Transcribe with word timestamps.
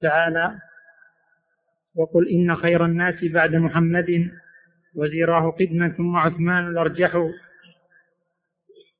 تعالى 0.00 0.58
وقل 1.94 2.28
إن 2.28 2.56
خير 2.56 2.84
الناس 2.84 3.24
بعد 3.24 3.54
محمد 3.54 4.30
وزيراه 4.94 5.50
قدما 5.50 5.88
ثم 5.88 6.16
عثمان 6.16 6.68
الأرجح 6.68 7.30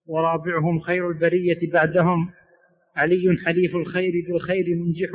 ورابعهم 0.07 0.81
خير 0.81 1.11
البرية 1.11 1.73
بعدهم 1.73 2.31
علي 2.97 3.39
حليف 3.47 3.77
الخير 3.77 4.13
بالخير 4.29 4.65
منجح 4.77 5.11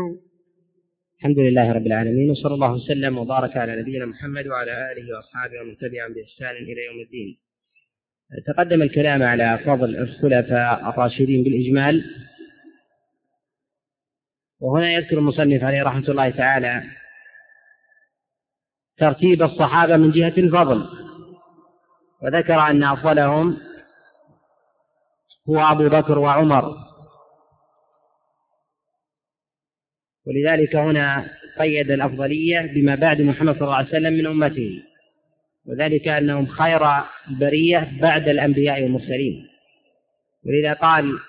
الحمد 1.17 1.39
لله 1.39 1.71
رب 1.71 1.87
العالمين 1.87 2.29
وصلى 2.31 2.53
الله 2.53 2.73
وسلم 2.73 3.17
وبارك 3.17 3.57
على 3.57 3.81
نبينا 3.81 4.05
محمد 4.05 4.47
وعلى 4.47 4.91
آله 4.91 5.15
وأصحابه 5.15 5.61
ومن 5.61 5.77
تبعهم 5.77 6.13
بإحسان 6.13 6.63
إلى 6.63 6.85
يوم 6.85 6.99
الدين. 7.05 7.37
تقدم 8.47 8.81
الكلام 8.81 9.23
على 9.23 9.59
فضل 9.65 9.95
الخلفاء 9.95 10.89
الراشدين 10.89 11.43
بالإجمال 11.43 12.03
وهنا 14.63 14.91
يذكر 14.91 15.17
المصنف 15.17 15.63
عليه 15.63 15.83
رحمة 15.83 16.09
الله 16.09 16.29
تعالى 16.29 16.83
ترتيب 18.97 19.43
الصحابة 19.43 19.97
من 19.97 20.11
جهة 20.11 20.33
الفضل 20.37 20.89
وذكر 22.21 22.59
أن 22.59 22.83
أفضلهم 22.83 23.57
هو 25.49 25.59
أبو 25.59 25.89
بكر 25.89 26.19
وعمر. 26.19 26.75
ولذلك 30.27 30.75
هنا 30.75 31.29
قيد 31.59 31.91
الأفضلية 31.91 32.59
بما 32.61 32.95
بعد 32.95 33.21
محمد 33.21 33.53
صلى 33.55 33.63
الله 33.63 33.75
عليه 33.75 33.87
وسلم 33.87 34.13
من 34.13 34.27
أمته 34.27 34.83
وذلك 35.65 36.07
أنهم 36.07 36.45
خير 36.47 36.81
البرية 37.29 37.91
بعد 38.01 38.27
الأنبياء 38.27 38.83
والمرسلين. 38.83 39.47
ولذا 40.45 40.73
قال 40.73 41.19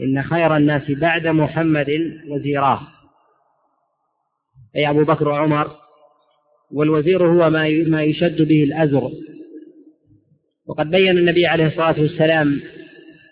إن 0.00 0.22
خير 0.22 0.56
الناس 0.56 0.90
بعد 0.90 1.26
محمد 1.26 2.20
وزيراه. 2.28 2.80
أي 4.76 4.90
أبو 4.90 5.04
بكر 5.04 5.28
وعمر 5.28 5.76
والوزير 6.72 7.26
هو 7.26 7.50
ما 7.50 7.68
ما 7.70 8.02
يشد 8.02 8.42
به 8.42 8.64
الأزر. 8.64 9.10
وقد 10.66 10.90
بين 10.90 11.18
النبي 11.18 11.46
عليه 11.46 11.66
الصلاة 11.66 12.00
والسلام 12.00 12.60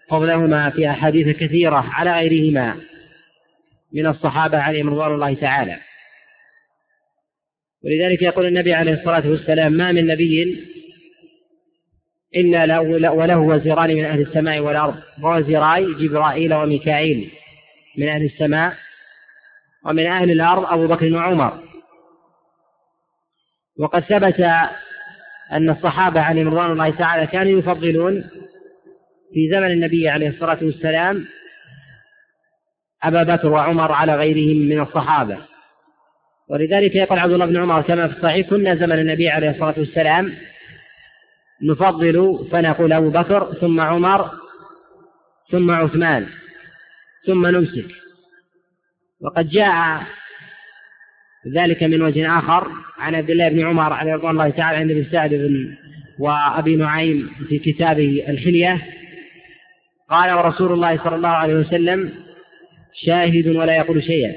فضلهما 0.09 0.71
في 0.71 0.91
أحاديث 0.91 1.37
كثيرة 1.37 1.77
على 1.77 2.13
غيرهما 2.13 2.77
من 3.93 4.07
الصحابة 4.07 4.59
عليهم 4.59 4.89
رضوان 4.89 5.15
الله 5.15 5.35
تعالى. 5.35 5.81
ولذلك 7.85 8.23
يقول 8.23 8.47
النبي 8.47 8.75
عليه 8.75 8.93
الصلاة 8.93 9.29
والسلام 9.31 9.73
ما 9.73 9.93
من 9.93 10.07
نبي 10.07 10.67
إلا 12.37 12.79
وله 13.11 13.39
وزيران 13.39 13.95
من 13.95 14.05
أهل 14.05 14.21
السماء 14.21 14.61
والأرض. 14.61 14.95
ووزيراي 15.23 15.95
جبرائيل 15.95 16.55
وميكائيل 16.55 17.31
من 17.99 18.09
أهل 18.09 18.25
السماء 18.25 18.77
ومن 19.87 20.07
أهل 20.07 20.31
الأرض 20.31 20.65
أبو 20.65 20.87
بكر 20.87 21.15
وعمر. 21.15 21.63
وقد 23.79 24.01
ثبت 24.01 24.41
أن 25.53 25.71
الصحابة 25.71 26.21
عليهم 26.21 26.49
رضوان 26.49 26.71
الله 26.71 26.91
تعالى 26.91 27.27
كانوا 27.27 27.59
يفضلون 27.59 28.25
في 29.35 29.51
زمن 29.53 29.71
النبي 29.71 30.09
عليه 30.09 30.29
الصلاة 30.29 30.59
والسلام 30.63 31.25
أبا 33.03 33.23
بكر 33.23 33.49
وعمر 33.49 33.93
على 33.93 34.17
غيرهم 34.17 34.57
من 34.57 34.81
الصحابة. 34.81 35.39
ولذلك 36.49 36.95
يقول 36.95 37.19
عبد 37.19 37.33
الله 37.33 37.47
بن 37.47 37.57
عمر 37.57 37.83
كما 37.83 38.09
في 38.09 38.17
الصحيح 38.17 38.49
كنا 38.49 38.75
زمن 38.75 38.99
النبي 38.99 39.29
عليه 39.29 39.51
الصلاة 39.51 39.75
والسلام 39.79 40.35
نفضل 41.63 42.47
فنقول 42.51 42.93
أبو 42.93 43.11
بكر 43.11 43.53
ثم 43.61 43.81
عمر 43.81 44.31
ثم 45.51 45.71
عثمان 45.71 46.27
ثم 47.27 47.47
نمسك. 47.47 47.87
وقد 49.21 49.49
جاء 49.49 50.03
ذلك 51.55 51.83
من 51.83 52.03
وجه 52.03 52.39
آخر 52.39 52.71
عن 52.99 53.15
عبد 53.15 53.31
الله 53.31 53.49
بن 53.49 53.67
عمر 53.67 53.93
عليه 53.93 54.15
رضوان 54.15 54.31
الله 54.31 54.51
تعالى 54.51 54.79
عند 54.79 54.91
ابن 54.91 55.05
سعد 55.05 55.31
بن 55.31 55.77
وأبي 56.19 56.77
نعيم 56.77 57.31
في 57.49 57.59
كتابه 57.59 58.25
الحلية. 58.29 58.87
قال 60.11 60.33
ورسول 60.33 60.73
الله 60.73 61.05
صلى 61.05 61.17
الله 61.17 61.29
عليه 61.29 61.55
وسلم 61.55 62.13
شاهد 63.05 63.47
ولا 63.47 63.77
يقول 63.77 64.03
شيئا. 64.03 64.35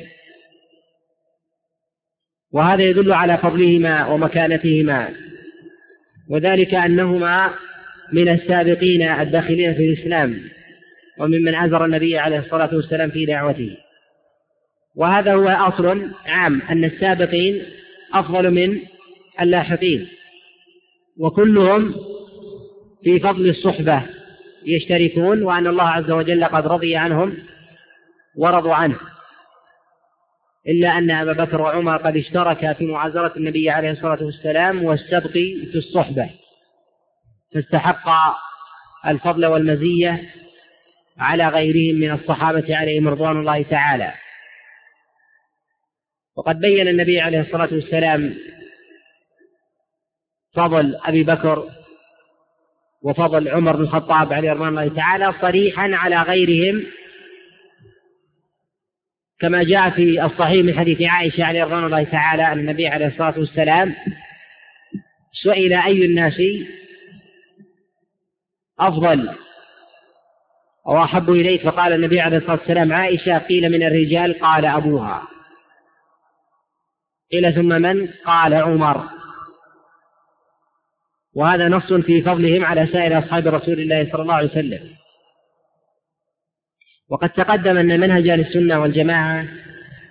وهذا 2.52 2.84
يدل 2.84 3.14
على 3.14 3.38
فضلهما 3.38 4.08
ومكانتهما. 4.08 5.29
وذلك 6.30 6.74
أنهما 6.74 7.54
من 8.14 8.30
السابقين 8.30 9.02
الداخلين 9.02 9.74
في 9.74 9.86
الإسلام 9.86 10.42
وممن 11.20 11.56
أزر 11.56 11.86
النبي 11.86 12.18
عليه 12.18 12.40
الصلاة 12.40 12.76
والسلام 12.76 13.10
في 13.10 13.26
دعوته. 13.26 13.78
وهذا 14.96 15.34
هو 15.34 15.48
أصل 15.48 16.12
عام 16.26 16.62
أن 16.62 16.84
السابقين 16.84 17.64
أفضل 18.14 18.52
من 18.52 18.80
اللاحقين 19.42 20.08
وكلهم 21.18 21.96
في 23.04 23.20
فضل 23.20 23.50
الصحبة 23.50 24.02
يشتركون 24.66 25.44
وأن 25.44 25.68
الله 25.68 25.84
عز 25.84 26.12
وجل 26.12 26.46
قد 26.46 26.68
رضي 26.68 26.96
عنهم 26.96 27.38
ورضوا 28.36 28.74
عنه. 28.74 28.96
إلا 30.68 30.98
أن 30.98 31.12
أبا 31.12 31.34
بكر 31.34 31.62
وعمر 31.62 31.98
قد 31.98 32.18
اشتركا 32.18 32.74
في 32.74 32.86
معازرة 32.86 33.34
النبي 33.38 33.70
عليه 33.70 33.92
الصلاة 33.92 34.24
والسلام 34.24 34.84
والسبق 34.84 35.32
في 35.32 35.76
الصحبة. 35.76 36.30
فاستحقا 37.54 38.36
الفضل 39.08 39.46
والمزية 39.46 40.30
على 41.18 41.48
غيرهم 41.48 42.00
من 42.00 42.12
الصحابة 42.12 42.78
عليهم 42.78 43.08
رضوان 43.08 43.40
الله 43.40 43.64
تعالى. 43.64 44.14
وقد 46.38 46.60
بين 46.60 46.88
النبي 46.88 47.22
عليه 47.22 47.40
الصلاة 47.40 47.70
والسلام 47.72 48.36
فضل 50.54 51.00
أبي 51.06 51.24
بكر 51.24 51.70
وفضل 53.02 53.48
عمر 53.50 53.76
بن 53.76 53.84
الخطاب 53.84 54.34
عليه 54.34 54.52
رضوان 54.52 54.70
الله 54.70 54.96
تعالى 54.96 55.34
صريحا 55.42 55.96
على 55.96 56.22
غيرهم 56.22 56.86
كما 59.42 59.64
جاء 59.64 59.90
في 59.90 60.26
الصحيح 60.26 60.66
من 60.66 60.80
حديث 60.80 61.02
عائشة 61.02 61.44
عليه 61.44 61.64
رضوان 61.64 61.86
الله 61.86 62.04
تعالى 62.04 62.52
أن 62.52 62.60
النبي 62.60 62.88
عليه 62.88 63.08
الصلاة 63.08 63.40
والسلام 63.40 63.96
سئل 65.44 65.74
أي 65.74 66.06
الناس 66.06 66.42
أفضل 68.80 69.30
أو 70.88 71.04
أحب 71.04 71.30
إليك؟ 71.30 71.62
فقال 71.62 71.94
النبي 71.94 72.22
عليه 72.22 72.38
الصلاة 72.38 72.58
والسلام 72.58 72.94
عائشة 72.94 73.38
قيل 73.38 73.70
من 73.70 73.84
الرجال 73.84 74.40
قال 74.40 74.66
أبوها. 74.66 75.28
قيل 77.32 77.54
ثم 77.54 77.82
من؟ 77.82 78.08
قال 78.26 78.54
عمر. 78.54 79.10
وهذا 81.36 81.68
نص 81.68 81.94
في 81.94 82.22
فضلهم 82.22 82.66
على 82.66 82.88
سائر 82.88 83.20
أصحاب 83.20 83.48
رسول 83.48 83.80
الله 83.80 84.12
صلى 84.12 84.22
الله 84.22 84.34
عليه 84.34 84.50
وسلم. 84.50 84.99
وقد 87.10 87.30
تقدم 87.30 87.78
أن 87.78 88.00
منهج 88.00 88.30
أهل 88.30 88.40
السنة 88.40 88.80
والجماعة 88.80 89.48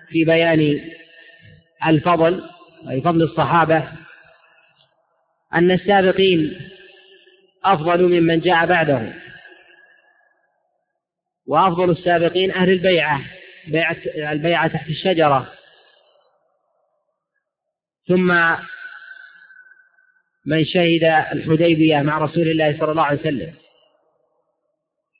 في 0.09 0.25
بيان 0.25 0.91
الفضل 1.85 2.49
أي 2.89 3.01
فضل 3.01 3.23
الصحابة 3.23 3.91
أن 5.53 5.71
السابقين 5.71 6.69
أفضل 7.65 8.03
ممن 8.03 8.39
جاء 8.39 8.65
بعدهم 8.65 9.13
وأفضل 11.47 11.89
السابقين 11.89 12.51
أهل 12.51 12.69
البيعة 12.69 13.21
بيعة 13.67 13.97
البيعة 14.31 14.67
تحت 14.67 14.89
الشجرة. 14.89 15.53
ثم 18.07 18.55
من 20.45 20.65
شهد 20.65 21.03
الحديبية 21.31 22.01
مع 22.01 22.17
رسول 22.17 22.47
الله 22.47 22.77
صلى 22.79 22.91
الله 22.91 23.03
عليه 23.03 23.19
وسلم 23.19 23.53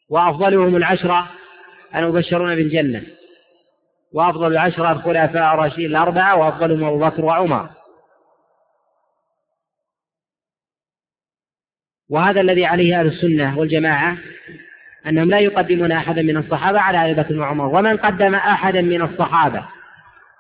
وأفضلهم 0.10 0.76
العشرة 0.76 1.39
المبشرون 1.96 2.56
بالجنة. 2.56 3.04
وأفضل 4.14 4.52
العشرة 4.52 4.92
الخلفاء 4.92 5.54
الراشدين 5.54 5.86
الأربعة 5.86 6.36
وأفضلهم 6.36 6.84
أبو 6.84 7.00
بكر 7.00 7.26
وعمر. 7.26 7.70
وهذا 12.10 12.42
الذي 12.42 12.66
عليه 12.66 13.00
أهل 13.00 13.08
السنة 13.08 13.60
والجماعة 13.60 14.18
أنهم 15.08 15.30
لا 15.30 15.40
يقدمون 15.40 15.92
أحدا 15.92 16.22
من 16.22 16.38
الصحابة 16.38 16.80
على 16.80 17.12
أبي 17.12 17.22
بكر 17.22 17.40
وعمر. 17.40 17.66
ومن 17.66 17.98
قدم 17.98 18.36
أحدا 18.36 18.82
من 18.82 19.02
الصحابة 19.02 19.66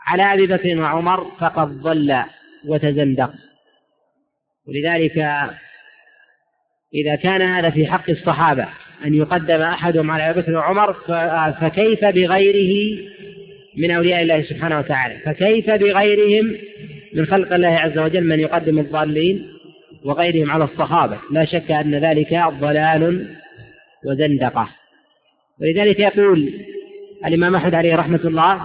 على 0.05 0.33
أبي 0.33 0.47
بكر 0.47 0.81
وعمر 0.81 1.31
فقد 1.39 1.81
ضل 1.81 2.23
وتزندق. 2.65 3.33
ولذلك 4.67 5.17
إذا 6.93 7.15
كان 7.15 7.41
هذا 7.41 7.69
في 7.69 7.87
حق 7.87 8.09
الصحابة 8.09 8.67
أن 9.05 9.13
يقدم 9.13 9.61
أحدهم 9.61 10.11
على 10.11 10.29
أبي 10.29 10.41
بكر 10.41 10.55
وعمر 10.55 10.93
فكيف 11.61 12.05
بغيره 12.05 12.99
من 13.77 13.91
أولياء 13.91 14.21
الله 14.21 14.41
سبحانه 14.41 14.79
وتعالى؟ 14.79 15.19
فكيف 15.25 15.69
بغيرهم 15.69 16.55
من 17.13 17.25
خلق 17.25 17.53
الله 17.53 17.67
عز 17.67 17.97
وجل 17.97 18.23
من 18.23 18.39
يقدم 18.39 18.79
الضالين 18.79 19.47
وغيرهم 20.03 20.51
على 20.51 20.63
الصحابة؟ 20.63 21.17
لا 21.31 21.45
شك 21.45 21.71
أن 21.71 21.95
ذلك 21.95 22.43
ضلال 22.61 23.27
وزندقة. 24.05 24.69
ولذلك 25.61 25.99
يقول 25.99 26.53
الإمام 27.25 27.55
أحمد 27.55 27.75
عليه 27.75 27.95
رحمة 27.95 28.19
الله 28.25 28.61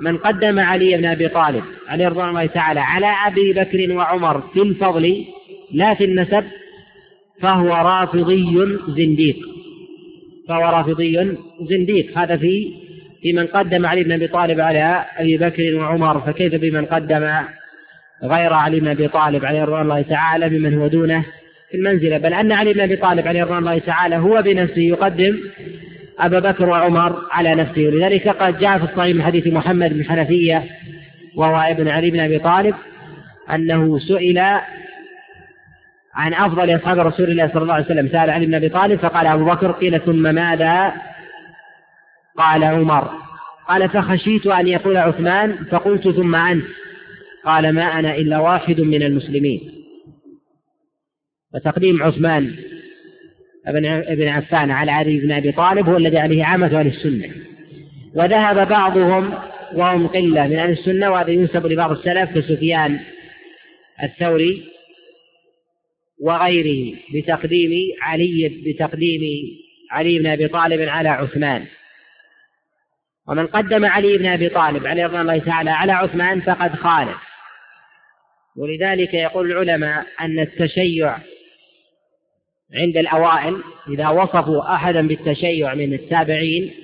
من 0.00 0.16
قدم 0.16 0.58
علي 0.58 0.96
بن 0.96 1.04
أبي 1.04 1.28
طالب 1.28 1.64
عليه 1.88 2.08
رضوان 2.08 2.28
الله 2.28 2.46
تعالى 2.46 2.80
على 2.80 3.06
أبي 3.26 3.52
بكر 3.52 3.92
وعمر 3.92 4.40
في 4.40 4.62
الفضل 4.62 5.24
لا 5.72 5.94
في 5.94 6.04
النسب 6.04 6.44
فهو 7.40 7.68
رافضي 7.68 8.68
زنديق. 8.88 9.57
فهو 10.48 10.60
رافضي 10.60 11.36
زنديق. 11.70 12.18
هذا 12.18 12.36
في 12.36 12.72
في 13.22 13.32
من 13.32 13.46
قدم 13.46 13.86
علي 13.86 14.04
بن 14.04 14.12
أبي 14.12 14.26
طالب 14.26 14.60
على 14.60 15.04
أبي 15.16 15.38
بكر 15.38 15.74
وعمر. 15.74 16.20
فكيف 16.20 16.54
بمن 16.54 16.84
قدم 16.84 17.30
غير 18.24 18.52
علي 18.52 18.80
بن 18.80 18.88
أبي 18.88 19.08
طالب 19.08 19.44
عليه 19.44 19.64
رضوان 19.64 19.82
الله 19.82 20.02
تعالى 20.02 20.48
بمن 20.48 20.78
هو 20.78 20.86
دونه 20.86 21.24
في 21.70 21.76
المنزلة؟ 21.76 22.18
بل 22.18 22.34
أن 22.34 22.52
علي 22.52 22.72
بن 22.72 22.80
أبي 22.80 22.96
طالب 22.96 23.28
عليه 23.28 23.42
رضوان 23.42 23.58
الله 23.58 23.78
تعالى 23.78 24.16
هو 24.16 24.42
بنفسه 24.42 24.80
يقدم 24.80 25.38
أبا 26.18 26.38
بكر 26.38 26.68
وعمر 26.68 27.22
على 27.30 27.54
نفسه. 27.54 27.86
ولذلك 27.86 28.28
قد 28.28 28.58
جاء 28.58 28.78
في 28.78 28.84
الصحيح 28.84 29.16
من 29.16 29.22
حديث 29.22 29.46
محمد 29.46 29.92
بن 29.92 30.04
حنفية 30.04 30.64
وهو 31.34 31.56
ابن 31.56 31.88
علي 31.88 32.10
بن 32.10 32.20
أبي 32.20 32.38
طالب 32.38 32.74
أنه 33.54 33.98
سئل 33.98 34.42
عن 36.18 36.34
أفضل 36.34 36.76
أصحاب 36.76 36.98
رسول 36.98 37.30
الله 37.30 37.48
صلى 37.48 37.62
الله 37.62 37.74
عليه 37.74 37.84
وسلم 37.84 38.08
سأل 38.08 38.30
علي 38.30 38.46
بن 38.46 38.54
أبي 38.54 38.68
طالب 38.68 39.00
فقال 39.00 39.26
أبو 39.26 39.44
بكر 39.44 39.72
قيل 39.72 40.00
ثم 40.00 40.34
ماذا؟ 40.34 40.92
قال 42.38 42.64
عمر. 42.64 43.10
قال 43.68 43.88
فخشيت 43.88 44.46
أن 44.46 44.68
يقول 44.68 44.96
عثمان 44.96 45.64
فقلت 45.70 46.08
ثم 46.08 46.34
أنت. 46.34 46.64
قال 47.44 47.72
ما 47.72 47.82
أنا 47.82 48.14
إلا 48.14 48.38
واحد 48.38 48.80
من 48.80 49.02
المسلمين. 49.02 49.60
وتقديم 51.54 52.02
عثمان 52.02 52.54
ابن 53.66 54.28
عفان 54.28 54.70
على 54.70 54.90
علي 54.90 55.18
بن 55.18 55.32
أبي 55.32 55.52
طالب 55.52 55.88
هو 55.88 55.96
الذي 55.96 56.18
عليه 56.18 56.44
عامة 56.44 56.80
أهل 56.80 56.86
السنة. 56.86 57.30
وذهب 58.14 58.68
بعضهم 58.68 59.34
وهم 59.74 60.06
قلة 60.06 60.46
من 60.46 60.56
أهل 60.56 60.70
السنة 60.70 61.10
وهذا 61.10 61.30
ينسب 61.30 61.66
لبعض 61.66 61.90
السلف 61.90 62.38
كسفيان 62.38 63.00
الثوري. 64.02 64.77
وغيره 66.20 66.98
بتقديم 67.14 67.92
علي 68.02 68.62
بتقديم 68.66 69.22
علي 69.90 70.18
بن 70.18 70.26
أبي 70.26 70.48
طالب 70.48 70.88
على 70.88 71.08
عثمان. 71.08 71.66
ومن 73.28 73.46
قدم 73.46 73.84
علي 73.84 74.18
بن 74.18 74.26
أبي 74.26 74.48
طالب 74.48 74.86
عليه 74.86 75.06
رضوان 75.06 75.20
الله 75.20 75.38
تعالى 75.38 75.70
على 75.70 75.92
عثمان 75.92 76.40
فقد 76.40 76.74
خالف. 76.74 77.16
ولذلك 78.56 79.14
يقول 79.14 79.52
العلماء 79.52 80.06
أن 80.20 80.38
التشيع 80.38 81.18
عند 82.74 82.96
الأوائل 82.96 83.62
إذا 83.88 84.08
وصفوا 84.08 84.74
أحدا 84.74 85.08
بالتشيع 85.08 85.74
من 85.74 85.94
التابعين 85.94 86.74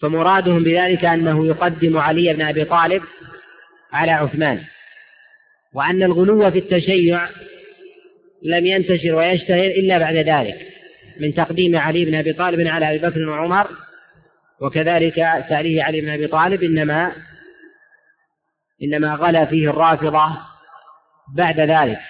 فمرادهم 0.00 0.64
بذلك 0.64 1.04
أنه 1.04 1.46
يقدم 1.46 1.98
علي 1.98 2.34
بن 2.34 2.42
أبي 2.42 2.64
طالب 2.64 3.02
على 3.92 4.12
عثمان. 4.12 4.64
وأن 5.74 6.02
الغلو 6.02 6.50
في 6.50 6.58
التشيع 6.58 7.28
لم 8.42 8.66
ينتشر 8.66 9.14
ويشتهر 9.14 9.66
إلا 9.66 9.98
بعد 9.98 10.16
ذلك 10.16 10.68
من 11.20 11.34
تقديم 11.34 11.76
علي 11.76 12.04
بن 12.04 12.14
أبي 12.14 12.32
طالب 12.32 12.66
على 12.66 12.90
أبي 12.90 12.98
بكر 12.98 13.28
وعمر 13.28 13.70
وكذلك 14.60 15.14
تأليه 15.48 15.82
علي 15.82 16.00
بن 16.00 16.08
أبي 16.08 16.26
طالب 16.26 16.62
إنما 16.62 17.12
إنما 18.82 19.14
غلا 19.14 19.44
فيه 19.44 19.70
الرافضة 19.70 20.38
بعد 21.36 21.60
ذلك. 21.60 22.00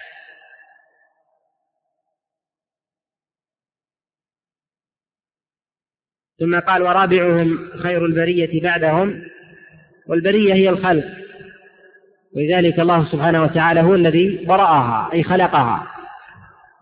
ثم 6.38 6.60
قال 6.60 6.82
ورابعهم 6.82 7.70
خير 7.82 8.06
البرية 8.06 8.62
بعدهم 8.62 9.22
والبرية 10.06 10.54
هي 10.54 10.68
الخلق. 10.68 11.21
ولذلك 12.37 12.81
الله 12.81 13.05
سبحانه 13.05 13.43
وتعالى 13.43 13.81
هو 13.81 13.94
الذي 13.94 14.44
برأها 14.44 15.11
أي 15.12 15.23
خلقها. 15.23 15.87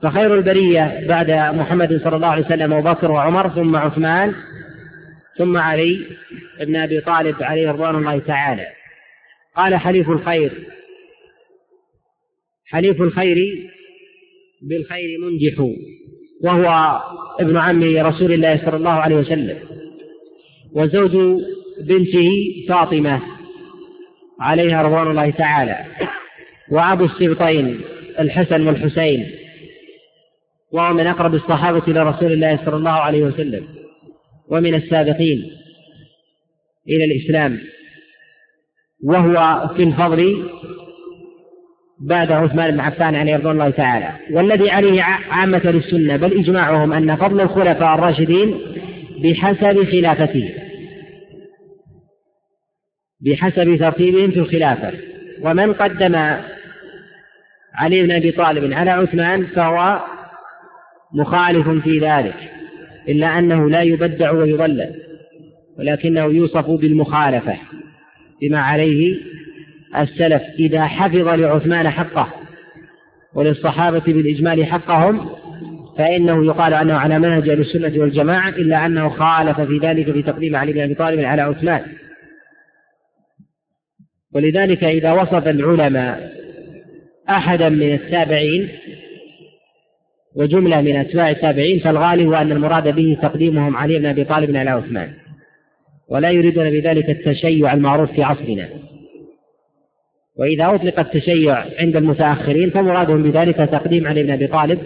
فخير 0.03 0.35
البرية 0.35 1.07
بعد 1.09 1.31
محمد 1.31 2.01
صلى 2.05 2.17
الله 2.17 2.29
عليه 2.29 2.45
وسلم 2.45 2.73
أبو 2.73 2.91
بكر 2.91 3.11
وعمر 3.11 3.49
ثم 3.49 3.77
عثمان 3.77 4.35
ثم 5.39 5.57
علي 5.57 6.07
بن 6.61 6.77
أبي 6.77 7.01
طالب 7.01 7.43
عليه 7.43 7.71
رضوان 7.71 7.97
الله 7.97 8.19
تعالى. 8.19 8.67
قال 9.57 9.75
حليف 9.75 10.11
الخير. 10.11 10.53
حليف 12.67 13.03
الخير 13.03 13.71
بالخير 14.63 15.19
منجح 15.21 15.75
وهو 16.43 17.01
ابن 17.41 17.57
عم 17.57 17.83
رسول 18.07 18.33
الله 18.33 18.61
صلى 18.65 18.77
الله 18.77 18.91
عليه 18.91 19.17
وسلم. 19.17 19.59
وزوج 20.73 21.43
بنته 21.81 22.31
فاطمة. 22.69 23.40
عليها 24.41 24.83
رضوان 24.83 25.11
الله 25.11 25.31
تعالى. 25.31 25.85
وأبو 26.71 27.05
السبطين 27.05 27.81
الحسن 28.21 28.67
والحسين. 28.67 29.31
وهو 30.73 30.93
من 30.93 31.07
أقرب 31.07 31.35
الصحابة 31.35 31.83
إلى 31.89 32.03
رسول 32.03 32.33
الله 32.33 32.59
صلى 32.65 32.77
الله 32.77 32.91
عليه 32.91 33.23
وسلم. 33.23 33.69
ومن 34.49 34.75
السابقين 34.75 35.51
إلى 36.89 37.05
الإسلام. 37.05 37.61
وهو 39.05 39.69
في 39.77 39.83
الفضل 39.83 40.49
بعد 42.01 42.33
عثمان 42.33 42.71
بن 42.71 42.81
عفان 42.81 43.15
عليه 43.15 43.37
رضوان 43.37 43.53
الله 43.53 43.71
تعالى. 43.71 44.13
والذي 44.31 44.71
عليه 44.71 45.03
عامة 45.03 45.63
للسنة 45.65 46.17
بل 46.17 46.39
إجماعهم 46.39 46.93
أن 46.93 47.17
فضل 47.17 47.41
الخلفاء 47.41 47.95
الراشدين 47.95 48.59
بحسب 49.23 49.85
خلافته. 49.85 50.70
بحسب 53.21 53.77
ترتيبهم 53.77 54.31
في 54.31 54.39
الخلافة. 54.39 54.93
ومن 55.43 55.73
قدم 55.73 56.17
علي 57.75 58.03
بن 58.03 58.11
أبي 58.11 58.31
طالب 58.31 58.73
على 58.73 58.91
عثمان 58.91 59.47
فهو 59.47 60.01
مخالف 61.15 61.69
في 61.69 61.99
ذلك 61.99 62.37
إلا 63.09 63.39
أنه 63.39 63.71
لا 63.71 63.83
يبدع 63.83 64.31
ويضلل 64.31 64.95
ولكنه 65.79 66.25
يوصف 66.25 66.71
بالمخالفة 66.71 67.57
بما 68.43 68.61
عليه 68.61 69.17
السلف. 69.97 70.43
إذا 70.59 70.85
حفظ 70.85 71.29
لعثمان 71.29 71.91
حقه 71.91 72.33
وللصحابة 73.35 74.03
بالإجمال 74.07 74.67
حقهم 74.67 75.29
فإنه 75.99 76.47
يقال 76.47 76.75
أنه 76.75 76.95
على 76.95 77.19
منهج 77.19 77.49
أهل 77.49 77.61
السنة 77.61 77.93
والجماعة 78.01 78.49
إلا 78.49 78.87
أنه 78.87 79.09
خالف 79.09 79.61
في 79.61 79.79
ذلك 79.79 80.13
في 80.13 80.23
تقديم 80.23 80.57
علي 80.57 80.73
بن 80.73 80.81
أبي 80.81 80.95
طالب 80.95 81.21
على 81.21 81.43
عثمان. 81.43 81.83
ولذلك 84.35 84.85
إذا 84.85 85.13
وصف 85.13 85.49
العلماء 85.49 86.33
أحدا 87.31 87.69
من 87.69 87.95
التابعين 87.95 88.69
وجملة 90.37 90.81
من 90.81 90.97
أتباع 90.97 91.31
التابعين 91.31 91.79
فالغالب 91.79 92.33
أن 92.33 92.53
المراد 92.53 92.95
به 92.95 93.19
تقديمهم 93.23 93.77
علي 93.77 93.99
بن 93.99 94.07
أبي 94.07 94.25
طالب 94.25 94.57
على 94.57 94.71
عثمان. 94.71 95.13
ولا 96.09 96.31
يريدون 96.31 96.71
بذلك 96.71 97.11
التشيع 97.11 97.73
المعروف 97.73 98.13
في 98.13 98.23
عصرنا. 98.23 98.69
وإذا 100.39 100.75
أطلق 100.75 101.01
التشيع 101.01 101.65
عند 101.79 101.97
المتأخرين 101.97 102.71
فمرادهم 102.71 103.23
بذلك 103.23 103.57
تقديم 103.57 104.07
علي 104.07 104.23
بن 104.23 104.31
أبي 104.31 104.47
طالب 104.47 104.79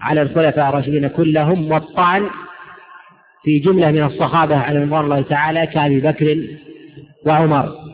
على 0.00 0.22
الخلفاء 0.22 0.68
الراشدين 0.68 1.08
كلهم 1.08 1.72
والطعن 1.72 2.30
في 3.44 3.58
جملة 3.58 3.90
من 3.90 4.02
الصحابة 4.02 4.56
على 4.56 4.78
رضوان 4.82 5.04
الله 5.04 5.22
تعالى 5.22 5.66
كأبي 5.66 6.00
بكر 6.00 6.46
وعمر. 7.26 7.91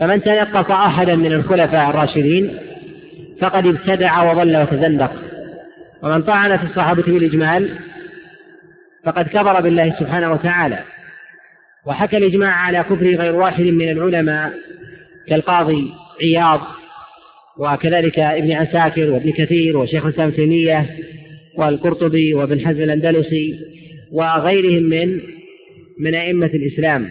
فمن 0.00 0.22
تنقص 0.22 0.70
أحدا 0.70 1.16
من 1.16 1.32
الخلفاء 1.32 1.90
الراشدين 1.90 2.58
فقد 3.40 3.66
ابتدع 3.66 4.32
وضل 4.32 4.56
وتزندق 4.56 5.12
ومن 6.02 6.22
طعن 6.22 6.56
في 6.56 6.64
الصحابة 6.64 7.02
بالإجمال 7.02 7.78
فقد 9.04 9.28
كفر 9.28 9.60
بالله 9.60 9.96
سبحانه 10.00 10.32
وتعالى. 10.32 10.78
وحكى 11.86 12.16
الإجماع 12.16 12.50
على 12.50 12.82
كفر 12.82 13.06
غير 13.06 13.34
واحد 13.36 13.62
من 13.62 13.88
العلماء 13.88 14.52
كالقاضي 15.28 15.92
عياض 16.22 16.60
وكذلك 17.58 18.18
ابن 18.18 18.52
عساكر 18.52 19.10
وابن 19.10 19.30
كثير 19.32 19.76
وشيخ 19.76 20.06
الإسلام 20.06 20.30
تيمية 20.30 20.86
والقرطبي 21.58 22.34
وابن 22.34 22.66
حزم 22.66 22.82
الأندلسي 22.82 23.58
وغيرهم 24.12 24.82
من 24.82 25.20
من 26.00 26.14
أئمة 26.14 26.46
الإسلام. 26.46 27.08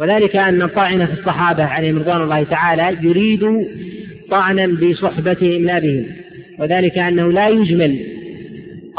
وذلك 0.00 0.36
أن 0.36 0.62
الطاعن 0.62 1.06
في 1.06 1.12
الصحابة 1.12 1.64
عليهم 1.64 1.98
رضوان 1.98 2.22
الله 2.22 2.42
تعالى 2.42 2.98
يريد 3.02 3.44
طعنا 4.30 4.66
بصحبتهم 4.66 5.64
لا 5.64 5.78
بهم 5.78 6.06
وذلك 6.58 6.98
أنه 6.98 7.32
لا 7.32 7.48
يجمل 7.48 8.18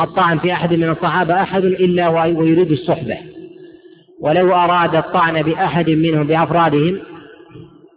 الطعن 0.01 0.39
في 0.39 0.53
أحد 0.53 0.73
من 0.73 0.89
الصحابة 0.89 1.41
أحد 1.41 1.63
إلا 1.63 2.07
ويريد 2.07 2.71
الصحبة. 2.71 3.17
ولو 4.21 4.53
أراد 4.53 4.95
الطعن 4.95 5.41
بأحد 5.41 5.89
منهم 5.89 6.27
بأفرادهم 6.27 6.99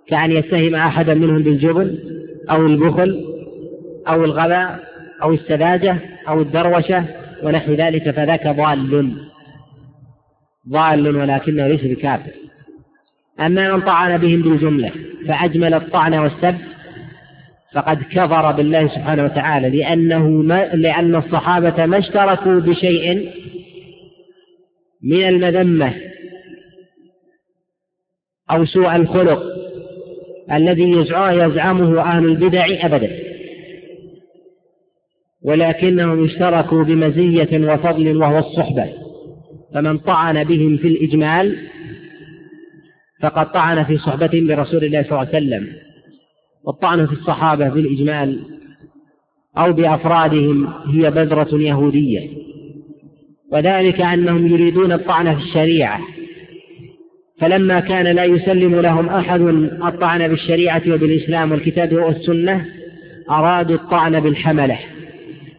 كأن 0.09 0.33
يتهم 0.33 0.75
أحدا 0.75 1.15
منهم 1.15 1.43
بالجبن 1.43 1.99
أو 2.51 2.67
البخل 2.67 3.25
أو 4.09 4.25
الغباء 4.25 4.81
أو 5.23 5.33
السذاجة 5.33 5.99
أو 6.29 6.43
الدروشة 6.43 7.05
ونحو 7.43 7.73
ذلك 7.73 8.11
فذاك 8.11 8.49
ضال. 8.49 9.17
ضال 10.69 11.17
ولكنه 11.17 11.67
ليس 11.67 11.85
بكافر. 11.85 12.42
أما 13.47 13.77
من 13.77 13.81
طعن 13.81 14.19
بهم 14.19 14.43
بالجملة 14.43 14.93
فأجمل 15.29 15.75
الطعن 15.75 16.15
والسب 16.15 16.57
فقد 17.75 18.03
كفر 18.03 18.53
بالله 18.53 18.89
سبحانه 18.89 19.25
وتعالى 19.25 19.79
لأنه 19.79 20.29
ما 20.29 20.67
لأن 20.75 21.15
الصحابة 21.15 21.87
ما 21.87 21.99
اشتركوا 21.99 22.61
بشيء 22.61 23.31
من 25.03 25.29
المذمة 25.29 25.95
أو 28.51 28.65
سوء 28.65 28.97
الخلق 28.97 29.43
الذي 30.53 30.91
يزعمه 30.91 32.01
أهل 32.01 32.25
البدع 32.25 32.67
أبدا. 32.71 33.19
ولكنهم 35.45 36.25
اشتركوا 36.25 36.85
بمزية 36.85 37.73
وفضل 37.73 38.17
وهو 38.17 38.39
الصحبة. 38.39 38.93
فمن 39.75 39.99
طعن 39.99 40.45
بهم 40.45 40.77
في 40.77 40.89
الإجمال 40.89 41.59
فقد 43.23 43.53
طعن 43.53 43.85
في 43.85 43.99
صحبتهم 43.99 44.47
برسول 44.47 44.85
الله 44.85 45.03
صلى 45.03 45.11
الله 45.11 45.19
عليه 45.19 45.29
وسلم 45.29 45.69
والطعن 46.65 47.07
في 47.07 47.13
الصحابة 47.13 47.69
بالإجمال 47.69 48.41
أو 49.59 49.73
بأفرادهم 49.73 50.69
هي 50.87 51.11
بذرة 51.11 51.49
يهودية. 51.53 52.31
وذلك 53.53 54.01
أنهم 54.01 54.47
يريدون 54.47 54.93
الطعن 54.93 55.37
في 55.37 55.43
الشريعة 55.43 56.01
فلما 57.41 57.81
كان 57.81 58.07
لا 58.07 58.25
يسلم 58.25 58.81
لهم 58.81 59.09
أحد 59.09 59.41
الطعن 59.41 60.29
بالشريعة 60.29 60.83
وبالإسلام 60.89 61.53
والكتاب 61.53 61.93
والسنة 61.93 62.67
أرادوا 63.31 63.77
الطعن 63.77 64.21
بالحملة. 64.21 64.79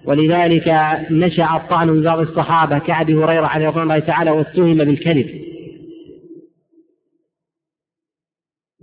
ولذلك 0.05 0.75
نشأ 1.11 1.49
الطعن 1.55 1.89
من 1.89 2.03
بعض 2.03 2.19
الصحابة 2.19 2.79
كأبي 2.79 3.13
هريرة 3.13 3.45
عليه 3.45 3.67
رضوان 3.67 3.83
الله 3.83 3.99
تعالى 3.99 4.31
واتهم 4.31 4.77
بالكذب. 4.77 5.52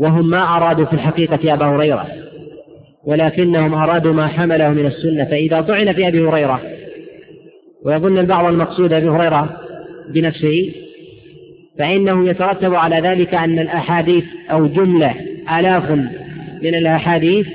وهم 0.00 0.30
ما 0.30 0.56
أرادوا 0.56 0.84
في 0.84 0.92
الحقيقة 0.92 1.54
أبا 1.54 1.66
هريرة 1.66 2.06
ولكنهم 3.04 3.74
أرادوا 3.74 4.12
ما 4.12 4.26
حمله 4.26 4.68
من 4.68 4.86
السنة 4.86 5.24
فإذا 5.24 5.60
طعن 5.60 5.92
في 5.92 6.08
أبي 6.08 6.20
هريرة 6.20 6.60
ويظن 7.84 8.18
البعض 8.18 8.44
المقصود 8.44 8.92
أبي 8.92 9.08
هريرة 9.08 9.60
بنفسه 10.08 10.72
فإنه 11.78 12.28
يترتب 12.28 12.74
على 12.74 12.96
ذلك 12.96 13.34
أن 13.34 13.58
الأحاديث 13.58 14.24
أو 14.50 14.66
جملة 14.66 15.14
آلاف 15.58 15.90
من 16.62 16.74
الأحاديث 16.74 17.46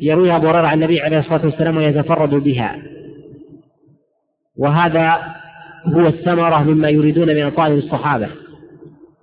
يرويها 0.00 0.36
أبو 0.36 0.48
هريرة 0.48 0.66
عن 0.66 0.74
النبي 0.74 1.00
عليه 1.00 1.18
الصلاة 1.18 1.44
والسلام 1.44 1.76
ويتفرد 1.76 2.30
بها. 2.30 2.76
وهذا 4.56 5.18
هو 5.86 6.06
الثمرة 6.06 6.62
مما 6.62 6.88
يريدون 6.88 7.28
من 7.28 7.50
طالب 7.50 7.78
الصحابة. 7.78 8.28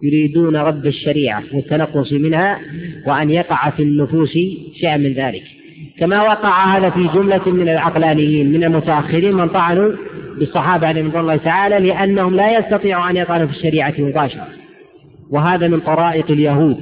يريدون 0.03 0.55
رد 0.55 0.85
الشريعة 0.85 1.43
والتنقص 1.53 2.13
منها 2.13 2.59
وأن 3.07 3.29
يقع 3.29 3.69
في 3.69 3.83
النفوس 3.83 4.33
شيئا 4.79 4.97
من 4.97 5.13
ذلك. 5.13 5.43
كما 5.99 6.21
وقع 6.21 6.77
هذا 6.77 6.89
في 6.89 7.07
جملة 7.15 7.49
من 7.49 7.69
العقلانيين 7.69 8.51
من 8.51 8.63
المتأخرين 8.63 9.33
من 9.33 9.47
طعنوا 9.47 9.91
بالصحابة 10.39 10.87
عليهم 10.87 11.07
رضوان 11.07 11.21
الله 11.21 11.35
تعالى 11.35 11.87
لأنهم 11.87 12.35
لا 12.35 12.59
يستطيعوا 12.59 13.09
أن 13.09 13.17
يطعنوا 13.17 13.47
في 13.47 13.57
الشريعة 13.57 13.93
مباشرة. 13.97 14.47
وهذا 15.29 15.67
من 15.67 15.79
طرائق 15.79 16.31
اليهود. 16.31 16.77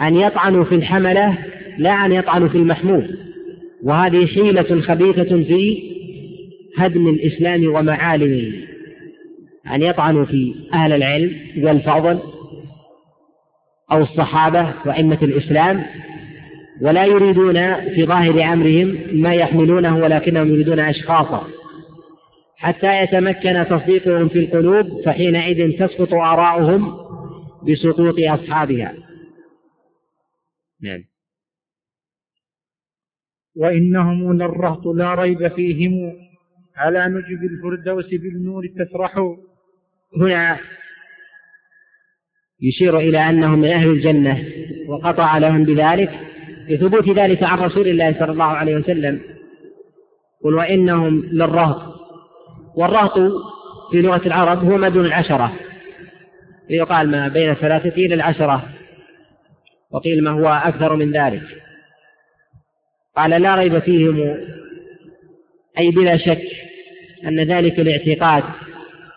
أن 0.00 0.16
يطعنوا 0.16 0.64
في 0.64 0.74
الحملة 0.74 1.38
لا 1.78 1.90
أن 1.90 2.12
يطعنوا 2.12 2.48
في 2.48 2.58
المحمول. 2.58 3.18
وهذه 3.82 4.26
حيلة 4.26 4.80
خبيثة 4.80 5.42
في 5.42 5.82
هدم 6.78 7.08
الإسلام 7.08 7.74
ومعالمه. 7.74 8.71
أن 9.70 9.82
يطعنوا 9.82 10.24
في 10.24 10.54
أهل 10.74 10.92
العلم 10.92 11.64
والفضل 11.66 12.20
أو 13.92 14.02
الصحابة 14.02 14.74
وأئمة 14.86 15.18
الإسلام 15.22 15.84
ولا 16.80 17.04
يريدون 17.04 17.74
في 17.94 18.04
ظاهر 18.06 18.52
أمرهم 18.52 18.98
ما 19.12 19.34
يحملونه 19.34 19.96
ولكنهم 19.96 20.48
يريدون 20.48 20.78
أشخاصا. 20.78 21.48
حتى 22.56 23.02
يتمكن 23.02 23.66
تصديقهم 23.70 24.28
في 24.28 24.38
القلوب 24.38 25.02
فحينئذ 25.04 25.78
تسقط 25.78 26.14
آراؤهم 26.14 26.96
بسقوط 27.68 28.14
أصحابها. 28.18 28.94
نعم. 30.82 31.04
وإنهم 33.56 34.32
للرهط 34.32 34.86
لا 34.86 35.14
ريب 35.14 35.48
فيهم. 35.48 36.12
على 36.76 37.06
نجب 37.06 37.42
الفردوس 37.42 38.06
بالنور 38.06 38.66
تسرح 38.66 39.18
هنا 40.16 40.58
يشير 42.62 42.98
إلى 42.98 43.18
أنهم 43.18 43.58
من 43.58 43.68
أهل 43.68 43.88
الجنة 43.88 44.44
وقطع 44.88 45.38
لهم 45.38 45.64
بذلك 45.64 46.20
لثبوت 46.68 47.08
ذلك 47.08 47.42
عن 47.42 47.58
رسول 47.58 47.88
الله 47.88 48.14
صلى 48.18 48.32
الله 48.32 48.44
عليه 48.44 48.76
وسلم. 48.76 49.20
قل 50.44 50.54
وإنهم 50.54 51.24
للرهط. 51.24 51.82
والرهط 52.76 53.18
في 53.90 54.02
لغة 54.02 54.26
العرب 54.26 54.64
هو 54.64 54.78
ما 54.78 54.88
دون 54.88 55.04
العشرة. 55.04 55.52
يقال 56.70 57.10
ما 57.10 57.28
بين 57.28 57.50
الثلاثة 57.50 57.88
إلى 57.88 58.14
العشرة. 58.14 58.68
وقيل 59.90 60.24
ما 60.24 60.30
هو 60.30 60.48
أكثر 60.48 60.96
من 60.96 61.12
ذلك. 61.12 61.42
قال 63.16 63.30
لا 63.30 63.54
ريب 63.54 63.78
فيهم 63.78 64.36
أي 65.78 65.90
بلا 65.90 66.16
شك 66.16 66.42
أن 67.24 67.40
ذلك 67.40 67.80
الاعتقاد 67.80 68.44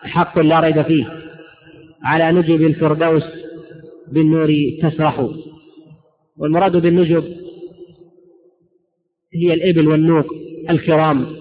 حق 0.05 0.39
لا 0.39 0.59
ريب 0.59 0.81
فيه. 0.81 1.21
على 2.03 2.31
نجب 2.31 2.61
الفردوس 2.61 3.23
بالنور 4.07 4.53
تسرح. 4.81 5.29
والمراد 6.37 6.77
بالنجب 6.77 7.23
هي 9.33 9.53
الإبل 9.53 9.87
والنوق 9.87 10.25
الكرام. 10.69 11.35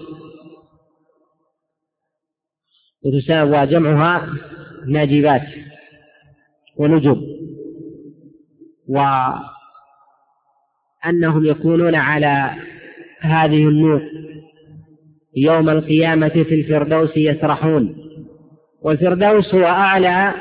وتساوى 3.03 3.67
جمعها 3.67 4.29
ناجبات 4.87 5.47
ونجب. 6.77 7.21
وأنهم 8.87 9.45
يكونون 11.45 11.95
على 11.95 12.51
هذه 13.19 13.67
النوق 13.67 14.01
يوم 15.37 15.69
القيامة 15.69 16.29
في 16.29 16.55
الفردوس 16.55 17.17
يسرحون. 17.17 18.04
والفردوس 18.85 19.55
هو 19.55 19.65
أعلى 19.65 20.33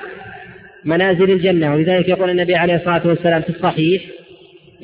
منازل 0.85 1.31
الجنة 1.31 1.75
ولذلك 1.75 2.09
يقول 2.09 2.31
النبي 2.31 2.57
عليه 2.57 2.75
الصلاة 2.75 3.07
والسلام 3.07 3.43
في 3.43 3.49
الصحيح 3.49 4.03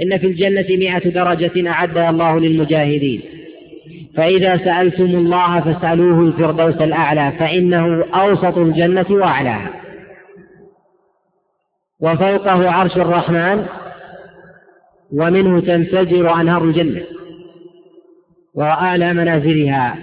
إن 0.02 0.18
في 0.18 0.26
الجنة 0.26 0.66
مئة 0.68 1.08
درجة 1.10 1.70
أعدها 1.70 2.10
الله 2.10 2.40
للمجاهدين 2.40 3.22
فإذا 4.16 4.56
سألتم 4.56 5.04
الله 5.04 5.60
فاسألوه 5.60 6.20
الفردوس 6.20 6.82
الأعلى 6.82 7.32
فإنه 7.38 8.04
أوسط 8.04 8.58
الجنة 8.58 9.06
وأعلاها. 9.10 9.70
وفوقه 12.00 12.70
عرش 12.70 12.96
الرحمن 12.96 13.66
ومنه 15.12 15.60
تنفجر 15.60 16.40
أنهار 16.40 16.64
الجنة 16.64 17.02
وأعلى 18.54 19.12
منازلها. 19.12 19.98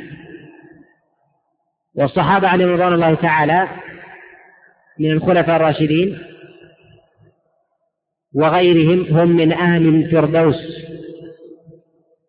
والصحابة 1.97 2.47
عليهم 2.47 2.69
رضوان 2.69 2.93
الله 2.93 3.13
تعالى 3.13 3.67
من 4.99 5.11
الخلفاء 5.11 5.55
الراشدين 5.55 6.17
وغيرهم 8.35 9.17
هم 9.17 9.35
من 9.35 9.51
أهل 9.51 9.87
الفردوس. 9.87 10.87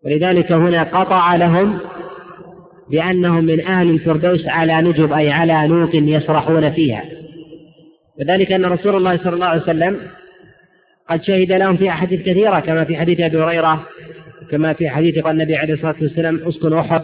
ولذلك 0.05 0.53
هنا 0.53 0.83
قطع 0.83 1.37
لهم 1.37 1.79
بأنهم 2.91 3.45
من 3.45 3.67
أهل 3.67 3.91
الفردوس 3.91 4.47
على 4.47 4.83
نجب 4.83 5.13
أي 5.13 5.31
على 5.31 5.69
نوق 5.69 5.91
يسرحون 5.95 6.73
فيها. 6.73 7.05
وذلك 8.21 8.53
أن 8.53 8.65
رسول 8.65 8.97
الله 8.97 9.17
صلى 9.17 9.35
الله 9.35 9.47
عليه 9.47 9.63
وسلم 9.63 10.01
قد 11.11 11.23
شهد 11.23 11.53
لهم 11.53 11.77
في 11.77 11.89
أحاديث 11.89 12.21
كثيرة 12.21 12.61
كما 12.61 12.85
في 12.85 12.97
حديث 12.97 13.21
أبي 13.21 13.39
هريرة 13.39 13.87
كما 14.51 14.73
في 14.73 14.89
حديث 14.89 15.19
قال 15.19 15.33
النبي 15.33 15.57
عليه 15.57 15.75
الصلاة 15.75 15.97
والسلام 16.03 16.49
اسكن 16.49 16.73
أحد. 16.73 17.03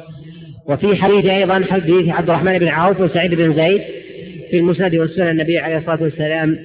وفي 0.69 0.97
حديث 0.97 1.27
أيضا 1.27 1.65
حديث 1.71 2.09
عبد 2.09 2.31
الرحمن 2.31 2.59
بن 2.59 2.69
عوف 2.69 3.01
وسعيد 3.01 3.35
بن 3.35 3.55
زيد 3.55 3.83
في 4.51 4.57
المسند 4.57 4.95
والسنن 4.95 5.29
النبي 5.29 5.59
عليه 5.59 5.79
الصلاة 5.79 6.03
والسلام 6.03 6.59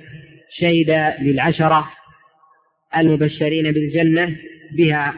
شهد 0.58 1.14
للعشرة 1.22 1.90
المبشرين 2.98 3.72
بالجنة 3.72 4.36
بها 4.72 5.16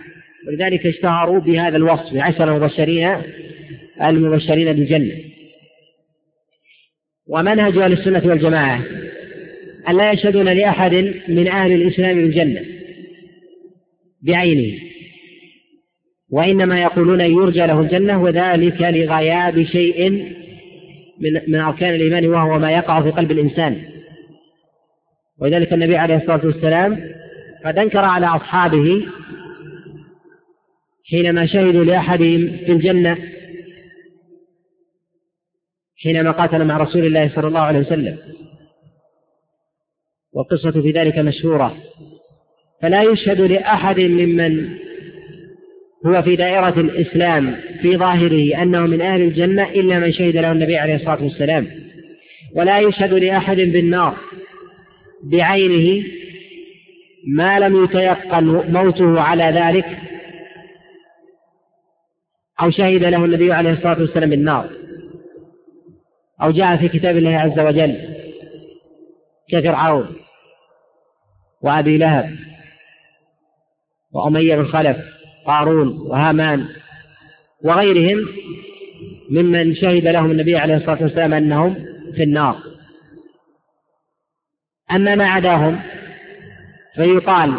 ولذلك 0.48 0.86
اشتهروا 0.86 1.40
بهذا 1.40 1.78
الوصف 1.78 2.14
بعشرة 2.14 2.58
المبشرين 2.58 3.22
المبشرين 4.02 4.74
بالجنة. 4.74 5.16
ومنهج 7.28 7.78
أهل 7.78 7.94
السنة 7.94 8.22
والجماعة 8.26 8.82
أن 9.90 9.98
لا 9.98 10.12
يشهدون 10.12 10.50
لأحد 10.50 10.94
من 11.28 11.48
أهل 11.48 11.72
الإسلام 11.72 12.22
بالجنة 12.22 12.62
بعينه. 14.22 14.91
وإنما 16.32 16.82
يقولون 16.82 17.22
يرجى 17.22 17.60
له 17.60 17.80
الجنة 17.80 18.24
وذلك 18.24 18.82
لغياب 18.82 19.64
شيء 19.64 20.12
من 21.20 21.42
من 21.48 21.60
أركان 21.60 21.96
الإيمان 21.96 22.28
وهو 22.28 22.60
ما 22.60 22.72
يقع 22.72 23.02
في 23.02 23.12
قلب 23.12 23.32
الإنسان. 23.32 23.82
ولذلك 25.40 25.74
النبي 25.74 25.98
عليه 25.98 26.16
الصلاة 26.16 26.46
والسلام 26.46 27.14
قد 27.66 27.78
أنكر 27.78 28.00
على 28.00 28.26
أصحابه 28.26 29.06
حينما 31.10 31.46
شهدوا 31.46 31.84
لأحدهم 31.84 32.58
في 32.66 32.72
الجنة 32.72 33.18
حينما 36.04 36.32
قاتل 36.32 36.66
مع 36.66 36.78
رسول 36.78 37.06
الله 37.06 37.36
صلى 37.36 37.48
الله 37.48 37.60
عليه 37.60 37.80
وسلم. 37.80 38.18
والقصة 40.34 40.72
في 40.72 40.92
ذلك 40.92 41.18
مشهورة. 41.18 41.78
فلا 42.82 43.04
يشهد 43.04 43.42
لأحد 43.42 44.00
ممن 44.00 44.78
هو 46.06 46.22
في 46.22 46.36
دائرة 46.36 46.80
الإسلام 46.80 47.56
في 47.82 47.98
ظاهره 47.98 48.62
أنه 48.62 48.80
من 48.80 49.02
أهل 49.02 49.22
الجنة 49.22 49.70
إلا 49.70 50.00
من 50.00 50.14
شهد 50.14 50.38
له 50.38 50.52
النبي 50.52 50.78
عليه 50.78 50.96
الصلاة 50.96 51.24
والسلام. 51.24 51.68
ولا 52.56 52.80
يشهد 52.80 53.14
لأحد 53.14 53.56
بالنار. 53.56 54.18
بعينه 55.24 56.06
ما 57.28 57.60
لم 57.60 57.84
يتيقن 57.84 58.44
موته 58.72 59.22
على 59.22 59.44
ذلك 59.44 59.98
أو 62.62 62.72
شهد 62.72 63.04
له 63.04 63.26
النبي 63.26 63.54
عليه 63.54 63.72
الصلاة 63.72 64.00
والسلام 64.00 64.30
بالنار. 64.30 64.70
أو 66.42 66.52
جاء 66.52 66.78
في 66.78 66.88
كتاب 66.88 67.18
الله 67.18 67.38
عز 67.38 67.60
وجل 67.60 67.98
كفرعون 69.50 70.16
وأبي 71.62 71.98
لهب 71.98 72.36
وأمية 74.14 74.56
بن 74.56 74.66
خلف. 74.66 75.21
قارون 75.46 75.88
وهامان 75.88 76.66
وغيرهم 77.64 78.28
ممن 79.30 79.76
شهد 79.76 80.08
لهم 80.08 80.32
النبي 80.32 80.58
عليه 80.58 80.76
الصلاة 80.76 81.02
والسلام 81.02 81.34
أنهم 81.34 81.76
في 82.16 82.24
النار. 82.24 82.58
أما 84.92 85.16
ما 85.16 85.28
عداهم 85.28 85.80
فيقال 86.96 87.54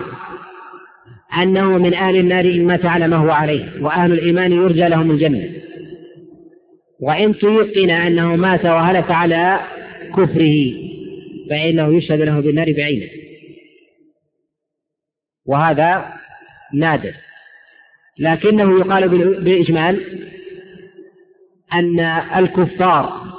أنه 1.42 1.78
من 1.78 1.94
أهل 1.94 2.16
النار 2.16 2.44
إن 2.44 2.64
مات 2.64 2.86
على 2.86 3.08
ما 3.08 3.16
هو 3.16 3.30
عليه 3.30 3.82
وأهل 3.82 4.12
الإيمان 4.12 4.52
يرجى 4.52 4.88
لهم 4.88 5.10
الجنة. 5.10 5.50
وإن 7.00 7.38
تيقن 7.38 7.90
أنه 7.90 8.36
مات 8.36 8.64
وهلك 8.64 9.10
على 9.10 9.60
كفره 10.16 10.72
فإنه 11.50 11.96
يشهد 11.96 12.20
له 12.20 12.40
بالنار 12.40 12.72
بعينه. 12.72 13.08
وهذا 15.46 16.12
نادر. 16.74 17.14
لكنه 18.18 18.78
يقال 18.78 19.08
بالإجمال 19.08 20.22
أن 21.72 22.00
الكفار 22.36 23.32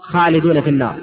خالدون 0.00 0.60
في 0.60 0.70
النار 0.70 1.00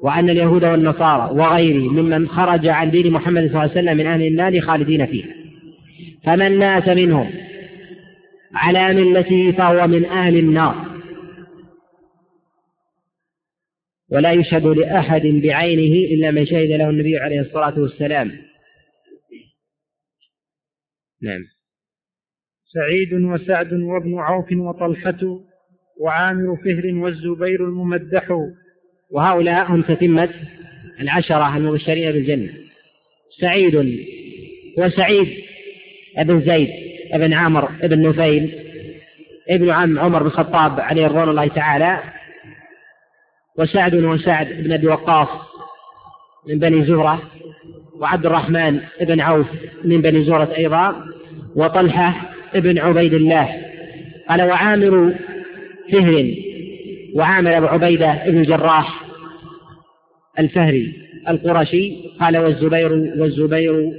وأن 0.00 0.30
اليهود 0.30 0.64
والنصارى 0.64 1.30
وغيرهم 1.34 1.94
ممن 1.94 2.28
خرج 2.28 2.66
عن 2.66 2.90
دين 2.90 3.12
محمد 3.12 3.42
صلى 3.42 3.46
الله 3.46 3.60
عليه 3.60 3.72
وسلم 3.72 3.96
من 3.96 4.06
أهل 4.06 4.22
النار 4.22 4.60
خالدين 4.60 5.06
فيها. 5.06 5.34
فمن 6.24 6.58
مات 6.58 6.88
منهم 6.88 7.30
على 8.54 8.94
ملته 8.94 9.52
فهو 9.52 9.86
من 9.86 10.04
أهل 10.04 10.36
النار. 10.36 10.98
ولا 14.10 14.32
يشهد 14.32 14.66
لأحد 14.66 15.22
بعينه 15.22 16.14
إلا 16.14 16.30
من 16.30 16.46
شهد 16.46 16.70
له 16.70 16.90
النبي 16.90 17.18
عليه 17.18 17.40
الصلاة 17.40 17.78
والسلام. 17.78 18.32
نعم. 21.22 21.57
سعيد 22.74 23.12
وسعد 23.12 23.72
وابن 23.72 24.18
عوف 24.18 24.52
وطلحة 24.52 25.40
وعامر 26.00 26.56
فهر 26.56 26.94
والزبير 26.94 27.64
الممدح. 27.64 28.38
وهؤلاء 29.10 29.70
هم 29.70 29.82
تتمة 29.82 30.28
العشرة 31.00 31.56
المبشرين 31.56 32.12
بالجنة. 32.12 32.52
سعيد 33.40 34.04
وسعيد 34.78 35.28
ابن 36.18 36.40
زيد 36.40 36.68
ابن 37.12 37.32
عامر 37.32 37.70
ابن 37.82 38.08
نفيل 38.08 38.54
ابن 39.50 39.70
عم 39.70 39.98
عمر 39.98 40.18
بن 40.18 40.26
الخطاب 40.26 40.80
عليه 40.80 41.06
رضوان 41.06 41.28
الله 41.28 41.48
تعالى. 41.48 42.02
وسعد 43.58 43.94
وسعد 43.94 44.48
بن 44.52 44.72
أبي 44.72 44.86
وقاص 44.86 45.28
من 46.48 46.58
بني 46.58 46.84
زهرة. 46.84 47.22
وعبد 48.00 48.26
الرحمن 48.26 48.80
بن 49.00 49.20
عوف 49.20 49.46
من 49.84 50.02
بني 50.02 50.24
زهرة 50.24 50.56
أيضا. 50.56 51.04
وطلحة 51.56 52.37
بن 52.54 52.78
عبيد 52.78 53.14
الله. 53.14 53.62
قال 54.28 54.42
وعامر 54.42 55.14
فهر 55.92 56.34
وعامر 57.14 57.58
أبو 57.58 57.66
عبيدة 57.66 58.22
بن 58.26 58.38
الجراح 58.38 59.04
الفهري 60.38 60.92
القرشي. 61.28 61.92
قال 62.20 62.38
والزبير 62.38 62.92
والزبير 62.92 63.92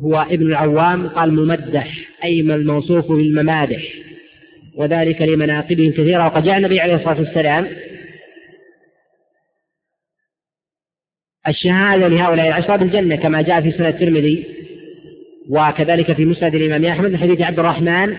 هو 0.00 0.26
ابن 0.30 0.46
العوام. 0.46 1.08
قال 1.08 1.32
ممدح 1.32 1.94
أي 2.24 2.40
الموصوف 2.40 3.12
بالممادح 3.12 3.82
وذلك 4.76 5.22
لمناقبهم 5.22 5.92
كثيرة. 5.92 6.26
وقد 6.26 6.44
جاء 6.44 6.56
النبي 6.56 6.80
عليه 6.80 6.94
الصلاة 6.94 7.18
والسلام 7.18 7.68
الشهادة 11.48 12.08
لهؤلاء 12.08 12.48
العشرة 12.48 12.76
بالجنة 12.76 13.16
كما 13.16 13.42
جاء 13.42 13.60
في 13.60 13.70
سنة 13.70 13.88
الترمذي. 13.88 14.57
وكذلك 15.48 16.12
في 16.12 16.24
مسند 16.24 16.54
الإمام 16.54 16.84
أحمد 16.84 17.10
من 17.10 17.18
حديث 17.18 17.40
عبد 17.40 17.58
الرحمن 17.58 18.16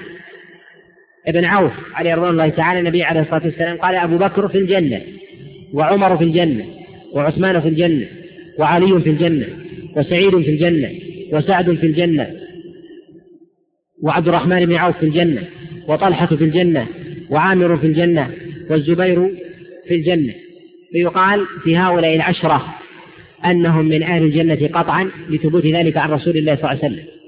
بن 1.27 1.45
عوف 1.45 1.73
عليه 1.93 2.15
رضوان 2.15 2.29
الله 2.29 2.49
تعالى 2.49 2.79
النبي 2.79 3.03
عليه 3.03 3.21
الصلاة 3.21 3.45
والسلام 3.45 3.77
قال 3.77 3.95
أبو 3.95 4.17
بكر 4.17 4.47
في 4.47 4.57
الجنة 4.57 5.01
وعمر 5.73 6.17
في 6.17 6.23
الجنة 6.23 6.65
وعثمان 7.13 7.61
في 7.61 7.67
الجنة 7.67 8.07
وعلي 8.59 9.01
في 9.01 9.09
الجنة 9.09 9.47
وسعيد 9.95 10.41
في 10.41 10.49
الجنة 10.49 10.91
وسعد 11.31 11.73
في 11.73 11.85
الجنة 11.85 12.27
وعبد 14.01 14.27
الرحمن 14.27 14.65
بن 14.65 14.75
عوف 14.75 14.97
في 14.97 15.05
الجنة 15.05 15.43
وطلحة 15.87 16.25
في 16.25 16.43
الجنة 16.43 16.87
وعامر 17.29 17.77
في 17.77 17.87
الجنة 17.87 18.31
والزبير 18.69 19.35
في 19.87 19.95
الجنة. 19.95 20.33
فيقال 20.91 21.45
في 21.63 21.77
هؤلاء 21.77 22.15
العشرة 22.15 22.75
أنهم 23.45 23.85
من 23.85 24.03
أهل 24.03 24.23
الجنة 24.23 24.67
قطعا 24.73 25.11
لثبوت 25.29 25.65
ذلك 25.65 25.97
عن 25.97 26.09
رسول 26.09 26.37
الله 26.37 26.55
صلى 26.55 26.71
الله 26.71 26.83
عليه 26.83 26.95
وسلم. 26.95 27.18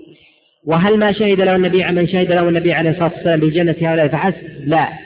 وهل 0.64 1.00
ما 1.00 1.12
شهد 1.12 1.42
له 1.42 1.56
النبي 1.56 1.84
من 1.84 2.08
شهد 2.08 2.32
له 2.32 2.50
النبي 2.50 2.74
عليه 2.74 2.90
الصلاة 2.90 3.14
والسلام 3.14 3.40
بالجنة 3.40 3.76
هؤلاء؟ 3.82 4.08
فحسب. 4.08 4.68
لا. 4.68 4.98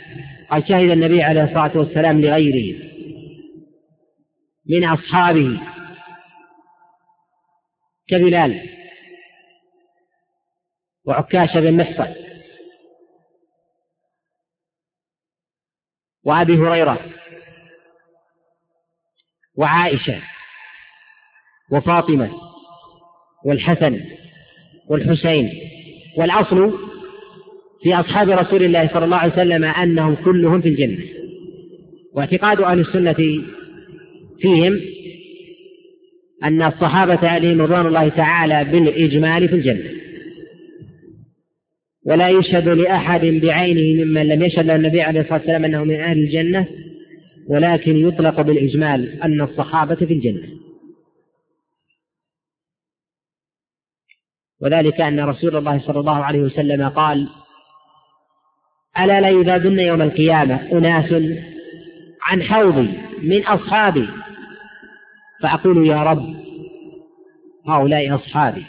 قد 0.52 0.66
شهد 0.66 0.90
النبي 0.90 1.24
عليه 1.24 1.44
الصلاة 1.44 1.78
والسلام 1.78 2.22
لغيره. 2.22 2.80
من 4.70 4.84
أصحابه. 4.84 5.62
كبلال. 8.08 8.70
وعكاشة 11.06 11.60
بن 11.60 11.78
محصن. 11.78 12.16
وأبي 16.24 16.58
هريرة. 16.58 17.00
وعائشة. 19.56 20.22
وفاطمة. 21.72 22.32
والحسن. 23.46 24.25
والحسين. 24.90 25.50
والأصل 26.18 26.74
في 27.84 27.96
أصحاب 27.96 28.30
رسول 28.30 28.64
الله 28.64 28.90
صلى 28.94 29.06
الله 29.06 29.18
عليه 29.18 29.34
وسلم 29.34 29.64
أنهم 29.64 30.16
كلهم 30.16 30.62
في 30.62 30.70
الجنة. 30.70 30.98
واعتقاد 32.14 32.62
أهل 32.62 32.80
السنة 32.80 33.44
فيهم 34.40 34.80
أن 36.44 36.62
الصحابة 36.62 37.28
عليهم 37.28 37.62
رضوان 37.62 37.88
الله 37.88 38.10
تعالى 38.10 38.72
بالإجمال 38.72 39.50
في 39.50 39.56
الجنة. 39.56 39.90
ولا 42.08 42.30
يشهد 42.30 42.68
لأحد 42.68 43.26
بعينه 43.26 44.04
ممن 44.04 44.28
لم 44.28 44.44
يشهد 44.44 44.66
له 44.66 44.76
النبي 44.76 45.02
عليه 45.02 45.22
الصلاة 45.22 45.38
والسلام 45.38 45.66
أنه 45.66 45.84
من 45.84 45.96
أهل 45.96 46.18
الجنة 46.18 46.68
ولكن 47.50 47.98
يطلق 47.98 48.42
بالإجمال 48.42 49.22
أن 49.22 49.42
الصحابة 49.42 49.96
في 49.96 50.14
الجنة. 50.14 50.48
وذلك 54.62 55.02
أن 55.02 55.20
رسول 55.20 55.56
الله 55.56 55.80
صلى 55.80 56.00
الله 56.00 56.26
عليه 56.26 56.40
وسلم 56.40 56.90
قال 56.90 57.30
ألا 59.00 59.22
لا 59.22 59.30
يذابن 59.30 59.80
يوم 59.80 60.02
القيامة 60.02 60.72
أناس 60.72 61.14
عن 62.22 62.44
حوضي 62.44 62.98
من 63.22 63.46
أصحابي؟ 63.46 64.10
فأقول 65.42 65.88
يا 65.88 66.04
رب 66.04 66.36
هؤلاء 67.68 68.16
أصحابي. 68.16 68.66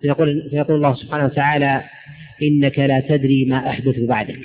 فيقول, 0.00 0.48
فيقول 0.50 0.76
الله 0.76 0.94
سبحانه 0.94 1.24
وتعالى 1.24 1.84
إنك 2.42 2.78
لا 2.78 3.00
تدري 3.00 3.44
ما 3.44 3.70
أحدث 3.70 3.98
بعدك. 3.98 4.40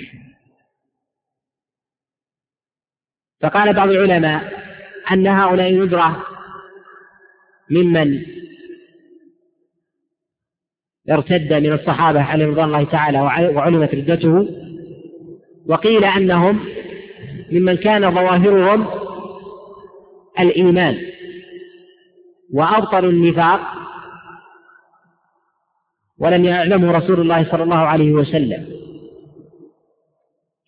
فقال 3.40 3.72
بعض 3.72 3.88
العلماء 3.88 4.52
أن 5.12 5.26
هؤلاء 5.26 5.74
ندرة 5.74 6.26
ممن 7.70 8.22
ارتد 11.10 11.52
من 11.52 11.72
الصحابة 11.72 12.22
عليهم 12.22 12.50
رضوان 12.50 12.64
الله 12.64 12.84
تعالى 12.84 13.20
وعلمت 13.54 13.94
ردته 13.94 14.48
وقيل 15.66 16.04
أنهم 16.04 16.60
ممن 17.52 17.76
كان 17.76 18.14
ظواهرهم 18.14 18.86
الإيمان 20.40 20.98
وأبطلوا 22.54 23.10
النفاق 23.10 23.60
ولم 26.18 26.44
يعلمه 26.44 26.92
رسول 26.92 27.20
الله 27.20 27.50
صلى 27.50 27.62
الله 27.62 27.76
عليه 27.78 28.12
وسلم 28.12 28.66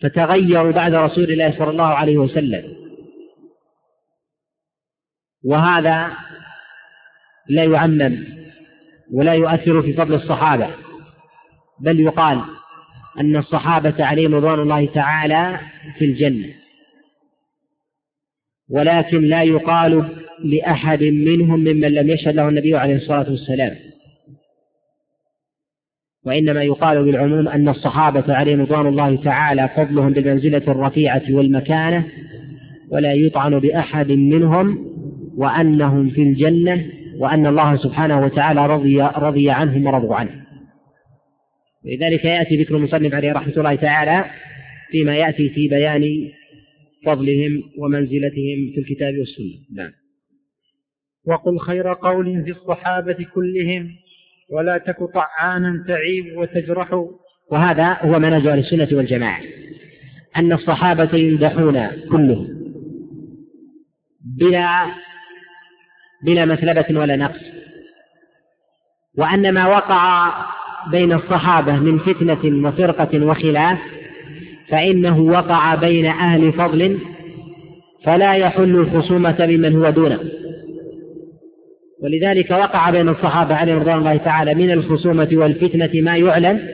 فتغيروا 0.03 0.73
بعد 0.73 0.95
رسول 0.95 1.25
الله 1.25 1.59
صلى 1.59 1.71
الله 1.71 1.85
عليه 1.85 2.19
وسلم. 2.19 2.83
وهذا 5.45 6.13
لا 7.49 7.65
يعمم 7.65 8.42
ولا 9.11 9.33
يؤثر 9.33 9.83
في 9.83 9.93
فضل 9.93 10.15
الصحابة 10.15 10.69
بل 11.81 12.01
يقال 12.01 12.41
أن 13.21 13.37
الصحابة 13.37 14.05
عليهم 14.05 14.35
رضوان 14.35 14.61
الله 14.61 14.87
تعالى 14.87 15.61
في 15.99 16.05
الجنة. 16.05 16.49
ولكن 18.71 19.21
لا 19.25 19.43
يقال 19.43 20.09
لأحد 20.45 21.03
منهم 21.03 21.61
ممن 21.61 21.95
لم 21.95 22.11
يشهد 22.11 22.35
له 22.35 22.49
النبي 22.49 22.77
عليه 22.77 22.97
الصلاة 22.97 23.31
والسلام. 23.31 23.77
وإنما 26.25 26.63
يقال 26.63 27.05
بالعموم 27.05 27.49
أن 27.49 27.69
الصحابة 27.69 28.35
عليهم 28.35 28.61
رضوان 28.61 28.87
الله 28.87 29.17
تعالى 29.17 29.69
فضلهم 29.77 30.13
بالمنزلة 30.13 30.63
الرفيعة 30.69 31.23
والمكانة 31.31 32.09
ولا 32.91 33.13
يطعن 33.13 33.59
بأحد 33.59 34.13
منهم 34.13 34.93
وأنهم 35.37 36.11
في 36.11 36.23
الجنة 36.23 37.02
وأن 37.19 37.47
الله 37.47 37.77
سبحانه 37.77 38.25
وتعالى 38.25 38.67
رضي 38.67 39.03
رضي 39.03 39.51
عنهم 39.51 39.87
ورضوا 39.87 40.17
عنه. 40.17 40.45
لذلك 41.85 42.25
يأتي 42.25 42.63
ذكر 42.63 42.77
المصنف 42.77 43.15
عليه 43.15 43.33
رحمة 43.33 43.53
الله 43.57 43.75
تعالى 43.75 44.31
فيما 44.91 45.17
يأتي 45.17 45.49
في 45.49 45.69
بيان 45.69 46.31
فضلهم 47.07 47.63
ومنزلتهم 47.79 48.73
في 48.75 48.79
الكتاب 48.79 49.15
والسنة. 49.19 49.83
نعم. 49.83 49.91
وقل 51.27 51.59
خير 51.59 51.93
قول 51.93 52.45
في 52.45 52.51
الصحابة 52.51 53.27
كلهم 53.35 53.91
ولا 54.51 54.79
تك 54.79 54.97
طعانا 55.15 55.85
تعيب 55.89 56.37
وتجرح. 56.37 57.05
وهذا 57.51 57.99
هو 58.03 58.19
منهج 58.19 58.47
أهل 58.47 58.59
السنة 58.59 58.89
والجماعة 58.93 59.41
أن 60.37 60.53
الصحابة 60.53 61.19
يمدحون 61.19 61.87
كلهم 62.11 62.49
بلا 64.39 64.87
بلا 66.23 66.45
مثلبة 66.45 67.01
ولا 67.01 67.17
نقص. 67.17 67.41
وأن 69.19 69.53
ما 69.55 69.67
وقع 69.67 70.33
بين 70.91 71.13
الصحابة 71.13 71.77
من 71.77 71.99
فتنة 71.99 72.69
وفرقة 72.69 73.27
وخلاف 73.27 73.79
فإنه 74.69 75.21
وقع 75.21 75.75
بين 75.75 76.07
أهل 76.07 76.53
فضل 76.53 76.99
فلا 78.05 78.35
يحل 78.35 78.77
الخصومة 78.77 79.47
بمن 79.47 79.77
هو 79.77 79.91
دونه. 79.91 80.19
ولذلك 82.03 82.51
وقع 82.51 82.91
بين 82.91 83.09
الصحابة 83.09 83.55
عليهم 83.55 83.79
رضوان 83.79 83.99
الله 83.99 84.17
تعالى 84.17 84.55
من 84.55 84.71
الخصومة 84.71 85.29
والفتنة 85.33 85.91
ما 85.95 86.17
يعلم 86.17 86.69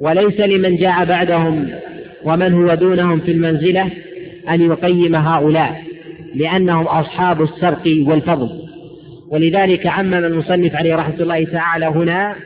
وليس 0.00 0.40
لمن 0.40 0.76
جاء 0.76 1.04
بعدهم 1.04 1.70
ومن 2.24 2.52
هو 2.52 2.74
دونهم 2.74 3.20
في 3.20 3.30
المنزلة 3.30 3.90
أن 4.48 4.60
يقيم 4.60 5.16
هؤلاء. 5.16 5.89
لأنهم 6.34 6.86
أصحاب 6.86 7.42
السبق 7.42 8.08
والفضل. 8.10 8.50
ولذلك 9.30 9.86
عمم 9.86 10.14
المصنف 10.14 10.74
عليه 10.74 10.96
رحمة 10.96 11.20
الله 11.20 11.44
تعالى 11.44 11.86
هنا 11.86 12.36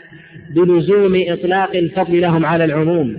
بلزوم 0.57 1.23
إطلاق 1.29 1.77
الفضل 1.77 2.21
لهم 2.21 2.47
على 2.47 2.65
العموم. 2.65 3.17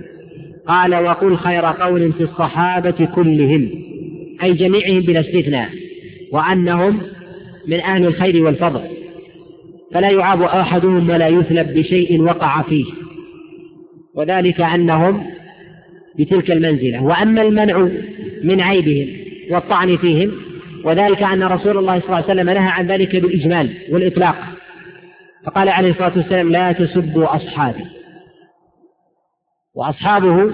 قال 0.68 0.94
وقل 0.94 1.36
خير 1.36 1.64
قول 1.64 2.12
في 2.12 2.22
الصحابة 2.22 3.08
كلهم 3.14 3.70
أي 4.42 4.52
جميعهم 4.52 5.00
بلا 5.00 5.20
استثناء 5.20 5.68
وأنهم 6.32 7.00
من 7.66 7.80
أهل 7.80 8.06
الخير 8.06 8.44
والفضل. 8.44 8.80
فلا 9.94 10.10
يعاب 10.10 10.42
أحدهم 10.42 11.10
ولا 11.10 11.28
يثلب 11.28 11.74
بشيء 11.74 12.22
وقع 12.22 12.62
فيه. 12.62 12.84
وذلك 14.14 14.60
أنهم 14.60 15.26
بتلك 16.18 16.50
المنزلة. 16.50 17.02
وأما 17.02 17.42
المنع 17.42 17.88
من 18.42 18.60
عيبهم 18.60 19.08
والطعن 19.50 19.96
فيهم 19.96 20.32
وذلك 20.86 21.22
أن 21.22 21.42
رسول 21.42 21.78
الله 21.78 22.00
صلى 22.00 22.06
الله 22.06 22.16
عليه 22.16 22.26
وسلم 22.26 22.50
نهى 22.50 22.68
عن 22.68 22.86
ذلك 22.86 23.16
بالإجمال 23.16 23.76
والإطلاق. 23.90 24.36
فقال 25.46 25.68
عليه 25.68 25.90
الصلاة 25.90 26.12
والسلام 26.16 26.52
لا 26.52 26.72
تسبوا 26.72 27.36
أصحابي. 27.36 27.86
وأصحابه 29.74 30.52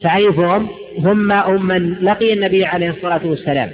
تعريفهم 0.00 0.68
هم 0.98 1.66
من 1.66 1.94
لقي 1.94 2.32
النبي 2.32 2.64
عليه 2.64 2.90
الصلاة 2.90 3.26
والسلام 3.26 3.72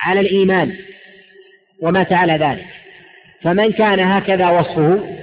على 0.00 0.20
الإيمان 0.20 0.76
ومات 1.82 2.12
على 2.12 2.32
ذلك. 2.32 2.66
فمن 3.42 3.72
كان 3.72 4.00
هكذا 4.00 4.50
وصفه 4.50 5.18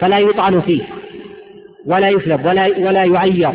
فلا 0.00 0.18
يطعن 0.18 0.60
فيه 0.60 0.82
ولا 1.86 2.08
يسلب 2.08 2.44
ولا 2.44 2.78
ولا 2.78 3.04
يعير 3.04 3.52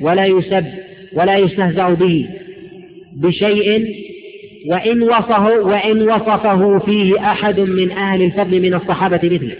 ولا 0.00 0.26
يسب 0.26 0.66
ولا 1.12 1.36
يستهزأ 1.36 1.88
به. 1.88 2.37
بشيء 3.22 3.86
وإن 4.66 5.02
وصفه 5.02 5.60
وإن 5.60 6.02
وصفه 6.02 6.78
فيه 6.78 7.32
أحد 7.32 7.60
من 7.60 7.90
أهل 7.90 8.22
الفضل 8.22 8.62
من 8.62 8.74
الصحابة 8.74 9.20
مثله. 9.22 9.56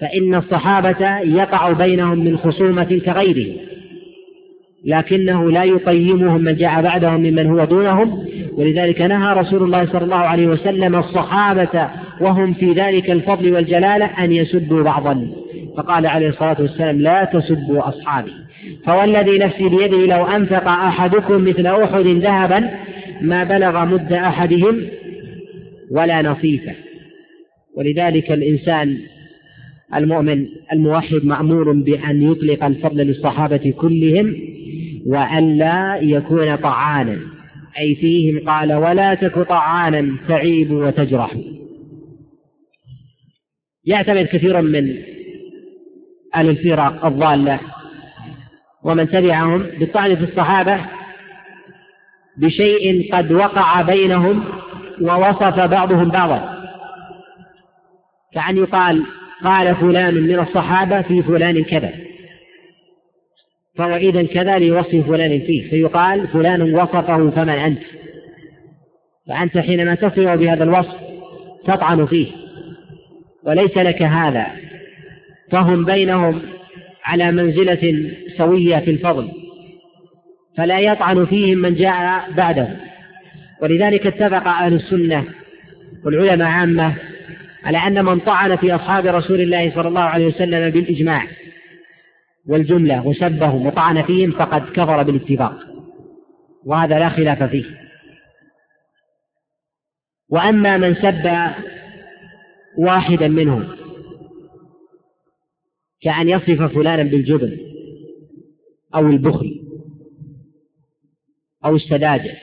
فإن 0.00 0.34
الصحابة 0.34 1.18
يقع 1.18 1.72
بينهم 1.72 2.18
من 2.18 2.38
خصومة 2.38 3.00
كغيره 3.04 3.56
لكنه 4.84 5.50
لا 5.50 5.64
يقيمهم 5.64 6.40
من 6.40 6.56
جاء 6.56 6.82
بعدهم 6.82 7.20
ممن 7.20 7.46
هو 7.46 7.64
دونهم. 7.64 8.26
ولذلك 8.52 9.00
نهى 9.00 9.34
رسول 9.34 9.62
الله 9.62 9.86
صلى 9.86 10.04
الله 10.04 10.16
عليه 10.16 10.46
وسلم 10.46 10.96
الصحابة 10.96 11.88
وهم 12.20 12.52
في 12.54 12.72
ذلك 12.72 13.10
الفضل 13.10 13.52
والجلالة 13.52 14.04
أن 14.04 14.32
يسبوا 14.32 14.82
بعضا. 14.82 15.28
فقال 15.76 16.06
عليه 16.06 16.28
الصلاة 16.28 16.56
والسلام 16.60 17.00
لا 17.00 17.24
تسبوا 17.24 17.88
أصحابي. 17.88 18.32
فوالذي 18.84 19.38
نفسي 19.38 19.68
بيده 19.68 20.06
لو 20.06 20.26
أنفق 20.26 20.68
أحدكم 20.68 21.44
مثل 21.44 21.66
أحد 21.66 22.06
ذهبا 22.06 22.70
ما 23.20 23.44
بلغ 23.44 23.84
مد 23.84 24.12
أحدهم 24.12 24.86
ولا 25.90 26.22
نصيفه. 26.22 26.74
ولذلك 27.76 28.32
الإنسان 28.32 28.98
المؤمن 29.94 30.46
الموحد 30.72 31.24
مأمور 31.24 31.72
بأن 31.72 32.22
يطلق 32.32 32.64
الفضل 32.64 32.96
للصحابة 32.96 33.74
كلهم 33.76 34.36
وألا 35.06 35.98
يكون 36.02 36.56
طعانا. 36.56 37.18
أي 37.78 37.94
فيهم 37.94 38.48
قال 38.48 38.72
ولا 38.72 39.14
تك 39.14 39.38
طعانا 39.38 40.16
تعيب 40.28 40.70
وتجرح. 40.70 41.36
يعتمد 43.84 44.26
كثير 44.26 44.62
من 44.62 44.96
الفرق 46.36 47.06
الضالة 47.06 47.60
ومن 48.86 49.08
تبعهم 49.08 49.58
بالطعن 49.58 50.16
في 50.16 50.24
الصحابة 50.24 50.80
بشيء 52.36 53.14
قد 53.14 53.32
وقع 53.32 53.82
بينهم 53.82 54.44
ووصف 55.00 55.60
بعضهم 55.60 56.08
بعضا. 56.08 56.56
كأن 58.34 58.56
يقال 58.56 59.02
قال 59.44 59.76
فلان 59.76 60.14
من 60.14 60.38
الصحابة 60.38 61.02
في 61.02 61.22
فلان 61.22 61.64
كذا. 61.64 61.92
فهو 63.76 63.96
إذا 63.96 64.22
كذا 64.22 64.58
لوصف 64.58 65.06
فلان 65.06 65.40
فيه 65.40 65.70
فيقال 65.70 66.28
فلان 66.28 66.74
وصفه 66.74 67.30
فمن 67.30 67.48
أنت. 67.48 67.82
فأنت 69.28 69.58
حينما 69.58 69.94
تصف 69.94 70.28
بهذا 70.28 70.64
الوصف 70.64 70.94
تطعن 71.66 72.06
فيه. 72.06 72.26
وليس 73.44 73.76
لك 73.76 74.02
هذا. 74.02 74.46
فهم 75.50 75.84
بينهم 75.84 76.42
على 77.06 77.32
منزلة 77.32 78.12
سوية 78.38 78.76
في 78.76 78.90
الفضل 78.90 79.30
فلا 80.56 80.80
يطعن 80.80 81.26
فيهم 81.26 81.58
من 81.58 81.74
جاء 81.74 82.32
بعده. 82.32 82.68
ولذلك 83.62 84.06
اتفق 84.06 84.48
أهل 84.48 84.74
السنة 84.74 85.24
والعلماء 86.04 86.48
عامة 86.48 86.94
على 87.64 87.78
أن 87.78 88.04
من 88.04 88.18
طعن 88.18 88.56
في 88.56 88.74
أصحاب 88.74 89.06
رسول 89.06 89.40
الله 89.40 89.74
صلى 89.74 89.88
الله 89.88 90.00
عليه 90.00 90.26
وسلم 90.26 90.70
بالإجماع 90.70 91.26
والجملة 92.48 93.06
وسبهم 93.06 93.66
وطعن 93.66 94.02
فيهم 94.02 94.30
فقد 94.30 94.62
كفر 94.68 95.02
بالاتفاق 95.02 95.58
وهذا 96.64 96.98
لا 96.98 97.08
خلاف 97.08 97.42
فيه. 97.42 97.64
وأما 100.30 100.76
من 100.76 100.94
سب 100.94 101.50
واحدا 102.78 103.28
منهم 103.28 103.85
كأن 106.00 106.28
يصف 106.28 106.62
فلانا 106.62 107.02
بالجبن 107.02 107.58
أو 108.94 109.06
البخل 109.06 109.62
أو 111.64 111.76
السذاجة 111.76 112.36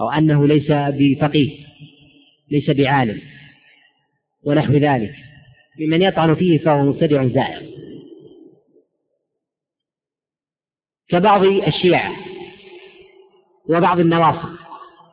أو 0.00 0.10
أنه 0.10 0.46
ليس 0.46 0.70
بفقيه 0.70 1.66
ليس 2.50 2.70
بعالم 2.70 3.20
ونحو 4.42 4.72
ذلك. 4.72 5.14
ممن 5.80 6.02
يطعن 6.02 6.34
فيه 6.34 6.58
فهو 6.58 6.82
مبتدع 6.82 7.26
زائر. 7.26 7.68
كبعض 11.08 11.44
الشيعة 11.44 12.16
وبعض 13.68 14.00
النواصب 14.00 14.48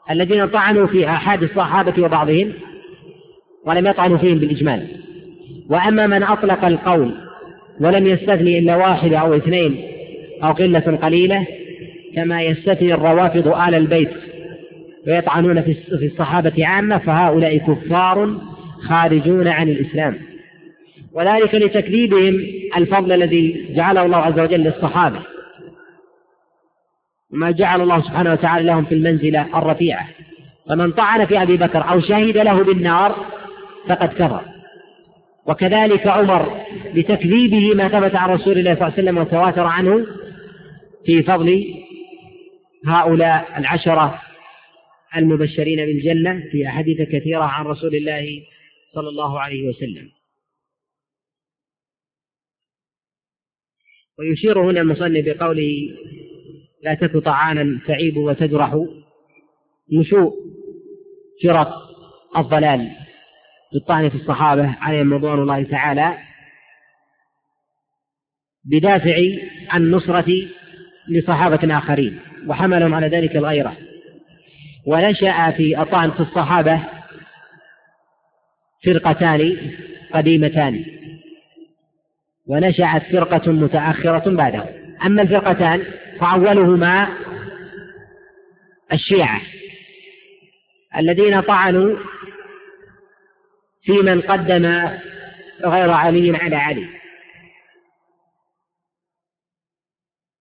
الذين 0.10 0.48
طعنوا 0.48 0.88
في 0.88 1.10
آحاد 1.10 1.44
الصحابة 1.44 2.04
وبعضهم 2.04 2.54
ولم 3.66 3.88
يطعنوا 3.88 4.18
فيهم 4.18 4.40
بالإجمال. 4.40 5.05
وأما 5.70 6.08
من 6.08 6.24
أطلق 6.24 6.66
القول 6.66 7.16
ولم 7.80 8.08
يستثني 8.08 8.60
إلا 8.60 8.76
واحد 8.76 9.14
أو 9.14 9.36
اثنين 9.36 9.84
أو 10.44 10.52
قلة 10.52 11.00
قليلة 11.02 11.48
كما 12.16 12.42
يستثني 12.42 12.94
الروافض 12.94 13.48
آل 13.48 13.76
البيت 13.76 14.12
ويطعنون 15.08 15.62
في 15.62 16.06
الصحابة 16.06 16.68
عامة 16.68 16.98
فهؤلاء 16.98 17.58
كفار 17.58 18.38
خارجون 18.88 19.48
عن 19.48 19.70
الإسلام. 19.70 20.18
وذلك 21.14 21.56
لتكذيبهم 21.56 22.42
الفضل 22.78 23.12
الذي 23.12 23.66
جعله 23.76 24.06
الله 24.06 24.18
عز 24.18 24.40
وجل 24.40 24.60
للصحابة. 24.60 25.20
وما 27.34 27.52
جعل 27.52 27.82
الله 27.82 28.02
سبحانه 28.02 28.32
وتعالى 28.32 28.66
لهم 28.66 28.86
في 28.86 28.96
المنزلة 28.96 29.58
الرفيعة. 29.58 30.08
فمن 30.70 30.92
طعن 30.92 31.26
في 31.26 31.42
أبي 31.42 31.58
بكر 31.58 31.90
أو 31.90 32.00
شهد 32.02 32.38
له 32.38 32.64
بالنار 32.64 33.16
فقد 33.88 34.10
كفر. 34.14 34.55
وكذلك 35.48 36.08
عمر 36.08 36.66
لتكذيبه 36.94 37.74
ما 37.74 37.88
ثبت 37.88 38.16
عن 38.16 38.30
رسول 38.30 38.58
الله 38.58 38.76
صلى 38.76 38.88
الله 38.88 38.94
عليه 38.94 39.04
وسلم 39.04 39.18
وتواتر 39.18 39.64
عنه 39.64 40.08
في 41.06 41.24
فضل 41.24 41.74
هؤلاء 42.86 43.60
العشرة 43.60 44.22
المبشرين 45.16 45.78
بالجنة 45.78 46.50
في 46.52 46.68
أحاديث 46.68 47.10
كثيرة 47.10 47.44
عن 47.44 47.66
رسول 47.66 47.96
الله 47.96 48.44
صلى 48.96 49.10
الله 49.10 49.40
عليه 49.40 49.70
وسلم. 49.70 50.12
ويشير 54.20 54.62
هنا 54.62 54.82
المصنف 54.82 55.26
بقوله 55.26 55.90
لا 56.84 56.94
تك 56.94 57.18
طعانا 57.18 57.80
تعيب 57.88 58.18
وتجرح 58.18 58.86
نشوء 59.92 60.34
فرق 61.44 61.74
الضلال. 62.38 63.05
بالطعن 63.76 64.10
في 64.10 64.16
الصحابة 64.16 64.76
عليهم 64.82 65.14
رضوان 65.14 65.40
الله 65.40 65.64
تعالى 65.64 66.18
بدافع 68.66 69.18
النصرة 69.76 70.48
لصحابة 71.10 71.78
آخرين 71.78 72.20
وحملهم 72.48 72.94
على 72.94 73.08
ذلك 73.08 73.36
الغيرة. 73.36 73.78
ونشأ 74.86 75.52
في 75.52 75.82
الطعن 75.82 76.12
في 76.12 76.20
الصحابة 76.20 76.84
فرقتان 78.86 79.58
قديمتان. 80.14 80.86
ونشأت 82.48 83.04
فرقة 83.12 83.52
متأخرة 83.52 84.36
بعدهم. 84.36 84.68
أما 85.06 85.22
الفرقتان 85.22 85.84
فأولهما 86.20 87.08
الشيعة 88.94 89.42
الذين 90.98 91.42
طعنوا 91.42 91.98
في 93.86 93.92
من 93.92 94.22
قدم 94.22 94.66
غير 95.66 95.92
علي 95.92 96.38
على 96.38 96.56
علي. 96.56 96.88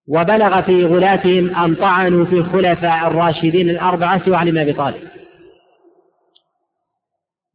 وبلغ 0.07 0.61
في 0.61 0.85
غلاتهم 0.85 1.55
أن 1.55 1.75
طعنوا 1.75 2.25
في 2.25 2.35
الخلفاء 2.35 3.07
الراشدين 3.07 3.69
الأربعة 3.69 4.25
سوى 4.25 4.35
علي 4.35 4.51
بن 4.51 4.57
أبي 4.57 4.73
طالب. 4.73 5.09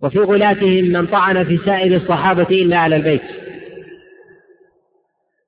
وفي 0.03 0.19
غلاتهم 0.19 0.85
من 0.85 1.07
طعن 1.07 1.45
في 1.45 1.59
سائر 1.59 1.97
الصحابة 1.97 2.49
إلا 2.51 2.79
على 2.79 2.97
البيت. 2.97 3.23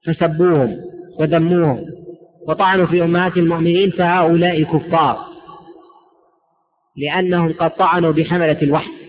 فسبوهم 0.07 0.81
وذموهم 1.19 1.87
وطعنوا 2.49 2.87
في 2.87 3.03
أمهات 3.03 3.37
المؤمنين 3.37 3.91
فهؤلاء 3.91 4.63
كفار 4.63 5.33
لأنهم 6.97 7.53
قد 7.53 7.71
طعنوا 7.71 8.13
بحملة 8.13 8.63
الوحي. 8.63 9.02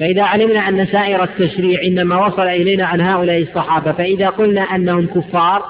فإذا 0.00 0.22
علمنا 0.22 0.68
أن 0.68 0.86
سائر 0.86 1.22
التشريع 1.22 1.82
إنما 1.82 2.26
وصل 2.26 2.42
إلينا 2.42 2.86
عن 2.86 3.00
هؤلاء 3.00 3.42
الصحابة 3.42 3.92
فإذا 3.92 4.28
قلنا 4.28 4.60
أنهم 4.60 5.06
كفار 5.06 5.64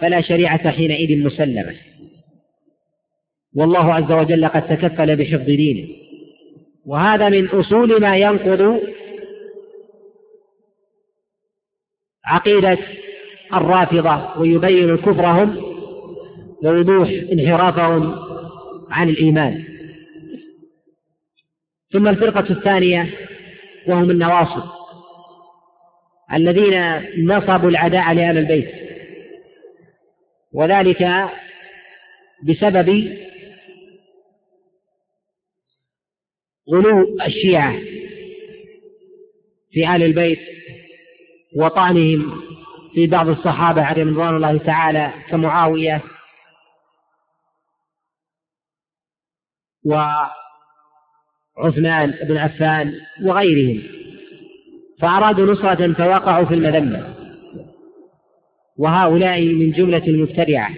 فلا 0.00 0.20
شريعة 0.20 0.70
حينئذ 0.70 1.24
مسلمة. 1.24 1.74
والله 3.56 3.94
عز 3.94 4.12
وجل 4.12 4.48
قد 4.48 4.66
تكفل 4.66 5.16
بحفظ 5.16 5.44
دينه. 5.44 5.88
وهذا 6.86 7.28
من 7.28 7.48
أصول 7.48 8.00
ما 8.00 8.16
ينقض 8.16 8.80
عقيدة 12.24 12.78
الرافضة 13.54 14.40
ويبين 14.40 14.96
كفرهم 14.96 15.56
ووضوح 16.64 17.08
انحرافهم 17.32 18.14
عن 18.90 19.08
الإيمان. 19.08 19.67
ثم 21.92 22.08
الفرقة 22.08 22.50
الثانية 22.50 23.28
وهم 23.86 24.10
النواصب 24.10 24.78
الذين 26.32 27.02
نصبوا 27.26 27.70
العداء 27.70 28.12
لأهل 28.12 28.38
البيت. 28.38 28.70
وذلك 30.52 31.28
بسبب 32.42 33.18
غلو 36.70 37.16
الشيعة 37.26 37.78
في 39.70 39.96
آل 39.96 40.02
البيت 40.02 40.38
وطعنهم 41.56 42.42
في 42.94 43.06
بعض 43.06 43.28
الصحابة 43.28 43.82
عليهم 43.82 44.08
رضوان 44.08 44.36
الله 44.36 44.58
تعالى 44.58 45.12
كمعاوية 45.28 46.02
وعثمان 51.58 52.14
بن 52.28 52.36
عفان 52.36 52.92
وغيرهم 53.22 53.82
فأرادوا 55.00 55.52
نصرة 55.52 55.92
فوقعوا 55.92 56.44
في 56.44 56.54
المذمة. 56.54 57.04
وهؤلاء 58.78 59.44
من 59.44 59.70
جملة 59.70 60.06
المبتدعة. 60.08 60.70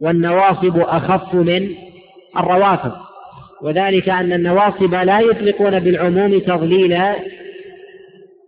والنواصب 0.00 0.78
أخف 0.78 1.34
من 1.34 1.68
الروافض. 2.36 2.92
وذلك 3.62 4.08
أن 4.08 4.32
النواصب 4.32 4.94
لا 4.94 5.20
يطلقون 5.20 5.80
بالعموم 5.80 6.38
تضليل 6.38 6.98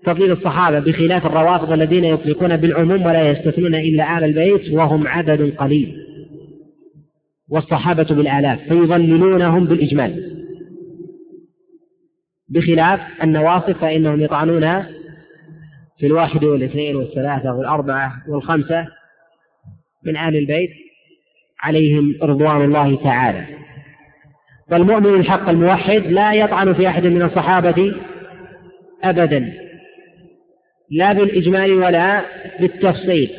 تفضيل 0.04 0.32
الصحابة 0.32 0.78
بخلاف 0.78 1.26
الروافض 1.26 1.72
الذين 1.72 2.04
يطلقون 2.04 2.56
بالعموم 2.56 3.06
ولا 3.06 3.30
يستثنون 3.30 3.74
إلا 3.74 4.18
آل 4.18 4.24
البيت 4.24 4.72
وهم 4.72 5.06
عدد 5.06 5.54
قليل. 5.56 5.96
والصحابة 7.50 8.04
بالآلاف 8.04 8.60
فيضللونهم 8.68 9.64
بالإجمال. 9.64 10.45
بخلاف 12.48 13.00
النواصب 13.22 13.72
فإنهم 13.72 14.20
يطعنون 14.20 14.82
في 15.98 16.06
الواحد 16.06 16.44
والاثنين 16.44 16.96
والثلاثة 16.96 17.54
والأربعة 17.54 18.12
والخمسة 18.28 18.86
من 20.04 20.16
آل 20.16 20.36
البيت 20.36 20.70
عليهم 21.60 22.14
رضوان 22.22 22.64
الله 22.64 23.02
تعالى. 23.04 23.44
فالمؤمن 24.70 25.20
الحق 25.20 25.48
الموحد 25.48 26.06
لا 26.06 26.32
يطعن 26.32 26.74
في 26.74 26.88
أحد 26.88 27.06
من 27.06 27.22
الصحابة 27.22 27.94
أبدا 29.04 29.52
لا 30.90 31.12
بالإجمال 31.12 31.72
ولا 31.72 32.24
بالتفصيل. 32.60 33.30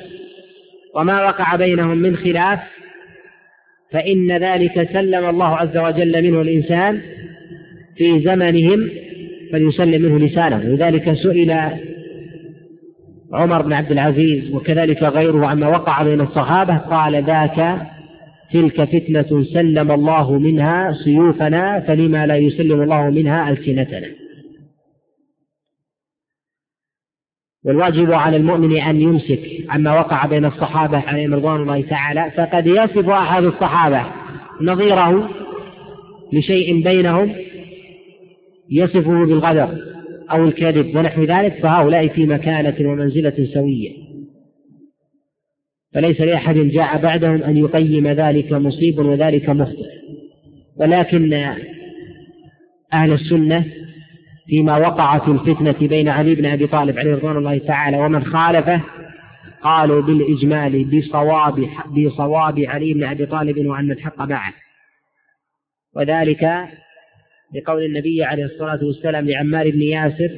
وما 0.95 1.23
وقع 1.23 1.55
بينهم 1.55 1.97
من 1.97 2.17
خلاف 2.17 2.59
فإن 3.91 4.37
ذلك 4.37 4.89
سلم 4.93 5.29
الله 5.29 5.55
عز 5.57 5.77
وجل 5.77 6.23
منه 6.23 6.41
الإنسان 6.41 7.01
في 7.97 8.19
زمنهم 8.19 8.89
فليسلم 9.51 10.01
منه 10.01 10.19
لسانه. 10.25 10.57
لذلك 10.57 11.13
سئل 11.13 11.51
عمر 13.33 13.61
بن 13.61 13.73
عبد 13.73 13.91
العزيز 13.91 14.53
وكذلك 14.53 15.03
غيره 15.03 15.47
عما 15.47 15.67
وقع 15.67 16.03
بين 16.03 16.21
الصحابة 16.21 16.77
قال 16.77 17.23
ذاك 17.23 17.81
تلك 18.53 18.83
فتنة 18.83 19.43
سلم 19.43 19.91
الله 19.91 20.39
منها 20.39 20.93
سيوفنا 21.03 21.79
فلما 21.79 22.25
لا 22.25 22.35
يسلم 22.35 22.81
الله 22.81 23.09
منها 23.09 23.49
ألسنتنا. 23.49 24.07
والواجب 27.65 28.11
على 28.11 28.37
المؤمن 28.37 28.77
أن 28.77 29.01
يمسك 29.01 29.41
عما 29.69 29.99
وقع 29.99 30.25
بين 30.25 30.45
الصحابة 30.45 30.97
عليهم 30.97 31.33
رضوان 31.33 31.61
الله 31.61 31.81
تعالى. 31.81 32.31
فقد 32.37 32.67
يصف 32.67 33.09
أحد 33.09 33.43
الصحابة 33.43 34.05
نظيره 34.61 35.29
لشيء 36.33 36.83
بينهم 36.83 37.35
يصفه 38.71 39.25
بالغدر 39.25 39.77
أو 40.31 40.43
الكذب 40.43 40.95
ونحو 40.95 41.23
ذلك 41.23 41.53
فهؤلاء 41.53 42.07
في 42.07 42.25
مكانة 42.25 42.89
ومنزلة 42.89 43.47
سوية. 43.53 43.91
فليس 45.93 46.21
لأحد 46.21 46.55
جاء 46.55 47.01
بعدهم 47.01 47.43
أن 47.43 47.57
يقيم 47.57 48.07
ذلك 48.07 48.53
مصيب 48.53 48.99
وذلك 48.99 49.49
مخطئ. 49.49 49.97
ولكن 50.77 51.33
أهل 52.93 53.13
السنة 53.13 53.65
فيما 54.47 54.77
وقع 54.77 55.17
في 55.17 55.31
الفتنة 55.31 55.87
بين 55.87 56.09
علي 56.09 56.35
بن 56.35 56.45
أبي 56.45 56.67
طالب 56.67 56.99
عليه 56.99 57.15
رضوان 57.15 57.37
الله 57.37 57.57
تعالى 57.57 57.97
ومن 57.97 58.23
خالفه 58.23 58.81
قالوا 59.61 60.01
بالإجمال 60.01 60.85
بصواب 60.85 61.69
بصواب 61.87 62.59
علي 62.59 62.93
بن 62.93 63.03
أبي 63.03 63.25
طالب 63.25 63.65
وأن 63.65 63.91
الحق 63.91 64.21
معه. 64.21 64.53
وذلك 65.95 66.67
لقول 67.55 67.85
النبي 67.85 68.23
عليه 68.23 68.45
الصلاة 68.45 68.79
والسلام 68.83 69.29
لعمار 69.29 69.69
بن 69.69 69.81
ياسر 69.81 70.29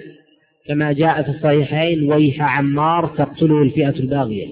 كما 0.67 0.91
جاء 0.91 1.23
في 1.23 1.29
الصحيحين 1.29 2.11
ويح 2.11 2.57
عمار 2.57 3.07
تقتله 3.07 3.61
الفئة 3.61 3.99
الباغية. 3.99 4.47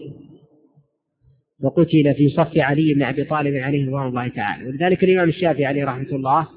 وقتل 1.63 2.13
في 2.17 2.29
صف 2.29 2.57
علي 2.57 2.93
بن 2.93 3.03
أبي 3.03 3.23
طالب 3.23 3.55
عليه 3.55 3.87
رضوان 3.87 4.07
الله 4.07 4.27
تعالى. 4.27 4.67
ولذلك 4.67 5.03
الإمام 5.03 5.29
الشافعي 5.29 5.65
عليه 5.65 5.85
رحمة 5.85 6.11
الله 6.11 6.47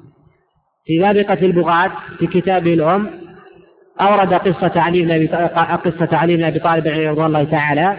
في 0.86 0.98
باب 0.98 1.16
قتل 1.16 1.44
البغاة 1.44 1.92
في 2.18 2.26
كتابه 2.26 2.74
الأم 2.74 3.10
أورد 4.00 4.34
قصة 4.34 4.80
علي 4.80 5.02
بن 5.02 5.10
أبي 5.10 5.26
قصة 5.90 6.16
علي 6.16 6.36
بن 6.36 6.44
أبي 6.44 6.58
طالب 6.58 6.88
عليه 6.88 7.10
رضوان 7.10 7.26
الله 7.26 7.44
تعالى 7.44 7.98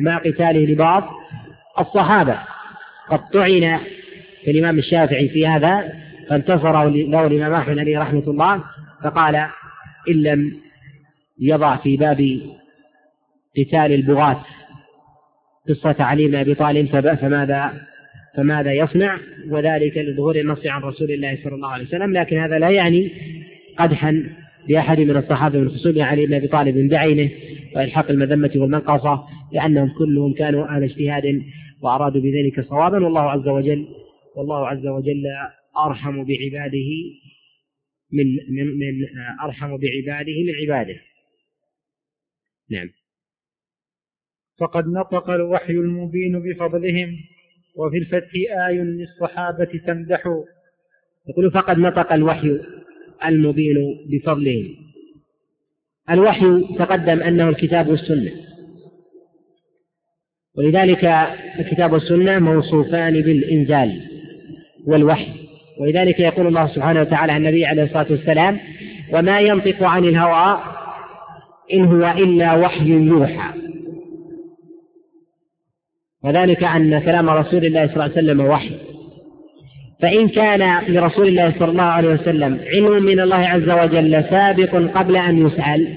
مع 0.00 0.18
قتاله 0.18 0.72
لبعض 0.72 1.08
الصحابة. 1.80 2.38
قد 3.08 3.28
طعن 3.32 3.78
في 4.44 4.50
الإمام 4.50 4.78
الشافعي 4.78 5.28
في 5.28 5.46
هذا 5.46 5.92
فانتصر 6.32 6.88
له 6.88 7.26
الإمام 7.26 7.52
أحمد 7.52 7.78
عليه 7.78 7.98
رحمة 7.98 8.22
الله 8.26 8.64
فقال 9.04 9.36
إن 10.08 10.22
لم 10.22 10.52
يضع 11.40 11.76
في 11.76 11.96
باب 11.96 12.40
قتال 13.58 13.92
البغاة 13.92 14.44
قصة 15.68 15.96
علي 16.00 16.28
بن 16.28 16.34
أبي 16.34 16.54
طالب 16.54 16.86
فماذا 17.14 17.72
فماذا 18.36 18.72
يصنع؟ 18.72 19.18
وذلك 19.50 19.98
لظهور 19.98 20.36
النص 20.36 20.66
عن 20.66 20.80
رسول 20.80 21.10
الله 21.10 21.38
صلى 21.44 21.54
الله 21.54 21.68
عليه 21.68 21.84
وسلم. 21.84 22.12
لكن 22.12 22.38
هذا 22.38 22.58
لا 22.58 22.70
يعني 22.70 23.10
قدحا 23.78 24.22
لأحد 24.68 25.00
من 25.00 25.16
الصحابة 25.16 25.58
من 25.58 25.68
خصوص 25.68 25.98
علي 25.98 26.26
بن 26.26 26.34
أبي 26.34 26.46
طالب 26.46 26.90
بعينه 26.90 27.30
وإلحاق 27.76 28.10
المذمة 28.10 28.50
والمنقصة 28.56 29.24
لأنهم 29.52 29.88
كلهم 29.98 30.32
كانوا 30.32 30.64
أهل 30.64 30.82
اجتهاد 30.82 31.42
وأرادوا 31.82 32.20
بذلك 32.20 32.60
صوابا. 32.68 33.04
والله 33.04 33.30
عز 33.30 33.48
وجل 33.48 33.86
والله 34.36 34.68
عز 34.68 34.86
وجل 34.86 35.22
أرحم 35.78 36.24
بعباده 36.24 36.90
من 38.12 38.26
من 38.48 38.78
من 38.78 39.06
أرحم 39.42 39.76
بعباده 39.76 40.32
من 40.42 40.54
عباده. 40.54 41.00
نعم. 42.70 42.90
فقد 44.58 44.86
نطق 44.86 45.30
الوحي 45.30 45.72
المبين 45.72 46.40
بفضلهم 46.40 47.16
وفي 47.76 47.98
الفتح 47.98 48.30
آي 48.68 48.78
للصحابة 48.78 49.80
تمدح 49.86 50.26
يقول 51.28 51.50
فقد 51.50 51.78
نطق 51.78 52.12
الوحي 52.12 52.60
المبين 53.24 54.06
بفضلهم 54.10 54.76
الوحي 56.10 56.60
تقدم 56.78 57.22
أنه 57.22 57.48
الكتاب 57.48 57.88
والسنة 57.88 58.32
ولذلك 60.54 61.04
الكتاب 61.58 61.92
والسنة 61.92 62.38
موصوفان 62.38 63.12
بالإنزال 63.22 64.08
والوحي 64.86 65.41
ولذلك 65.80 66.20
يقول 66.20 66.46
الله 66.46 66.66
سبحانه 66.66 67.00
وتعالى 67.00 67.32
عن 67.32 67.46
النبي 67.46 67.66
عليه 67.66 67.82
الصلاة 67.82 68.06
والسلام 68.10 68.58
وما 69.12 69.40
ينطق 69.40 69.82
عن 69.82 70.04
الهوى 70.04 70.62
إن 71.72 71.84
هو 71.84 72.14
إلا 72.18 72.54
وحي 72.54 72.90
يوحى. 72.90 73.58
وذلك 76.24 76.64
أن 76.64 76.98
كلام 76.98 77.30
رسول 77.30 77.64
الله 77.64 77.86
صلى 77.86 77.94
الله 77.94 78.02
عليه 78.02 78.12
وسلم 78.12 78.40
وحي. 78.40 78.70
فإن 80.02 80.28
كان 80.28 80.82
لرسول 80.88 81.28
الله 81.28 81.52
صلى 81.58 81.70
الله 81.70 81.82
عليه 81.82 82.08
وسلم 82.08 82.60
علم 82.66 83.02
من 83.02 83.20
الله 83.20 83.36
عز 83.36 83.70
وجل 83.70 84.24
سابق 84.30 84.98
قبل 84.98 85.16
أن 85.16 85.46
يسأل 85.46 85.94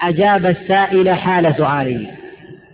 أجاب 0.00 0.46
السائل 0.46 1.10
حال 1.10 1.54
سؤاله. 1.56 2.10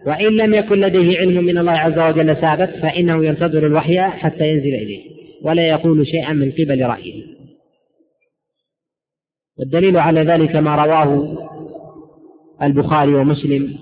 وإن 0.07 0.37
لم 0.37 0.55
يكن 0.55 0.81
لديه 0.81 1.19
علم 1.19 1.45
من 1.45 1.59
الله 1.59 1.73
عز 1.73 1.99
وجل 1.99 2.37
سابق 2.37 2.71
فإنه 2.83 3.25
ينتظر 3.25 3.67
الوحي 3.67 4.01
حتى 4.01 4.49
ينزل 4.49 4.75
إليه. 4.75 5.16
ولا 5.43 5.69
يقول 5.69 6.07
شيئا 6.07 6.33
من 6.33 6.53
قبل 6.53 6.83
رأيه. 6.83 7.37
والدليل 9.59 9.97
على 9.97 10.21
ذلك 10.21 10.57
ما 10.57 10.77
رواه 10.77 11.39
البخاري 12.63 13.15
ومسلم 13.15 13.79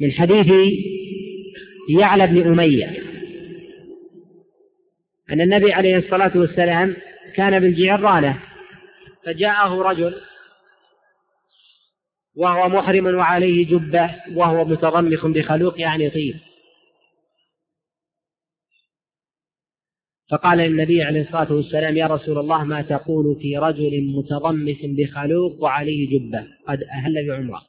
من 0.00 0.12
حديث 0.12 0.46
يعلى 1.88 2.26
بن 2.26 2.52
أمية 2.52 3.02
أن 5.30 5.40
النبي 5.40 5.72
عليه 5.72 5.96
الصلاة 5.96 6.32
والسلام 6.34 6.96
كان 7.34 7.60
بالجعرانة 7.60 8.38
فجاءه 9.24 9.82
رجل 9.82 10.14
وهو 12.36 12.68
محرم 12.68 13.06
وعليه 13.06 13.66
جبة 13.66 14.10
وهو 14.34 14.64
متضمخ 14.64 15.26
بخلوق 15.26 15.80
يعني 15.80 16.10
طيب. 16.10 16.34
فقال 20.30 20.58
للنبي 20.58 21.02
عليه 21.02 21.20
الصلاة 21.20 21.52
والسلام 21.52 21.96
يا 21.96 22.06
رسول 22.06 22.38
الله 22.38 22.64
ما 22.64 22.82
تقول 22.82 23.36
في 23.40 23.58
رجل 23.58 24.12
متضمس 24.16 24.76
بخلوق 24.82 25.62
وعليه 25.62 26.18
جبة؟ 26.18 26.46
قد 26.68 26.82
أهل 26.82 27.28
بعمرة. 27.28 27.62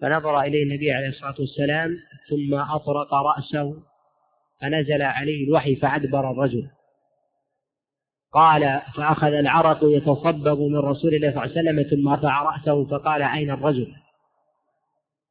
فنظر 0.00 0.40
إليه 0.40 0.62
النبي 0.62 0.92
عليه 0.92 1.08
الصلاة 1.08 1.34
والسلام 1.38 1.96
ثم 2.30 2.54
أطرق 2.54 3.14
رأسه 3.14 3.82
فنزل 4.60 5.02
عليه 5.02 5.44
الوحي 5.44 5.76
فأدبر 5.76 6.30
الرجل. 6.30 6.68
قال 8.32 8.80
فأخذ 8.96 9.32
العرق 9.32 9.78
يتصبب 9.82 10.60
من 10.60 10.76
رسول 10.76 11.14
الله 11.14 11.30
صلى 11.30 11.44
الله 11.44 11.58
عليه 11.58 11.60
وسلم 11.60 11.82
ثم 11.82 12.08
رفع 12.08 12.42
رأسه 12.42 12.84
فقال 12.84 13.22
أين 13.22 13.50
الرجل؟ 13.50 13.86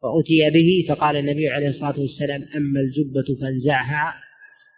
فأتي 0.01 0.49
به 0.49 0.85
فقال 0.89 1.15
النبي 1.15 1.49
عليه 1.49 1.67
الصلاة 1.67 1.99
والسلام 1.99 2.45
أما 2.55 2.79
الجبة 2.79 3.41
فانزعها 3.41 4.22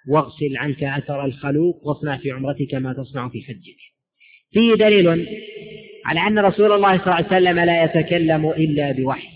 واغسل 0.08 0.58
عنك 0.58 0.84
أثر 0.84 1.26
الخلوق 1.26 1.88
واصنع 1.88 2.18
في 2.18 2.32
عمرتك 2.32 2.76
ما 2.76 2.94
تصنع 2.94 3.30
في 3.30 3.42
حجك. 3.42 3.78
فيه 4.52 4.74
دليل 4.74 5.28
على 6.06 6.20
أن 6.20 6.40
رسول 6.40 6.72
الله 6.72 6.98
صلى 6.98 7.04
الله 7.04 7.16
عليه 7.16 7.28
وسلم 7.28 7.60
لا 7.60 7.84
يتكلم 7.84 8.50
إلا 8.50 8.92
بوحي. 8.92 9.28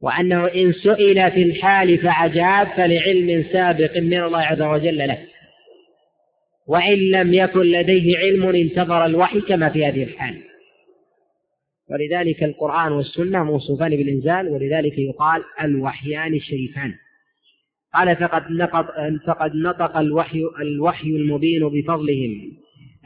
وأنه 0.00 0.46
إن 0.46 0.72
سئل 0.72 1.30
في 1.30 1.42
الحال 1.42 1.98
فأجاب 1.98 2.66
فلعلم 2.66 3.44
سابق 3.52 3.98
من 3.98 4.22
الله 4.22 4.38
عز 4.38 4.62
وجل 4.62 4.98
له. 4.98 5.26
وإن 6.66 6.98
لم 6.98 7.34
يكن 7.34 7.60
لديه 7.60 8.18
علم 8.18 8.48
انتظر 8.48 9.04
الوحي 9.06 9.40
كما 9.40 9.68
في 9.68 9.86
هذه 9.86 10.02
الحال. 10.02 10.42
ولذلك 11.90 12.42
القرآن 12.42 12.92
والسنة 12.92 13.44
موصوفان 13.44 13.90
بالإنزال 13.90 14.48
ولذلك 14.48 14.98
يقال 14.98 15.42
الوحيان 15.62 16.34
الشريفان. 16.34 16.94
قال 17.94 18.16
فقد 18.16 18.42
نطق 18.50 18.86
فقد 19.26 19.54
نطق 19.54 19.96
الوحي 19.96 20.42
الوحي 20.62 21.08
المبين 21.08 21.68
بفضلهم. 21.68 22.30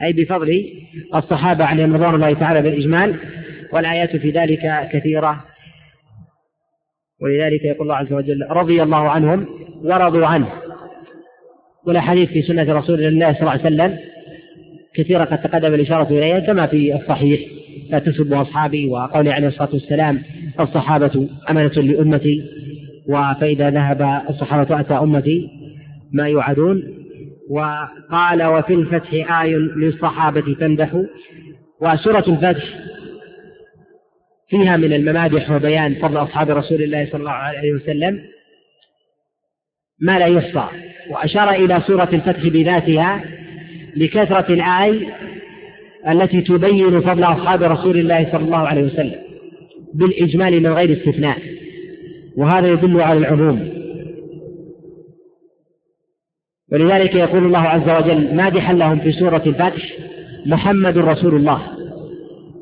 أي 0.03 0.13
بفضل 0.13 0.69
الصحابة 1.15 1.65
عليهم 1.65 1.93
رضوان 1.93 2.15
الله 2.15 2.33
تعالى 2.33 2.61
بالإجمال 2.61 3.15
والآيات 3.73 4.15
في 4.15 4.29
ذلك 4.29 4.89
كثيرة. 4.91 5.45
ولذلك 7.21 7.63
يقول 7.63 7.81
الله 7.81 7.95
عز 7.95 8.13
وجل 8.13 8.47
رضي 8.49 8.83
الله 8.83 9.09
عنهم 9.09 9.47
ورضوا 9.83 10.25
عنه. 10.25 10.47
والأحاديث 11.85 12.29
في 12.29 12.41
سنة 12.41 12.73
رسول 12.73 13.03
الله 13.03 13.33
صلى 13.33 13.39
الله 13.39 13.51
عليه 13.51 13.61
وسلم 13.61 13.99
كثيرة 14.95 15.23
قد 15.23 15.41
تقدم 15.41 15.73
الإشارة 15.73 16.07
إليها 16.09 16.39
كما 16.39 16.67
في 16.67 16.95
الصحيح 16.95 17.39
لا 17.89 17.99
تسبوا 17.99 18.41
أصحابي 18.41 18.87
وقول 18.87 19.27
عليه 19.27 19.47
الصلاة 19.47 19.69
والسلام 19.73 20.23
الصحابة 20.59 21.29
أمانة 21.49 21.71
لأمتي 21.71 22.41
وفإذا 23.09 23.69
ذهب 23.69 24.21
الصحابة 24.29 24.79
أتى 24.79 24.93
أمتي 24.93 25.49
ما 26.13 26.27
يوعدون 26.27 26.83
وقال 27.49 28.43
وفي 28.43 28.73
الفتح 28.73 29.41
آي 29.41 29.55
للصحابة 29.55 30.55
تمدح 30.59 31.01
وسورة 31.81 32.23
الفتح 32.27 32.63
فيها 34.49 34.77
من 34.77 34.93
الممادح 34.93 35.51
وبيان 35.51 35.95
فضل 35.95 36.17
أصحاب 36.17 36.49
رسول 36.49 36.81
الله 36.81 37.05
صلى 37.05 37.19
الله 37.19 37.31
عليه 37.31 37.71
وسلم 37.71 38.21
ما 40.01 40.19
لا 40.19 40.25
يحصى. 40.25 40.67
وأشار 41.09 41.49
إلى 41.49 41.81
سورة 41.87 42.09
الفتح 42.13 42.47
بذاتها 42.47 43.23
لكثرة 43.95 44.53
الآي 44.53 45.07
التي 46.09 46.41
تبين 46.41 47.01
فضل 47.01 47.23
أصحاب 47.23 47.63
رسول 47.63 47.97
الله 47.97 48.31
صلى 48.31 48.43
الله 48.43 48.67
عليه 48.67 48.83
وسلم 48.83 49.21
بالإجمال 49.93 50.63
من 50.63 50.73
غير 50.73 50.93
استثناء. 50.93 51.37
وهذا 52.37 52.67
يدل 52.67 53.01
على 53.01 53.19
العموم. 53.19 53.69
ولذلك 56.71 57.15
يقول 57.15 57.45
الله 57.45 57.59
عز 57.59 57.89
وجل 57.89 58.35
مادحا 58.35 58.73
لهم 58.73 58.99
في 58.99 59.11
سورة 59.11 59.43
الفتح 59.45 59.83
محمد 60.45 60.97
رسول 60.97 61.35
الله 61.35 61.61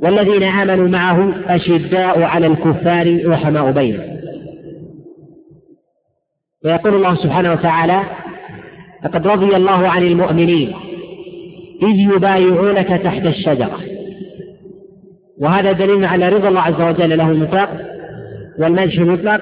والذين 0.01 0.43
آمنوا 0.43 0.87
معه 0.87 1.33
أشداء 1.55 2.21
على 2.21 2.47
الكفار 2.47 3.27
رحماء 3.29 3.71
بينهم. 3.71 4.19
ويقول 6.65 6.95
الله 6.95 7.15
سبحانه 7.15 7.51
وتعالى 7.51 8.03
لقد 9.05 9.27
رضي 9.27 9.55
الله 9.55 9.87
عن 9.87 10.03
المؤمنين 10.03 10.73
إذ 11.83 12.15
يبايعونك 12.15 12.87
تحت 12.87 13.25
الشجرة. 13.25 13.79
وهذا 15.41 15.71
دليل 15.71 16.05
على 16.05 16.29
رضا 16.29 16.47
الله 16.47 16.61
عز 16.61 16.81
وجل 16.81 17.17
له 17.17 17.31
المطلق 17.31 17.92
والمدح 18.59 18.99
مطلق 18.99 19.41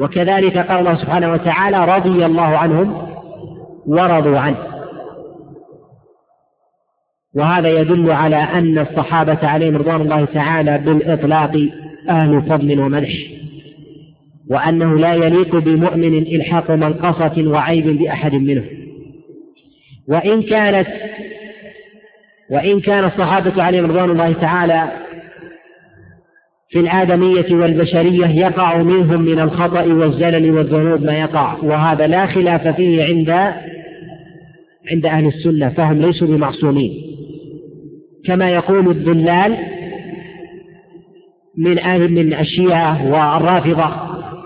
وكذلك 0.00 0.58
قال 0.58 0.78
الله 0.78 0.94
سبحانه 0.94 1.32
وتعالى 1.32 1.96
رضي 1.96 2.26
الله 2.26 2.58
عنهم 2.58 3.06
ورضوا 3.86 4.38
عنه. 4.38 4.56
وهذا 7.34 7.68
يدل 7.68 8.10
على 8.10 8.36
أن 8.36 8.78
الصحابة 8.78 9.48
عليهم 9.48 9.76
رضوان 9.76 10.00
الله 10.00 10.24
تعالى 10.24 10.78
بالإطلاق 10.78 11.68
أهل 12.08 12.42
فضل 12.42 12.80
ومدح 12.80 13.10
وأنه 14.50 14.98
لا 14.98 15.14
يليق 15.14 15.56
بمؤمن 15.56 16.18
إلحاق 16.18 16.70
منقصة 16.70 17.48
وعيب 17.48 17.86
بأحد 17.86 18.34
منهم 18.34 18.66
وإن 20.08 20.42
كانت 20.42 20.88
وإن 22.50 22.80
كان 22.80 23.04
الصحابة 23.04 23.62
عليهم 23.62 23.86
رضوان 23.86 24.10
الله 24.10 24.32
تعالى 24.32 24.92
في 26.70 26.80
الآدمية 26.80 27.54
والبشرية 27.54 28.26
يقع 28.26 28.82
منهم 28.82 29.22
من 29.22 29.40
الخطأ 29.40 29.82
والزلل 29.82 30.50
والذنوب 30.50 31.02
ما 31.02 31.18
يقع 31.18 31.56
وهذا 31.62 32.06
لا 32.06 32.26
خلاف 32.26 32.68
فيه 32.68 33.04
عند 33.04 33.30
عند 34.92 35.06
أهل 35.06 35.26
السنة 35.26 35.68
فهم 35.68 36.00
ليسوا 36.00 36.28
بمعصومين. 36.28 36.92
كما 38.24 38.50
يقول 38.50 38.90
الضلال 38.90 39.56
من 41.58 41.78
أهل 41.78 42.12
من 42.12 42.34
الشيعة 42.34 43.06
والرافضة 43.12 43.90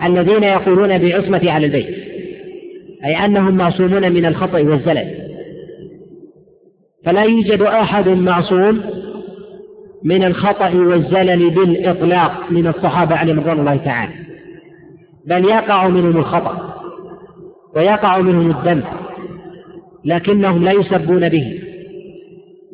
الذين 0.07 0.43
يقولون 0.43 0.99
بعصمة 0.99 1.49
أهل 1.49 1.65
البيت 1.65 1.97
أي 3.05 3.25
أنهم 3.25 3.55
معصومون 3.57 4.13
من 4.13 4.27
الخطأ 4.27 4.61
والزلل. 4.61 5.15
فلا 7.05 7.23
يوجد 7.23 7.63
أحد 7.63 8.09
معصوم 8.09 8.83
من 10.05 10.25
الخطأ 10.25 10.75
والزلل 10.75 11.51
بالإطلاق 11.51 12.33
من 12.51 12.67
الصحابة 12.67 13.17
عليهم 13.17 13.41
رضوان 13.41 13.61
الله 13.61 13.77
تعالى. 13.77 14.13
بل 15.27 15.45
يقع 15.45 15.89
منهم 15.89 16.17
الخطأ 16.17 16.75
ويقع 17.77 18.19
منهم 18.19 18.51
الذنب 18.51 18.85
لكنهم 20.05 20.65
لا 20.65 20.73
يسبون 20.73 21.29
به 21.29 21.61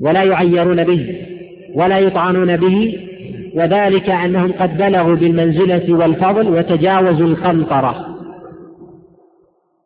ولا 0.00 0.22
يعيرون 0.22 0.84
به 0.84 1.16
ولا 1.74 1.98
يطعنون 1.98 2.56
به 2.56 2.98
وذلك 3.54 4.10
أنهم 4.10 4.52
قد 4.52 4.76
بلغوا 4.76 5.16
بالمنزلة 5.16 5.94
والفضل 5.94 6.48
وتجاوزوا 6.48 7.26
القنطرة 7.26 8.06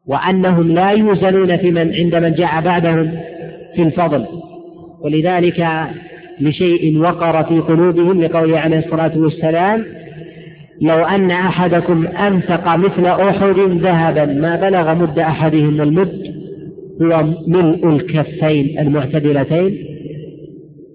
وأنهم 0.07 0.72
لا 0.72 0.90
يوزنون 0.90 1.57
في 1.57 1.70
من 1.70 1.95
عند 1.95 2.14
من 2.14 2.34
جاء 2.34 2.61
بعدهم 2.61 3.20
في 3.76 3.82
الفضل. 3.82 4.26
ولذلك 5.01 5.66
لشيء 6.41 6.99
وقر 6.99 7.45
في 7.45 7.61
قلوبهم 7.61 8.22
لقوله 8.22 8.59
عليه 8.59 8.78
الصلاة 8.78 9.18
والسلام 9.18 9.85
لو 10.80 11.05
أن 11.05 11.30
أحدكم 11.30 12.07
أنفق 12.07 12.76
مثل 12.76 13.07
أحد 13.07 13.59
ذهبا 13.59 14.24
ما 14.24 14.57
بلغ 14.57 14.95
مد 14.95 15.18
أحدهم 15.18 15.80
المد 15.80 16.35
هو 17.03 17.24
ملء 17.47 17.89
الكفين 17.89 18.78
المعتدلتين 18.78 19.95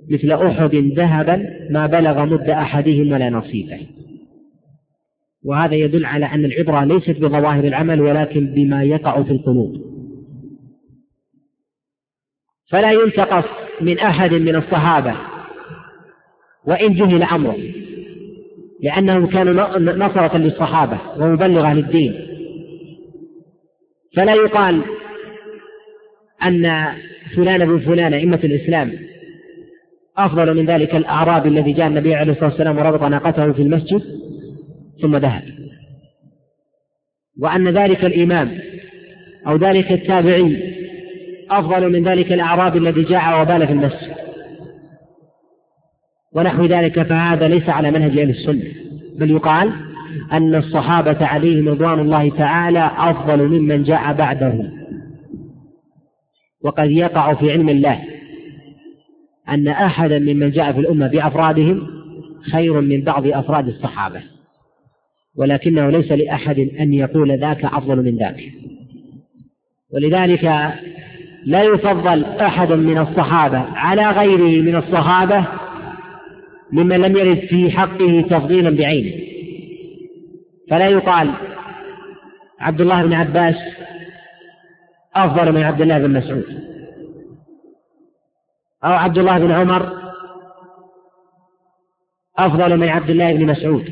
مثل 0.09 0.31
أحد 0.31 0.75
ذهبا 0.75 1.45
ما 1.69 1.87
بلغ 1.87 2.25
مد 2.25 2.49
أحدهم 2.49 3.11
ولا 3.11 3.29
نصيبه. 3.29 3.79
وهذا 5.45 5.75
يدل 5.75 6.05
على 6.05 6.25
أن 6.25 6.45
العبرة 6.45 6.83
ليست 6.83 7.19
بظواهر 7.19 7.63
العمل 7.63 8.01
ولكن 8.01 8.45
بما 8.45 8.83
يقع 8.83 9.23
في 9.23 9.31
القلوب. 9.31 9.75
فلا 12.71 12.91
ينتقص 12.91 13.45
من 13.81 13.99
أحد 13.99 14.33
من 14.33 14.55
الصحابة. 14.55 15.15
وإن 16.67 16.93
جهل 16.93 17.23
أمره 17.23 17.57
لأنهم 18.83 19.25
كانوا 19.25 19.77
نصرة 19.77 20.37
للصحابة 20.37 20.99
ومبلغة 21.17 21.73
للدين. 21.73 22.13
فلا 24.15 24.33
يقال 24.33 24.81
أن 26.43 26.93
فلان 27.35 27.65
بن 27.65 27.79
فلان 27.79 28.13
أئمة 28.13 28.39
الإسلام 28.43 28.91
أفضل 30.17 30.57
من 30.57 30.65
ذلك 30.65 30.95
الأعرابي 30.95 31.49
الذي 31.49 31.73
جاء 31.73 31.87
النبي 31.87 32.15
عليه 32.15 32.31
الصلاة 32.31 32.49
والسلام 32.49 32.77
وربط 32.77 33.03
ناقته 33.03 33.51
في 33.51 33.61
المسجد 33.61 34.01
ثم 35.01 35.15
ذهب. 35.15 35.43
وأن 37.41 37.67
ذلك 37.67 38.05
الإمام 38.05 38.59
أو 39.47 39.55
ذلك 39.55 39.91
التابعي 39.91 40.78
أفضل 41.49 41.91
من 41.91 42.07
ذلك 42.07 42.33
الأعرابي 42.33 42.77
الذي 42.77 43.03
جاء 43.03 43.41
وبال 43.41 43.67
في 43.67 43.73
المسجد 43.73 44.15
ونحو 46.33 46.65
ذلك 46.65 47.01
فهذا 47.01 47.47
ليس 47.47 47.69
على 47.69 47.91
منهج 47.91 48.17
أهل 48.19 48.29
السنة 48.29 48.71
بل 49.15 49.31
يقال 49.31 49.73
أن 50.31 50.55
الصحابة 50.55 51.25
عليهم 51.25 51.69
رضوان 51.69 51.99
الله 51.99 52.29
تعالى 52.29 52.91
أفضل 52.97 53.47
ممن 53.47 53.83
جاء 53.83 54.13
بعدهم. 54.13 54.71
وقد 56.63 56.91
يقع 56.91 57.33
في 57.33 57.51
علم 57.51 57.69
الله 57.69 58.03
أن 59.49 59.67
أحدا 59.67 60.19
ممن 60.19 60.51
جاء 60.51 60.71
في 60.73 60.79
الأمة 60.79 61.07
بأفرادهم 61.07 61.87
خير 62.51 62.81
من 62.81 63.01
بعض 63.03 63.27
أفراد 63.27 63.67
الصحابة 63.67 64.21
ولكنه 65.35 65.89
ليس 65.89 66.11
لأحد 66.11 66.59
أن 66.59 66.93
يقول 66.93 67.39
ذاك 67.39 67.65
أفضل 67.65 68.03
من 68.03 68.17
ذاك. 68.17 68.43
ولذلك 69.93 70.73
لا 71.45 71.63
يفضل 71.63 72.25
أحد 72.25 72.71
من 72.71 72.97
الصحابة 72.97 73.57
على 73.57 74.09
غيره 74.09 74.61
من 74.61 74.75
الصحابة 74.75 75.45
ممن 76.71 76.97
لم 76.97 77.17
يرد 77.17 77.39
في 77.39 77.71
حقه 77.71 78.25
تفضيلا 78.29 78.69
بعينه 78.69 79.11
فلا 80.69 80.87
يقال 80.87 81.31
عبد 82.59 82.81
الله 82.81 83.03
بن 83.03 83.13
عباس 83.13 83.55
أفضل 85.15 85.51
من 85.51 85.63
عبد 85.63 85.81
الله 85.81 85.99
بن 85.99 86.09
مسعود 86.09 86.45
أو 88.83 88.91
عبد 88.91 89.17
الله 89.17 89.39
بن 89.39 89.51
عمر 89.51 89.99
أفضل 92.37 92.77
من 92.77 92.89
عبد 92.89 93.09
الله 93.09 93.33
بن 93.33 93.45
مسعود 93.45 93.89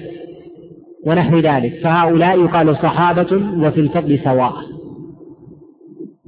ونحو 1.05 1.39
ذلك. 1.39 1.83
فهؤلاء 1.83 2.39
يقال 2.39 2.75
صحابة 2.75 3.35
وفي 3.67 3.79
الفضل 3.79 4.19
سواء. 4.23 4.76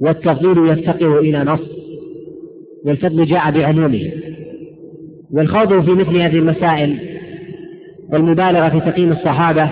والتفضيل 0.00 0.68
يفتقر 0.68 1.18
إلى 1.18 1.44
نص 1.44 1.60
والفضل 2.84 3.24
جاء 3.26 3.50
بعمومه. 3.50 4.12
والخوض 5.32 5.84
في 5.84 5.90
مثل 5.90 6.16
هذه 6.16 6.36
المسائل 6.36 7.18
والمبالغة 8.12 8.68
في 8.68 8.90
تقييم 8.90 9.12
الصحابة 9.12 9.70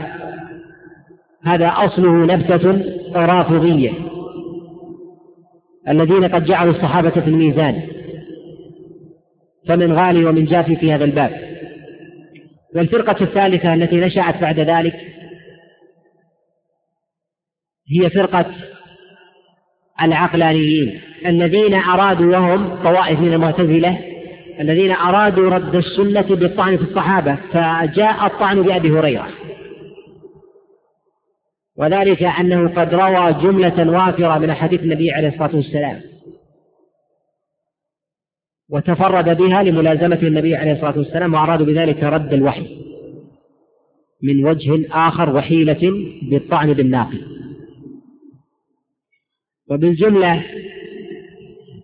هذا 1.45 1.69
أصله 1.69 2.27
نبتة 2.27 2.85
رافضية. 3.15 3.93
الذين 5.89 6.25
قد 6.25 6.45
جعلوا 6.45 6.73
الصحابة 6.73 7.11
في 7.11 7.29
الميزان 7.31 7.83
فمن 9.69 9.93
غالي 9.93 10.25
ومن 10.25 10.45
جافي 10.45 10.77
في 10.77 10.93
هذا 10.93 11.05
الباب. 11.05 11.49
والفرقة 12.75 13.25
الثالثة 13.25 13.75
التي 13.75 13.97
نشأت 13.97 14.41
بعد 14.41 14.61
ذلك 14.61 14.95
هي 17.91 18.11
فرقة 18.11 18.47
العقلانيين. 20.03 21.01
الذين 21.27 21.75
أرادوا 21.75 22.37
وهم 22.37 22.75
طوائف 22.85 23.21
من 23.21 23.33
المعتزلة. 23.33 23.99
الذين 24.61 24.93
أرادوا 24.93 25.51
رد 25.51 25.75
السنة 25.75 26.37
بالطعن 26.37 26.77
في 26.77 26.83
الصحابة. 26.83 27.35
فجاء 27.53 28.27
الطعن 28.27 28.63
بأبي 28.63 28.91
هريرة. 28.91 29.29
وذلك 31.77 32.23
أنه 32.23 32.69
قد 32.69 32.95
روى 32.95 33.33
جملة 33.33 33.91
وافرة 33.91 34.39
من 34.39 34.51
أحاديث 34.51 34.81
النبي 34.81 35.13
عليه 35.13 35.29
الصلاة 35.29 35.57
والسلام. 35.57 36.01
وتفرد 38.71 39.37
بها 39.37 39.63
لملازمة 39.63 40.19
النبي 40.23 40.57
عليه 40.57 40.73
الصلاة 40.73 40.99
والسلام 40.99 41.35
وأرادوا 41.35 41.67
بذلك 41.67 42.03
رد 42.03 42.33
الوحي 42.33 42.67
من 44.23 44.45
وجه 44.45 44.89
آخر 44.93 45.37
وحيلة 45.37 45.93
بالطعن 46.23 46.73
بالناقل. 46.73 47.38
وبالجملة 49.71 50.43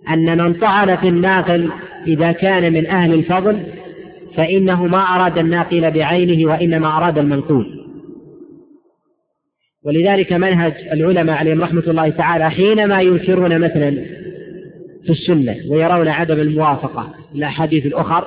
أن 0.09 0.39
من 0.39 0.55
طعن 0.55 0.97
في 0.97 1.09
الناقل 1.09 1.71
إذا 2.07 2.33
كان 2.33 2.73
من 2.73 2.87
أهل 2.87 3.15
الفضل 3.15 3.61
فإنه 4.37 4.87
ما 4.87 4.99
أراد 4.99 5.39
الناقل 5.39 5.91
بعينه 5.91 6.51
وإنما 6.51 6.97
أراد 6.97 7.19
المنقول. 7.19 7.85
ولذلك 9.85 10.33
منهج 10.33 10.73
العلماء 10.93 11.37
عليهم 11.37 11.61
رحمة 11.61 11.83
الله 11.87 12.09
تعالى 12.09 12.51
حينما 12.51 13.01
ينكرون 13.01 13.59
مثلا 13.59 13.91
في 15.05 15.11
السنة 15.11 15.57
ويرون 15.69 16.09
عدم 16.09 16.41
الموافقة 16.41 17.15
للأحاديث 17.35 17.87
الأخر 17.87 18.25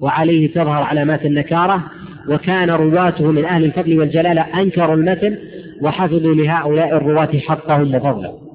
وعليه 0.00 0.52
تظهر 0.52 0.82
علامات 0.82 1.24
النكارة 1.26 1.84
وكان 2.28 2.70
رواته 2.70 3.30
من 3.30 3.44
أهل 3.44 3.64
الفضل 3.64 3.98
والجلالة 3.98 4.42
أنكروا 4.42 4.94
المثل 4.94 5.38
وحفظوا 5.82 6.34
لهؤلاء 6.34 6.96
الرواة 6.96 7.38
حقهم 7.38 7.94
وفضلهم. 7.94 8.49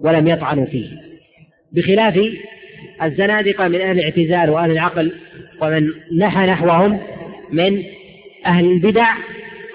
ولم 0.00 0.28
يطعنوا 0.28 0.66
فيه. 0.66 0.88
بخلاف 1.72 2.20
الزنادقة 3.02 3.68
من 3.68 3.80
أهل 3.80 3.98
الاعتزال 3.98 4.50
وأهل 4.50 4.70
العقل 4.70 5.12
ومن 5.62 5.88
نحى 6.16 6.46
نحوهم 6.46 7.00
من 7.52 7.82
أهل 8.46 8.64
البدع 8.64 9.06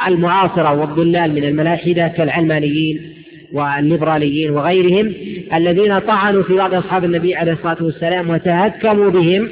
المعاصرة 0.08 0.80
والضلال 0.80 1.34
من 1.34 1.44
الملاحدة 1.44 2.08
كالعلمانيين 2.08 3.14
والليبراليين 3.54 4.52
وغيرهم 4.52 5.14
الذين 5.54 6.00
طعنوا 6.00 6.44
في 6.44 6.54
بعض 6.54 6.74
أصحاب 6.74 7.04
النبي 7.04 7.36
عليه 7.36 7.52
الصلاة 7.52 7.84
والسلام 7.84 8.30
وتهكموا 8.30 9.10
بهم 9.10 9.50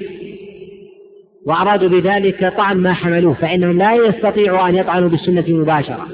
وأرادوا 1.46 1.90
بذلك 1.90 2.54
طعن 2.58 2.78
ما 2.78 2.94
حملوه 2.94 3.34
فإنهم 3.34 3.78
لا 3.78 3.94
يستطيعوا 3.94 4.70
أن 4.70 4.76
يطعنوا 4.76 5.10
بالسنة 5.10 5.46
مباشرة 5.48 6.08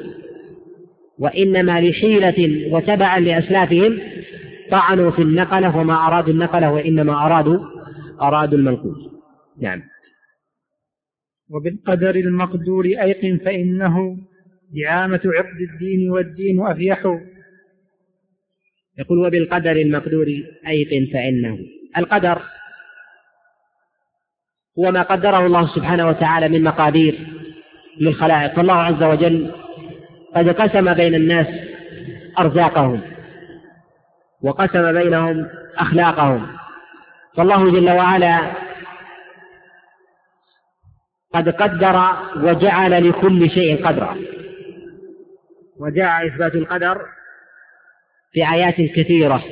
وإنما 1.20 1.82
لحيلة 1.82 2.68
وتبعا 2.72 3.20
لأسلافهم 3.20 3.99
طعنوا 4.72 5.11
في 5.11 5.22
النقلة 5.22 5.78
وما 5.78 6.07
أرادوا 6.07 6.34
النقلة 6.34 6.72
وإنما 6.72 7.26
أرادوا 7.26 7.59
أرادوا 8.22 8.57
المنقول. 8.57 9.11
نعم. 9.61 9.84
وبالقدر 11.49 12.15
المقدور 12.15 12.86
أيقن 12.86 13.38
فإنه 13.45 14.18
دعامة 14.76 15.22
عقد 15.26 15.61
الدين 15.74 16.11
والدين 16.11 16.68
أفيح. 16.68 16.99
يقول 18.99 19.20
وبالقدر 19.28 19.72
المقدور 19.72 20.28
أيقن 20.68 21.13
فإنه. 21.13 21.57
القدر 21.97 22.41
هو 24.80 24.91
ما 24.91 25.01
قدره 25.01 25.45
الله 25.45 25.76
سبحانه 25.76 26.07
وتعالى 26.07 26.49
من 26.49 26.63
مقادير 26.63 27.20
للخلائق 27.99 28.55
فالله 28.55 28.74
عز 28.74 29.03
وجل 29.03 29.51
قد 30.36 30.49
قسم 30.49 30.93
بين 30.93 31.15
الناس 31.15 31.47
أرزاقهم. 32.39 33.16
وقسم 34.41 34.93
بينهم 34.93 35.47
أخلاقهم. 35.77 36.57
فالله 37.38 37.71
جل 37.71 37.89
وعلا 37.89 38.51
قد 41.33 41.49
قدر 41.49 42.11
وجعل 42.35 43.09
لكل 43.09 43.49
شيء 43.49 43.88
قدرا. 43.88 44.17
وجاء 45.79 46.27
إثبات 46.27 46.55
القدر 46.55 47.01
في 48.31 48.53
آيات 48.53 48.75
كثيرة. 48.75 49.43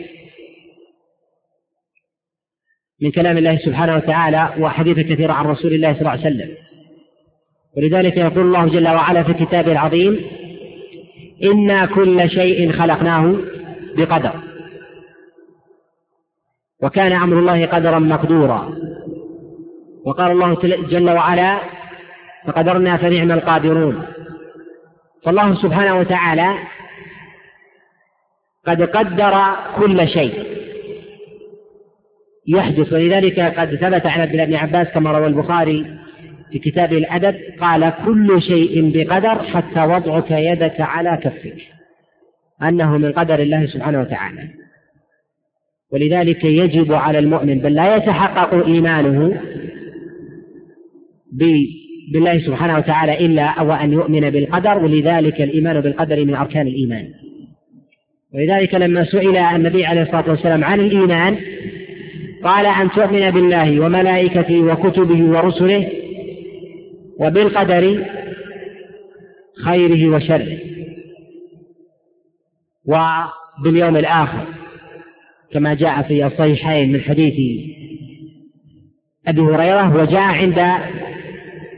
من 3.01 3.11
كلام 3.11 3.37
الله 3.37 3.57
سبحانه 3.57 3.95
وتعالى 3.95 4.53
وحديث 4.59 4.99
كثيرة 4.99 5.33
عن 5.33 5.45
رسول 5.45 5.73
الله 5.73 5.93
صلى 5.93 5.99
الله 5.99 6.11
عليه 6.11 6.21
وسلم. 6.21 6.55
ولذلك 7.77 8.17
يقول 8.17 8.45
الله 8.45 8.67
جل 8.67 8.87
وعلا 8.87 9.23
في 9.23 9.33
كتابه 9.33 9.71
العظيم 9.71 10.25
إنا 11.43 11.85
كل 11.85 12.29
شيء 12.29 12.71
خلقناه 12.71 13.35
بقدر. 13.97 14.54
وكان 16.85 17.11
أمر 17.11 17.39
الله 17.39 17.65
قدرا 17.65 17.99
مقدورا. 17.99 18.75
وقال 20.05 20.31
الله 20.31 20.53
جل 20.89 21.09
وعلا 21.09 21.59
فقدرنا 22.47 22.97
فنعم 22.97 23.31
القادرون. 23.31 24.05
فالله 25.23 25.55
سبحانه 25.55 25.99
وتعالى 25.99 26.57
قد 28.67 28.81
قدر 28.81 29.55
كل 29.75 30.07
شيء. 30.07 30.43
يحدث 32.47 32.93
ولذلك 32.93 33.39
قد 33.39 33.75
ثبت 33.75 34.05
عن 34.05 34.21
عبد 34.21 34.31
الله 34.31 34.45
بن 34.45 34.55
عباس 34.55 34.87
كما 34.87 35.11
روى 35.11 35.27
البخاري 35.27 35.85
في 36.51 36.59
كتابه 36.59 36.97
الأدب 36.97 37.35
قال 37.61 37.93
كل 38.05 38.41
شيء 38.41 38.91
بقدر 38.93 39.43
حتى 39.43 39.85
وضعك 39.85 40.31
يدك 40.31 40.81
على 40.81 41.19
كفك. 41.23 41.57
أنه 42.61 42.97
من 42.97 43.11
قدر 43.11 43.39
الله 43.39 43.65
سبحانه 43.65 44.01
وتعالى. 44.01 44.64
ولذلك 45.95 46.43
يجب 46.43 46.93
على 46.93 47.19
المؤمن 47.19 47.59
بل 47.59 47.73
لا 47.73 47.95
يتحقق 47.95 48.65
إيمانه 48.65 49.41
بالله 52.11 52.39
سبحانه 52.39 52.77
وتعالى 52.77 53.25
إلا 53.25 53.45
أو 53.45 53.71
أن 53.71 53.93
يؤمن 53.93 54.29
بالقدر 54.29 54.77
ولذلك 54.77 55.41
الإيمان 55.41 55.81
بالقدر 55.81 56.25
من 56.25 56.35
أركان 56.35 56.67
الإيمان. 56.67 57.07
ولذلك 58.33 58.75
لما 58.75 59.05
سئل 59.05 59.37
النبي 59.37 59.85
عليه 59.85 60.01
الصلاة 60.01 60.29
والسلام 60.29 60.63
عن 60.63 60.79
الإيمان 60.79 61.37
قال 62.43 62.65
أن 62.65 62.89
تؤمن 62.89 63.31
بالله 63.31 63.79
وملائكته 63.79 64.59
وكتبه 64.61 65.23
ورسله 65.23 65.89
وبالقدر 67.19 68.05
خيره 69.65 70.15
وشره 70.15 70.57
وباليوم 72.85 73.97
الآخر. 73.97 74.64
كما 75.53 75.73
جاء 75.73 76.01
في 76.01 76.25
الصحيحين 76.25 76.91
من 76.91 77.01
حديث 77.01 77.33
أبي 79.27 79.41
هريرة 79.41 79.97
وجاء 79.97 80.21
عند 80.21 80.71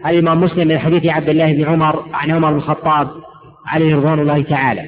الإمام 0.06 0.42
مسلم 0.42 0.68
من 0.68 0.80
حديث 0.80 1.06
عبد 1.06 1.30
الله 1.30 1.54
بن 1.54 1.66
عمر 1.66 2.06
عن 2.14 2.32
عمر 2.32 2.52
بن 2.52 2.58
الخطاب 2.58 3.10
عليه 3.66 3.96
رضوان 3.96 4.20
الله 4.20 4.44
تعالى. 4.44 4.86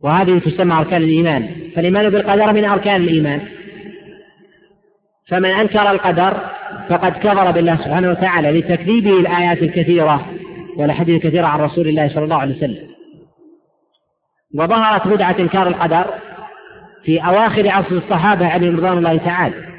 وهذه 0.00 0.38
تسمى 0.38 0.74
أركان 0.74 1.02
الإيمان. 1.02 1.50
فالإيمان 1.76 2.10
بالقدر 2.10 2.52
من 2.52 2.64
أركان 2.64 3.02
الإيمان. 3.02 3.40
فمن 5.28 5.50
أنكر 5.50 5.90
القدر 5.90 6.40
فقد 6.88 7.12
كفر 7.12 7.50
بالله 7.50 7.76
سبحانه 7.76 8.10
وتعالى 8.10 8.60
لتكذيبه 8.60 9.20
الآيات 9.20 9.62
الكثيرة 9.62 10.26
والأحاديث 10.76 11.24
الكثيرة 11.24 11.46
عن 11.46 11.60
رسول 11.60 11.88
الله 11.88 12.08
صلى 12.08 12.24
الله 12.24 12.36
عليه 12.36 12.56
وسلم. 12.56 12.90
وظهرت 14.54 15.08
بدعة 15.08 15.36
إنكار 15.38 15.68
القدر 15.68 16.06
في 17.04 17.18
أواخر 17.18 17.68
عصر 17.68 17.96
الصحابة 17.96 18.46
عليهم 18.46 18.76
رضوان 18.76 18.98
الله 18.98 19.16
تعالى. 19.16 19.70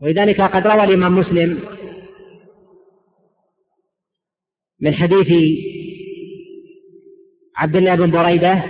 ولذلك 0.00 0.40
قد 0.40 0.66
روى 0.66 0.84
الإمام 0.84 1.18
مسلم 1.18 1.60
من 4.80 4.94
حديث 4.94 5.58
عبد 7.56 7.76
الله 7.76 7.94
بن 7.94 8.10
بريدة 8.10 8.62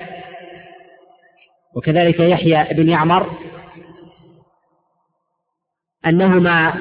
وكذلك 1.77 2.21
يحيى 2.21 2.75
بن 2.75 2.89
يعمر 2.89 3.39
أنهما 6.07 6.75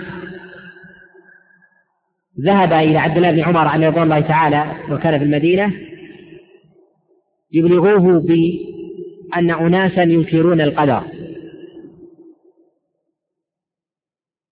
ذهبا 2.42 2.80
إلى 2.80 2.98
عبد 2.98 3.18
الله 3.18 3.32
بن 3.32 3.40
عمر 3.40 3.68
عليه 3.68 3.88
رضوان 3.88 4.04
الله 4.04 4.20
تعالى 4.20 4.76
وكان 4.90 5.18
في 5.18 5.24
المدينة 5.24 5.74
يبلغوه 7.52 8.20
بأن 9.28 9.52
أناسا 9.52 10.04
ينكرون 10.04 10.62
القدر. 10.62 11.04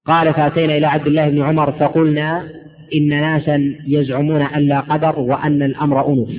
قال 0.06 0.34
فأتينا 0.34 0.78
إلى 0.78 0.88
عبد 0.88 1.08
الله 1.08 1.30
بن 1.30 1.42
عمر 1.42 1.72
فقلنا 1.72 2.50
إن 2.94 3.10
ناسا 3.10 3.76
يزعمون 3.88 4.42
أن 4.42 4.68
لا 4.68 4.80
قدر 4.80 5.20
وأن 5.20 5.64
الأمر 5.64 6.08
أنف 6.08 6.30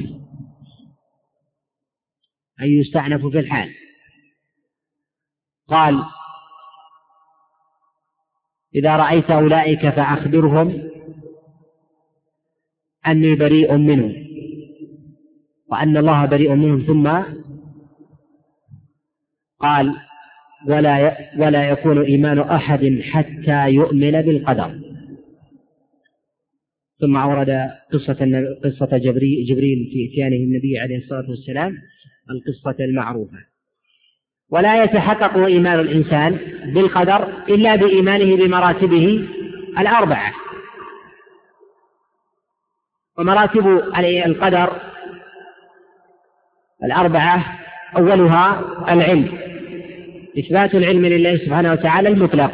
أي 2.62 2.76
يستأنف 2.76 3.26
في 3.26 3.38
الحال. 3.38 3.70
قال 5.68 6.04
إذا 8.74 8.96
رأيت 8.96 9.30
أولئك 9.30 9.88
فأخبرهم 9.88 10.90
أني 13.06 13.34
بريء 13.34 13.76
منهم 13.76 14.14
وأن 15.68 15.96
الله 15.96 16.26
بريء 16.26 16.54
منهم 16.54 16.82
ثم 16.86 17.22
قال 19.60 19.96
ولا 20.68 21.16
ولا 21.38 21.70
يكون 21.70 22.04
إيمان 22.04 22.38
أحد 22.38 23.00
حتى 23.02 23.68
يؤمن 23.68 24.22
بالقدر. 24.22 24.80
ثم 27.00 27.16
أورد 27.16 27.70
قصة 27.92 28.46
قصة 28.64 28.98
جبريل 29.48 29.90
في 29.92 30.08
إتيانه 30.10 30.36
النبي 30.36 30.78
عليه 30.78 30.96
الصلاة 30.96 31.30
والسلام 31.30 31.76
القصة 32.30 32.84
المعروفة. 32.84 33.38
ولا 34.50 34.84
يتحقق 34.84 35.44
إيمان 35.44 35.80
الإنسان 35.80 36.38
بالقدر 36.74 37.44
إلا 37.48 37.76
بإيمانه 37.76 38.36
بمراتبه 38.36 39.28
الأربعة. 39.78 40.32
ومراتب 43.18 43.66
القدر 44.26 44.80
الأربعة 46.84 47.58
أولها 47.96 48.60
العلم. 48.94 49.45
إثبات 50.38 50.74
العلم 50.74 51.06
لله 51.06 51.36
سبحانه 51.36 51.72
وتعالى 51.72 52.08
المطلق. 52.08 52.52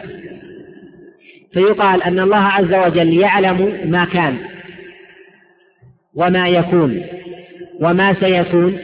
فيقال 1.52 2.02
أن 2.02 2.18
الله 2.18 2.36
عز 2.36 2.74
وجل 2.74 3.18
يعلم 3.18 3.90
ما 3.90 4.04
كان 4.04 4.38
وما 6.14 6.48
يكون 6.48 7.04
وما 7.80 8.14
سيكون 8.20 8.78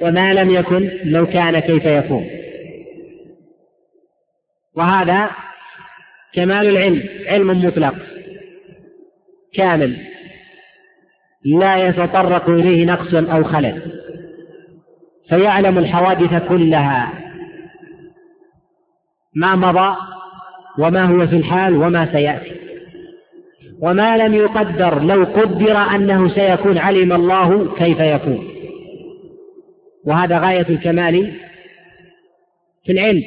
وما 0.00 0.34
لم 0.34 0.50
يكن 0.50 0.90
لو 1.04 1.26
كان 1.26 1.58
كيف 1.58 1.84
يكون. 1.84 2.30
وهذا 4.76 5.30
كمال 6.34 6.68
العلم 6.68 7.02
علم 7.26 7.64
مطلق 7.64 7.94
كامل 9.54 9.96
لا 11.44 11.88
يتطرق 11.88 12.50
إليه 12.50 12.86
نقص 12.86 13.14
أو 13.14 13.44
خلل. 13.44 13.82
فيعلم 15.28 15.78
الحوادث 15.78 16.48
كلها. 16.48 17.12
ما 19.34 19.56
مضى 19.56 19.96
وما 20.78 21.04
هو 21.04 21.26
في 21.26 21.36
الحال 21.36 21.76
وما 21.76 22.12
سيأتي. 22.12 22.52
وما 23.80 24.16
لم 24.16 24.34
يقدر 24.34 25.02
لو 25.02 25.24
قدر 25.24 25.76
أنه 25.76 26.28
سيكون 26.28 26.78
علم 26.78 27.12
الله 27.12 27.74
كيف 27.74 28.00
يكون. 28.00 28.48
وهذا 30.04 30.38
غاية 30.38 30.68
الكمال 30.68 31.32
في 32.84 32.92
العلم. 32.92 33.22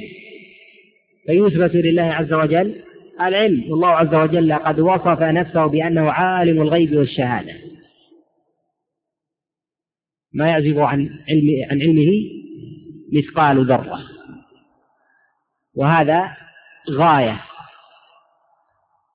فيثبت 1.27 1.75
لله 1.75 2.03
عز 2.03 2.33
وجل 2.33 2.75
العلم 3.21 3.71
والله 3.71 3.87
عز 3.87 4.15
وجل 4.15 4.53
قد 4.53 4.79
وصف 4.79 5.21
نفسه 5.21 5.65
بأنه 5.65 6.11
عالم 6.11 6.61
الغيب 6.61 6.95
والشهادة. 6.95 7.53
ما 10.33 10.47
يعزب 10.47 10.79
عن 10.79 11.09
علم 11.29 11.65
عن 11.71 11.81
علمه 11.81 12.11
مثقال 13.13 13.65
ذرة. 13.65 14.14
وهذا 15.75 16.37
غاية 16.91 17.41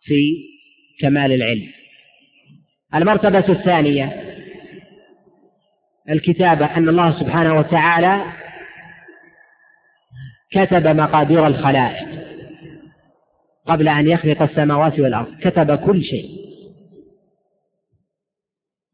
في 0.03 0.37
كمال 1.01 1.33
العلم. 1.33 1.73
المرتبة 2.95 3.49
الثانية 3.49 4.37
الكتابة 6.11 6.77
أن 6.77 6.89
الله 6.89 7.21
سبحانه 7.21 7.55
وتعالى 7.55 8.25
كتب 10.53 10.87
مقادير 10.87 11.47
الخلائق 11.47 12.09
قبل 13.67 13.89
أن 13.89 14.09
يخلق 14.09 14.43
السماوات 14.43 15.01
والأرض. 15.01 15.41
كتب 15.41 15.75
كل 15.75 16.03
شيء. 16.03 16.49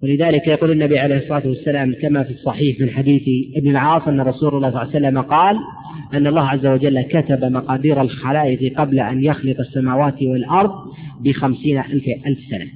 ولذلك 0.03 0.47
يقول 0.47 0.70
النبي 0.70 0.99
عليه 0.99 1.16
الصلاة 1.16 1.47
والسلام 1.47 1.94
كما 2.03 2.24
في 2.24 2.30
الصحيح 2.30 2.80
من 2.80 2.90
حديث 2.90 3.22
ابن 3.57 3.70
العاص 3.70 4.09
أن 4.09 4.20
رسول 4.20 4.55
الله 4.55 4.70
صلى 4.70 4.82
الله 4.82 4.94
عليه 4.94 5.07
وسلم 5.07 5.22
قال 5.22 5.57
أن 6.14 6.26
الله 6.26 6.49
عز 6.49 6.66
وجل 6.66 7.03
كتب 7.03 7.44
مقادير 7.44 8.01
الخلائق 8.01 8.80
قبل 8.80 9.01
أن 9.01 9.24
يخلق 9.24 9.61
السماوات 9.61 10.22
والأرض 10.22 10.72
بخمسين 11.20 11.78
ألف, 11.78 12.05
ألف 12.26 12.38
سنة. 12.51 12.66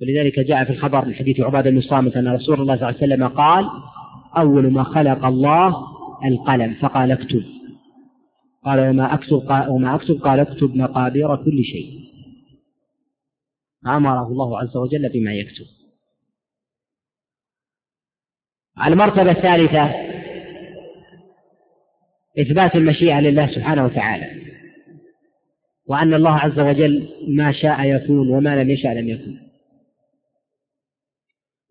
ولذلك 0.00 0.40
جاء 0.40 0.64
في 0.64 0.70
الخبر 0.70 1.04
من 1.04 1.14
حديث 1.14 1.40
عبادة 1.40 1.70
بن 1.70 1.80
صامت 1.80 2.16
أن 2.16 2.28
رسول 2.28 2.60
الله 2.60 2.76
صلى 2.76 2.88
الله 2.88 2.98
عليه 3.02 3.14
وسلم 3.14 3.28
قال 3.28 3.68
أول 4.36 4.72
ما 4.72 4.82
خلق 4.82 5.24
الله 5.24 5.76
القلم 6.24 6.74
فقال 6.74 7.12
اكتب. 7.12 7.61
قال 8.64 8.88
وما 8.88 9.14
أكتب 9.14 9.36
قال 9.36 9.68
وما 9.68 9.94
أكتب 9.94 10.22
قال 10.22 10.40
اكتب 10.40 10.76
مقادير 10.76 11.36
كل 11.36 11.64
شيء. 11.64 12.00
أمره 13.86 14.26
الله 14.26 14.58
عز 14.58 14.76
وجل 14.76 15.08
بما 15.08 15.34
يكتب. 15.34 15.66
المرتبة 18.86 19.30
الثالثة 19.30 19.94
إثبات 22.38 22.76
المشيئة 22.76 23.20
لله 23.20 23.46
سبحانه 23.46 23.84
وتعالى. 23.84 24.42
وأن 25.86 26.14
الله 26.14 26.38
عز 26.38 26.60
وجل 26.60 27.08
ما 27.28 27.52
شاء 27.52 27.84
يكون 27.84 28.28
وما 28.28 28.62
لم 28.62 28.70
يشاء 28.70 28.92
لم 28.92 29.08
يكن. 29.08 29.52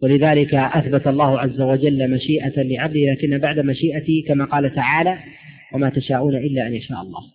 ولذلك 0.02 0.54
أثبت 0.54 1.08
الله 1.08 1.40
عز 1.40 1.62
وجل 1.62 2.12
مشيئة 2.12 2.62
لعبده 2.62 3.00
لكن 3.00 3.38
بعد 3.38 3.60
مشيئته 3.60 4.24
كما 4.28 4.46
قال 4.46 4.76
تعالى 4.76 5.20
وما 5.74 5.90
تشاءون 5.90 6.36
إلا 6.36 6.68
أن 6.68 6.74
يشاء 6.74 7.02
الله. 7.02 7.32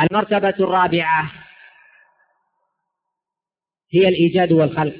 المرتبة 0.00 0.48
الرابعة 0.48 1.32
هي 3.92 4.08
الإيجاد 4.08 4.52
والخلق. 4.52 4.94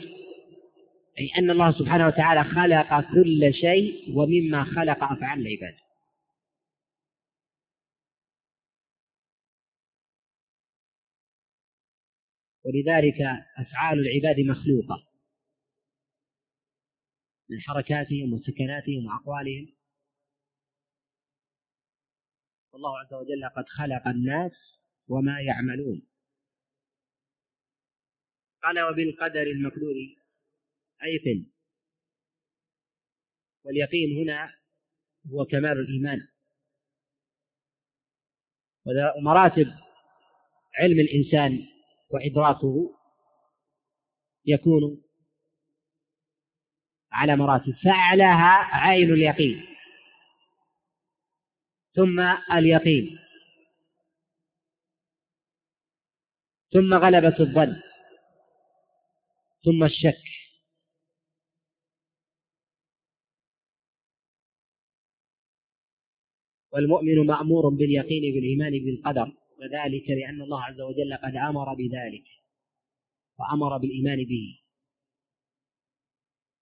أي 1.19 1.31
أن 1.39 1.51
الله 1.51 1.73
سبحانه 1.79 2.07
وتعالى 2.07 2.45
خلق 2.45 3.01
كل 3.15 3.55
شيء 3.55 4.19
ومما 4.19 4.65
خلق 4.65 5.05
أفعال 5.05 5.47
العباد. 5.47 5.75
ولذلك 12.65 13.21
أفعال 13.59 13.99
العباد 13.99 14.41
مخلوقة. 14.41 15.10
من 17.51 17.61
حركاتهم 17.61 18.33
وسكناتهم 18.33 19.07
وأقوالهم 19.07 19.75
والله 22.73 22.99
عز 22.99 23.15
وجل 23.15 23.49
قد 23.57 23.65
خلق 23.69 24.09
الناس 24.09 24.53
وما 25.09 25.41
يعملون. 25.41 26.03
قال 28.63 28.81
وبالقدر 28.81 29.43
المقدور 29.43 29.95
أيقن 31.03 31.47
واليقين 33.65 34.23
هنا 34.23 34.55
هو 35.33 35.45
كمال 35.45 35.79
الإيمان. 35.81 36.29
ومراتب 38.87 39.67
علم 40.75 41.01
الإنسان 41.01 41.67
وإدراكه 42.11 42.97
يكون 44.45 45.10
على 47.13 47.37
مراتب 47.37 47.75
فأعلاها 47.85 48.77
عين 48.87 49.13
اليقين. 49.13 49.67
ثم 51.95 52.21
اليقين. 52.53 53.19
ثم 56.73 56.95
غلبة 56.95 57.37
الظن. 57.41 57.83
ثم 59.65 59.85
الشك. 59.85 60.23
والمؤمن 66.73 67.27
مأمور 67.27 67.69
باليقين 67.69 68.35
بالإيمان 68.35 68.73
بالقدر 68.73 69.33
وذلك 69.59 70.11
لأن 70.11 70.43
الله 70.43 70.63
عز 70.63 70.81
وجل 70.81 71.17
قد 71.25 71.37
أمر 71.37 71.75
بذلك 71.75 72.25
وأمر 73.39 73.79
بالإيمان 73.79 74.25
به. 74.25 74.60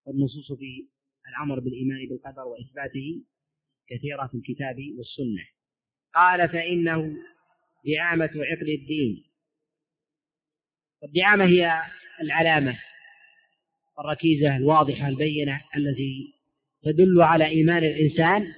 والنصوص 0.09 0.52
في 0.52 0.86
الأمر 1.28 1.61
بالإيمان 1.61 2.09
بالقدر 2.09 2.42
وإثباته 2.42 3.22
كثيرة 3.88 4.26
في 4.26 4.34
الكتاب 4.34 4.76
والسنة. 4.98 5.44
قال 6.14 6.48
فإنه 6.48 7.16
دعامة 7.86 8.30
عقل 8.34 8.68
الدين. 8.70 9.24
والدعامة 11.02 11.44
هي 11.44 11.82
العلامة 12.20 12.78
الركيزة 13.98 14.56
الواضحة 14.56 15.09
البينة 15.09 15.64
التي 15.76 16.34
تدل 16.82 17.22
على 17.22 17.46
إيمان 17.46 17.84
الإنسان. 17.84 18.54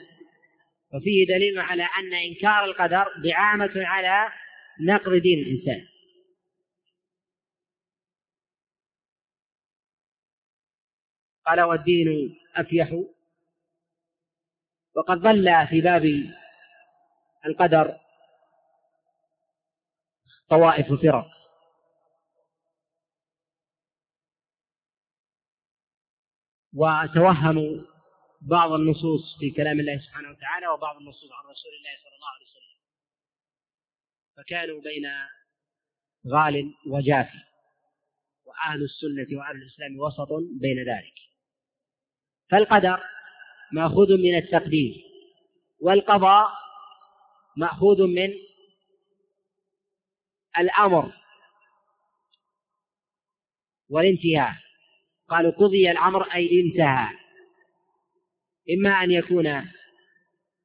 وفيه 0.94 1.26
دليل 1.26 1.59
على 1.59 1.82
أن 1.82 2.14
إنكار 2.14 2.64
القدر 2.64 3.05
دعامة 3.24 3.72
على 3.76 4.32
نقض 4.80 5.14
دين 5.14 5.38
الإنسان. 5.38 5.86
قال 11.47 11.61
والدين 11.61 12.38
أفيح. 12.57 13.03
وقد 14.95 15.18
ظل 15.18 15.66
في 15.70 15.80
باب 15.80 16.05
القدر 17.47 18.01
طوائف 20.51 20.86
فرق 20.86 21.26
وتوهموا 26.74 27.84
بعض 28.41 28.72
النصوص 28.72 29.38
في 29.38 29.51
كلام 29.51 29.80
الله 29.80 29.99
سبحانه 29.99 30.30
وتعالى 30.30 30.68
وبعض 30.68 30.97
النصوص 30.97 31.32
عن 31.32 31.45
رسول 31.51 31.72
الله 31.78 31.91
صلى 32.03 32.14
الله 32.14 32.28
عليه 32.28 32.47
وسلم. 32.47 32.80
فكانوا 34.36 34.80
بين 34.80 35.07
غال 36.26 36.74
وجافي. 36.86 37.38
وأهل 38.45 38.82
السنة 38.82 39.38
وأهل 39.38 39.57
الإسلام 39.57 40.01
وسط 40.01 40.28
بين 40.61 40.78
ذلك. 40.78 41.30
فالقدر 42.51 43.03
مأخوذ 43.72 44.16
من 44.16 44.36
التقدير 44.36 45.05
والقضاء 45.80 46.48
مأخوذ 47.57 48.07
من 48.07 48.30
الأمر 50.59 51.12
والانتهاء. 53.90 54.55
قالوا 55.28 55.53
قضي 55.53 55.90
الأمر 55.90 56.22
أي 56.22 56.61
انتهى. 56.61 57.09
إما 58.70 58.90
أن 58.90 59.11
يكون 59.11 59.70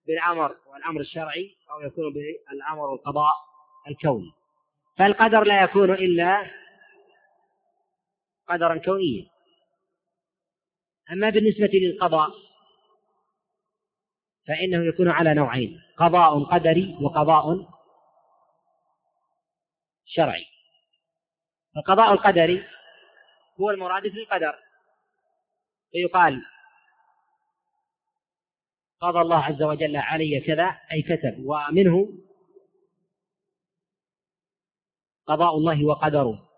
بالأمر 0.08 0.56
والأمر 0.66 1.02
الشرعي 1.02 1.56
أو 1.72 1.82
يكون 1.82 2.14
بالأمر 2.14 2.90
والقضاء 2.90 3.34
الكوني. 3.88 4.32
فالقدر 4.98 5.44
لا 5.44 5.64
يكون 5.64 5.92
إلا 5.92 6.52
قدرا 8.50 8.78
كونيا. 8.78 9.35
أما 11.12 11.30
بالنسبة 11.30 11.70
للقضاء 11.74 12.30
فإنه 14.48 14.86
يكون 14.88 15.10
على 15.10 15.34
نوعين 15.34 15.82
قضاء 15.98 16.44
قدري 16.44 16.98
وقضاء 17.02 17.76
شرعي. 20.06 20.46
القضاء 21.78 22.14
القدري 22.14 22.64
هو 23.62 23.70
المرادف 23.70 24.14
للقدر 24.14 24.60
فيقال 25.92 26.46
قضى 29.00 29.22
الله 29.22 29.44
عز 29.44 29.64
وجل 29.64 29.98
علي 29.98 30.40
كذا 30.48 30.80
أي 30.92 31.02
كتب 31.02 31.46
ومنه 31.46 32.10
قضاء 35.28 35.58
الله 35.58 35.86
وقدره. 35.86 36.50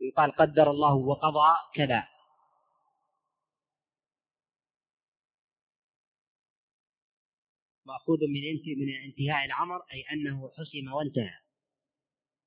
يقال 0.00 0.32
قدر 0.32 0.70
الله 0.70 0.94
وقضى 0.94 1.56
كذا. 1.74 2.08
مأخوذ 7.90 8.18
من 8.20 8.42
من 8.78 8.94
انتهاء 9.04 9.44
الأمر 9.44 9.82
أي 9.92 10.04
أنه 10.12 10.50
حسم 10.50 10.92
وانتهى. 10.92 11.38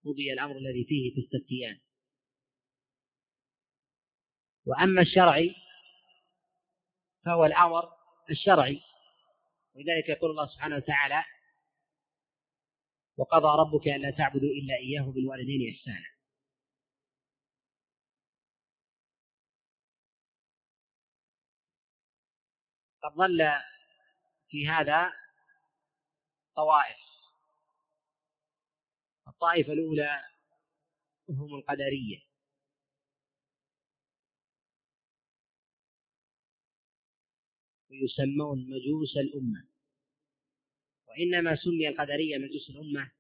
قضي 0.06 0.34
الأمر 0.34 0.58
الذي 0.58 0.86
فيه 0.86 1.14
تستفتيان 1.22 1.80
وأما 4.66 5.02
الشرعي 5.02 5.56
فهو 7.26 7.46
الأمر 7.46 7.90
الشرعي. 8.30 8.82
ولذلك 9.76 10.10
يقول 10.10 10.32
الله 10.32 10.48
سبحانه 10.48 10.76
وتعالى 10.76 11.24
وقضى 13.18 13.60
ربك 13.62 13.88
ألا 13.88 14.12
تعبدوا 14.12 14.50
إلا 14.50 14.76
إياه 14.76 15.12
بالوالدين 15.12 15.74
إحسانا. 15.76 16.14
قد 23.04 23.14
ظل 23.16 23.52
في 24.50 24.68
هذا 24.68 25.23
طوائف. 26.56 26.98
الطائفة 29.28 29.74
الأولى 29.74 30.22
هم 31.30 31.56
القدرية. 31.56 32.20
ويسمون 37.92 38.58
مجوس 38.70 39.18
الأمة. 39.18 39.68
وإنما 41.08 41.56
سمي 41.56 41.88
القدرية 41.88 42.38
مجوس 42.38 42.70
الأمة 42.70 43.12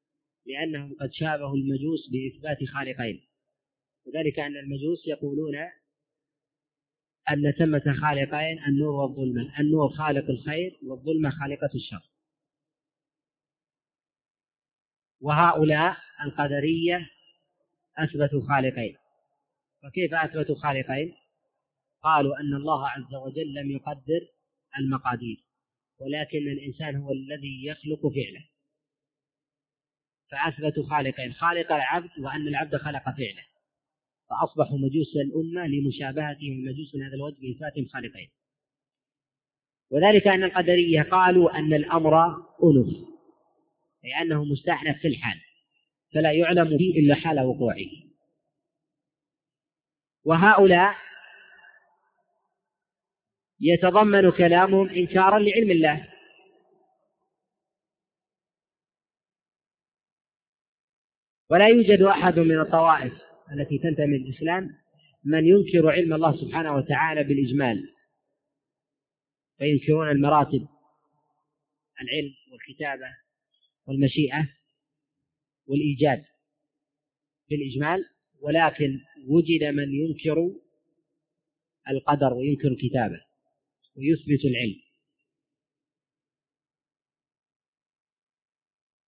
لأنهم 0.45 0.95
قد 1.01 1.09
شابهوا 1.13 1.55
المجوس 1.55 2.09
بإثبات 2.11 2.69
خالقين. 2.69 3.27
وذلك 4.05 4.39
أن 4.39 4.57
المجوس 4.57 5.07
يقولون 5.07 5.55
أن 7.29 7.51
ثمة 7.51 7.93
خالقين 8.01 8.59
النور 8.67 8.93
والظلمة. 8.93 9.59
النور 9.59 9.89
خالق 9.89 10.29
الخير 10.29 10.79
والظلمة 10.84 11.29
خالقة 11.29 11.69
الشر. 11.75 12.12
وهؤلاء 15.24 15.97
القدرية 16.24 17.09
أثبتوا 17.97 18.41
خالقين. 18.47 18.95
فكيف 19.84 20.13
أثبتوا 20.13 20.55
خالقين؟ 20.55 21.13
قالوا 22.03 22.39
أن 22.39 22.53
الله 22.53 22.89
عز 22.89 23.15
وجل 23.15 23.53
لم 23.53 23.71
يقدر 23.71 24.28
المقادير 24.80 25.38
ولكن 25.99 26.38
الإنسان 26.38 26.95
هو 26.95 27.11
الذي 27.11 27.65
يخلق 27.65 28.07
فعله. 28.07 28.45
فأثبتوا 30.32 30.84
خالقين 30.89 31.34
خالق 31.34 31.71
العبد 31.71 32.19
وأن 32.19 32.47
العبد 32.47 32.76
خلق 32.76 33.03
فعله. 33.03 33.45
فأصبحوا 34.30 34.78
مجوس 34.78 35.15
الأمة 35.15 35.67
لمشابهتهم 35.67 36.51
المجوس 36.51 36.95
من 36.95 37.03
هذا 37.03 37.15
الوجه 37.15 37.36
بإثبات 37.41 37.88
خالقين. 37.93 38.30
وذلك 39.89 40.28
أن 40.28 40.43
القدرية 40.43 41.01
قالوا 41.01 41.57
أن 41.57 41.74
الأمر 41.74 42.26
أنف. 42.63 43.12
أي 44.06 44.22
أنه 44.22 44.43
مستحنف 44.43 45.01
في 45.01 45.08
الحال 45.08 45.41
فلا 46.14 46.32
يعلم 46.32 46.78
فيه 46.78 46.99
إلا 46.99 47.16
حال 47.16 47.39
وقوعه. 47.39 47.91
وهؤلاء 50.24 50.95
يتضمن 53.60 54.32
كلامهم 54.32 54.89
إنكارا 54.89 55.39
لعلم 55.39 55.72
الله. 55.72 56.14
ولا 61.49 61.68
يوجد 61.68 62.01
أحد 62.01 62.39
من 62.39 62.60
الطوائف 62.60 63.14
التي 63.51 63.78
تنتمي 63.78 64.18
للإسلام 64.18 64.70
من 65.24 65.45
ينكر 65.45 65.89
علم 65.91 66.14
الله 66.14 66.38
سبحانه 66.38 66.76
وتعالى 66.76 67.24
بالإجمال. 67.24 67.93
فينكرون 69.58 70.10
المراتب 70.10 70.68
العلم 72.01 72.34
والكتابة. 72.51 73.22
والمشيئة 73.86 74.49
والإيجاد 75.65 76.25
بالإجمال 77.49 78.05
ولكن 78.41 78.99
وجد 79.27 79.63
من 79.63 79.93
ينكر 79.93 80.51
القدر 81.89 82.34
وينكر 82.34 82.67
الكتابة 82.67 83.21
ويثبت 83.95 84.45
العلم. 84.45 84.84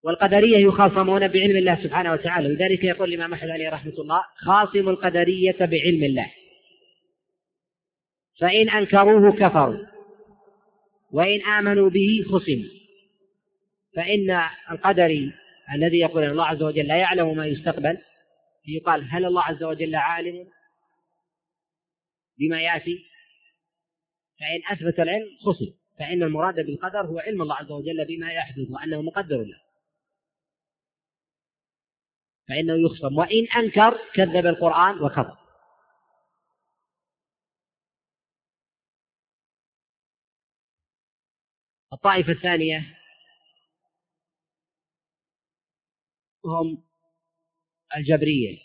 والقدرية 0.02 0.58
يخاصمون 0.58 1.28
بعلم 1.28 1.56
الله 1.56 1.82
سبحانه 1.82 2.12
وتعالى 2.12 2.48
لذلك 2.48 2.84
يقول 2.84 3.08
الإمام 3.08 3.32
أحمد 3.32 3.50
عليه 3.50 3.68
رحمة 3.68 3.92
الله 3.98 4.22
خاصم 4.36 4.88
القدرية 4.88 5.56
بعلم 5.60 6.04
الله. 6.04 6.32
فإن 8.40 8.70
أنكروه 8.70 9.32
كفروا 9.32 9.86
وإن 11.10 11.42
آمنوا 11.42 11.90
به 11.90 12.24
خصموا. 12.26 12.83
فإن 13.96 14.30
القدري 14.70 15.32
الذي 15.74 15.98
يقول 15.98 16.22
أن 16.22 16.30
الله 16.30 16.46
عز 16.46 16.62
وجل 16.62 16.86
لا 16.86 16.96
يعلم 16.96 17.36
ما 17.36 17.46
يستقبل 17.46 17.98
يقال 18.66 19.08
هل 19.10 19.24
الله 19.24 19.42
عز 19.42 19.62
وجل 19.62 19.94
عالم 19.94 20.50
بما 22.38 22.62
يأتي؟ 22.62 23.04
فإن 24.40 24.76
أثبت 24.76 25.00
العلم 25.00 25.26
خصم 25.40 25.74
فإن 25.98 26.22
المراد 26.22 26.54
بالقدر 26.54 27.00
هو 27.00 27.18
علم 27.18 27.42
الله 27.42 27.54
عز 27.54 27.70
وجل 27.70 28.04
بما 28.04 28.32
يحدث 28.32 28.70
وأنه 28.70 29.02
مقدر 29.02 29.36
له. 29.36 29.60
فإنه 32.48 32.74
يخصم 32.74 33.16
وإن 33.18 33.46
أنكر 33.56 33.98
كذب 34.14 34.46
القرآن 34.46 35.02
وكفر. 35.02 35.36
الطائفة 41.92 42.32
الثانية 42.32 43.03
هم 46.44 46.82
الجبرية 47.96 48.58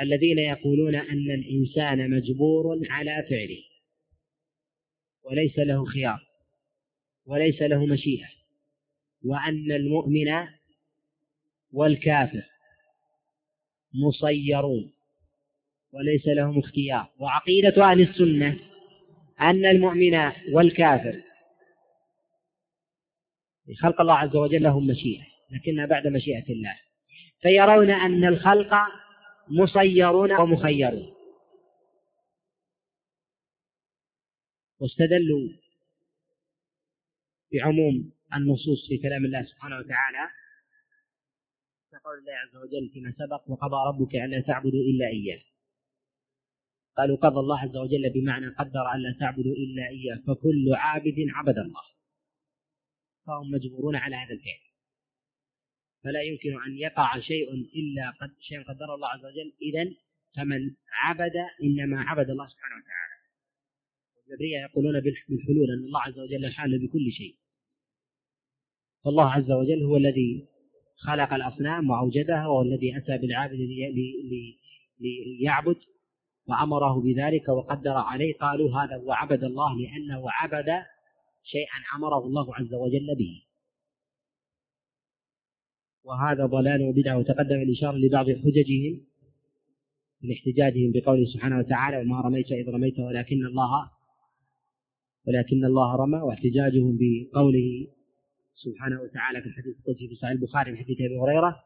الذين 0.00 0.38
يقولون 0.38 0.94
أن 0.94 1.30
الإنسان 1.30 2.10
مجبور 2.10 2.78
على 2.90 3.26
فعله 3.30 3.62
وليس 5.22 5.58
له 5.58 5.84
خيار 5.84 6.26
وليس 7.26 7.62
له 7.62 7.86
مشيئة 7.86 8.28
وأن 9.24 9.72
المؤمن 9.72 10.46
والكافر 11.72 12.42
مصيرون 13.94 14.92
وليس 15.92 16.26
لهم 16.26 16.58
اختيار. 16.58 17.10
وعقيدة 17.18 17.90
أهل 17.90 18.00
السنة 18.00 18.58
أن 19.40 19.66
المؤمن 19.66 20.32
والكافر 20.52 21.22
خلق 23.74 24.00
الله 24.00 24.14
عز 24.14 24.36
وجل 24.36 24.62
لهم 24.62 24.86
مشيئة 24.86 25.24
لكنها 25.50 25.86
بعد 25.86 26.06
مشيئة 26.06 26.52
الله. 26.52 26.76
فيرون 27.42 27.90
أن 27.90 28.24
الخلق 28.24 28.74
مصيرون 29.48 30.32
ومخيرون. 30.32 31.14
واستدلوا 34.80 35.48
بعموم 37.52 38.12
النصوص 38.34 38.88
في 38.88 38.98
كلام 38.98 39.24
الله 39.24 39.44
سبحانه 39.44 39.78
وتعالى. 39.78 40.30
كقول 41.92 42.18
الله 42.18 42.32
عز 42.32 42.56
وجل 42.56 42.90
فيما 42.92 43.12
سبق 43.18 43.50
وقضى 43.50 43.76
ربك 43.88 44.14
ألا 44.14 44.40
تعبدوا 44.40 44.80
إلا 44.80 45.06
إياه. 45.06 45.40
قالوا 46.96 47.16
قضى 47.16 47.40
الله 47.40 47.60
عز 47.60 47.76
وجل 47.76 48.10
بمعنى 48.14 48.48
قدر 48.48 48.94
ألا 48.94 49.16
تعبدوا 49.20 49.52
إلا 49.52 49.88
إياه 49.88 50.16
فكل 50.26 50.74
عابد 50.74 51.16
عبد 51.34 51.58
الله. 51.58 51.99
فهم 53.30 53.50
مجبورون 53.50 53.96
على 53.96 54.16
هذا 54.16 54.34
الفعل. 54.34 54.62
فلا 56.04 56.22
يمكن 56.22 56.62
أن 56.66 56.72
يقع 56.78 57.20
شيء 57.20 57.48
إلا 57.54 58.04
قد 58.20 58.30
شيء 58.40 58.62
قدر 58.62 58.94
الله 58.94 59.08
عز 59.08 59.24
وجل. 59.24 59.52
إذا 59.62 59.84
فمن 60.36 60.60
عبد 60.92 61.36
إنما 61.62 62.00
عبد 62.00 62.30
الله 62.30 62.46
سبحانه 62.48 62.74
وتعالى. 62.74 63.16
الجبرية 64.18 64.58
يقولون 64.58 65.00
بالحلول 65.00 65.70
أن 65.70 65.84
الله 65.84 66.00
عز 66.00 66.18
وجل 66.18 66.52
حال 66.52 66.86
بكل 66.86 67.12
شيء. 67.12 67.34
فالله 69.04 69.30
عز 69.30 69.50
وجل 69.50 69.82
هو 69.82 69.96
الذي 69.96 70.46
خلق 70.96 71.32
الأصنام 71.32 71.90
وأوجدها 71.90 72.46
وهو 72.46 72.62
الذي 72.62 72.96
أتى 72.96 73.18
بالعابد 73.18 73.58
ليعبد 75.00 75.76
وأمره 76.46 77.00
بذلك 77.00 77.48
وقدر 77.48 77.92
عليه. 77.92 78.34
قالوا 78.38 78.80
هذا 78.80 78.96
هو 78.96 79.12
عبد 79.12 79.44
الله 79.44 79.80
لأنه 79.80 80.30
عبد 80.30 80.68
شيئا 81.42 81.96
أمره 81.96 82.26
الله 82.26 82.54
عز 82.54 82.74
وجل 82.74 83.14
به. 83.18 83.42
وهذا 86.04 86.46
ضلال 86.46 86.82
وبدعة 86.82 87.18
وتقدم 87.18 87.62
الإشارة 87.62 87.96
لبعض 87.96 88.26
حججهم 88.26 89.00
من 90.22 90.32
احتجاجهم 90.32 90.92
بقوله 90.94 91.24
سبحانه 91.24 91.58
وتعالى 91.58 91.96
وما 91.96 92.20
رميت 92.20 92.52
إذ 92.52 92.68
رميت 92.68 92.98
ولكن 92.98 93.46
الله 93.46 93.90
ولكن 95.26 95.64
الله 95.64 95.96
رمى 95.96 96.18
واحتجاجهم 96.18 96.98
بقوله 97.00 97.86
سبحانه 98.54 99.00
وتعالى 99.00 99.42
في 99.42 99.46
الحديث 99.46 99.76
القدسي 99.76 100.08
في 100.08 100.14
صحيح 100.14 100.30
البخاري 100.30 100.72
من 100.72 100.78
حديث 100.78 101.00
أبي 101.00 101.18
هريرة 101.18 101.62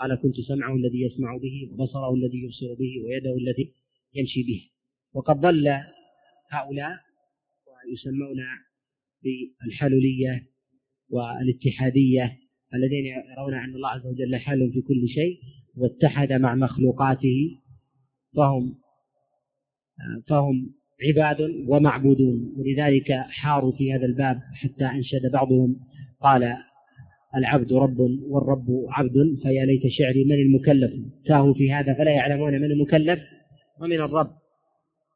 قال 0.00 0.14
كنت 0.14 0.40
سمعه 0.40 0.74
الذي 0.74 1.02
يسمع 1.02 1.36
به 1.36 1.70
وبصره 1.72 2.14
الذي 2.14 2.38
يبصر 2.44 2.74
به 2.74 3.04
ويده 3.04 3.34
التي 3.36 3.74
يمشي 4.14 4.42
به. 4.42 4.70
وقد 5.12 5.40
ضل 5.40 5.68
هؤلاء 6.50 6.98
ويسمون 7.66 8.38
بالحلولية 9.24 10.46
والاتحادية 11.10 12.38
الذين 12.74 13.04
يرون 13.06 13.54
أن 13.54 13.74
الله 13.74 13.88
عز 13.88 14.06
وجل 14.06 14.36
حال 14.36 14.72
في 14.72 14.80
كل 14.80 15.08
شيء 15.08 15.38
واتحد 15.76 16.32
مع 16.32 16.54
مخلوقاته 16.54 17.50
فهم 18.36 18.74
فهم 20.28 20.74
عباد 21.08 21.40
ومعبودون. 21.68 22.54
ولذلك 22.56 23.12
حاروا 23.12 23.72
في 23.72 23.92
هذا 23.92 24.06
الباب 24.06 24.40
حتى 24.54 24.84
أنشد 24.84 25.32
بعضهم 25.32 25.76
قال 26.20 26.54
العبد 27.36 27.72
رب 27.72 28.00
والرب 28.00 28.66
عبد 28.88 29.38
فيا 29.42 29.64
ليت 29.64 29.82
شعري 29.98 30.24
من 30.24 30.34
المكلف. 30.34 30.92
تاهوا 31.26 31.54
في 31.54 31.72
هذا 31.72 31.94
فلا 31.94 32.10
يعلمون 32.10 32.52
من 32.52 32.64
المكلف 32.64 33.20
ومن 33.80 34.00
الرب. 34.00 34.30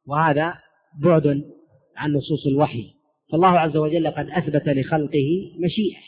وهذا 0.07 0.53
بعد 1.01 1.43
عن 1.95 2.13
نصوص 2.13 2.47
الوحي. 2.47 2.94
فالله 3.35 3.59
عز 3.59 3.77
وجل 3.77 4.07
قد 4.11 4.29
أثبت 4.29 4.67
لخلقه 4.67 5.55
مشيئة 5.59 6.01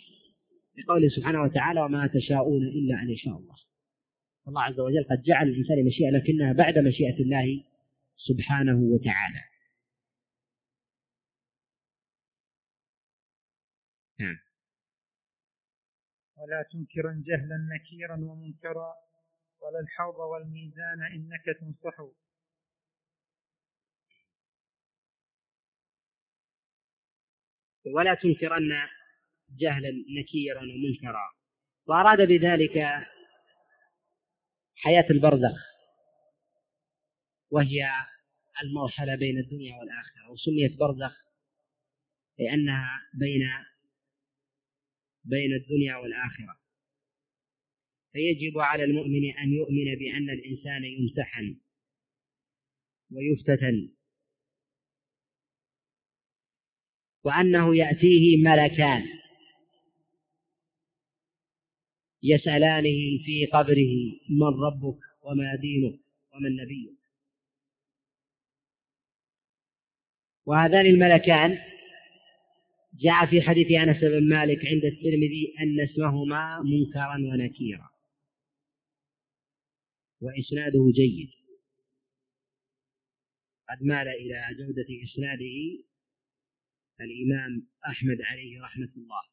بقوله 0.78 1.10
سبحانه 1.10 1.42
وتعالى 1.42 1.82
وما 1.82 2.08
تشاءون 2.08 2.64
إلا 2.68 3.02
أن 3.02 3.10
يشاء 3.10 3.38
الله. 3.38 3.56
الله 4.48 4.62
عز 4.62 4.80
وجل 4.80 5.06
قد 5.12 5.22
جعل 5.22 5.48
الإنسان 5.48 5.86
مشيئة 5.86 6.10
لكنها 6.10 6.54
بعد 6.54 6.78
مشيئة 6.78 7.20
الله 7.20 7.64
سبحانه 8.18 8.80
وتعالى. 8.80 9.42
نعم. 14.20 14.38
ولا 16.38 16.66
تنكرا 16.72 17.24
جهلا 17.26 17.58
نكيرا 17.76 18.16
ومنكرا 18.16 18.94
ولا 19.62 19.80
الحوض 19.80 20.16
والميزان 20.16 21.02
إنك 21.16 21.46
تنصح 21.60 22.00
ولا 27.94 28.14
تنكرن 28.14 28.70
جهلا 29.60 29.92
نكيرا 30.20 30.62
ومنكرا. 30.62 31.32
وأراد 31.88 32.28
بذلك 32.28 33.08
حياة 34.76 35.06
البرزخ 35.10 35.68
وهي 37.52 37.90
المرحلة 38.64 39.16
بين 39.16 39.38
الدنيا 39.38 39.78
والآخرة. 39.80 40.32
وسميت 40.32 40.80
برزخ 40.80 41.18
لأنها 42.40 43.02
بين 43.14 43.42
بين 45.24 45.54
الدنيا 45.54 45.96
والآخرة. 45.96 46.58
فيجب 48.12 48.60
على 48.60 48.84
المؤمن 48.84 49.38
أن 49.38 49.54
يؤمن 49.54 49.96
بأن 49.96 50.30
الإنسان 50.30 50.84
يمتحن 50.84 51.58
ويفتتن 53.12 53.97
وأنه 57.28 57.76
يأتيه 57.76 58.38
ملكان 58.38 59.06
يسألانه 62.24 63.24
في 63.26 63.46
قبره 63.54 63.96
من 64.30 64.64
ربك 64.66 65.00
وما 65.22 65.56
دينك 65.56 66.00
ومن 66.34 66.56
نبيك. 66.56 66.98
وهذان 70.46 70.86
الملكان 70.86 71.58
جاء 72.94 73.26
في 73.26 73.42
حديث 73.42 73.72
أنس 73.72 74.02
بن 74.02 74.30
مالك 74.30 74.66
عند 74.66 74.86
الترمذي 74.86 75.54
أن 75.60 75.80
اسمهما 75.80 76.62
منكرا 76.62 77.18
ونكيرا. 77.18 77.90
وإسناده 80.22 80.92
جيد. 80.96 81.30
قد 83.70 83.84
مال 83.84 84.08
إلى 84.08 84.42
جودة 84.60 85.04
إسناده 85.04 85.88
الإمام 87.02 87.68
أحمد 87.90 88.22
عليه 88.22 88.62
رحمة 88.62 88.92
الله. 88.98 89.24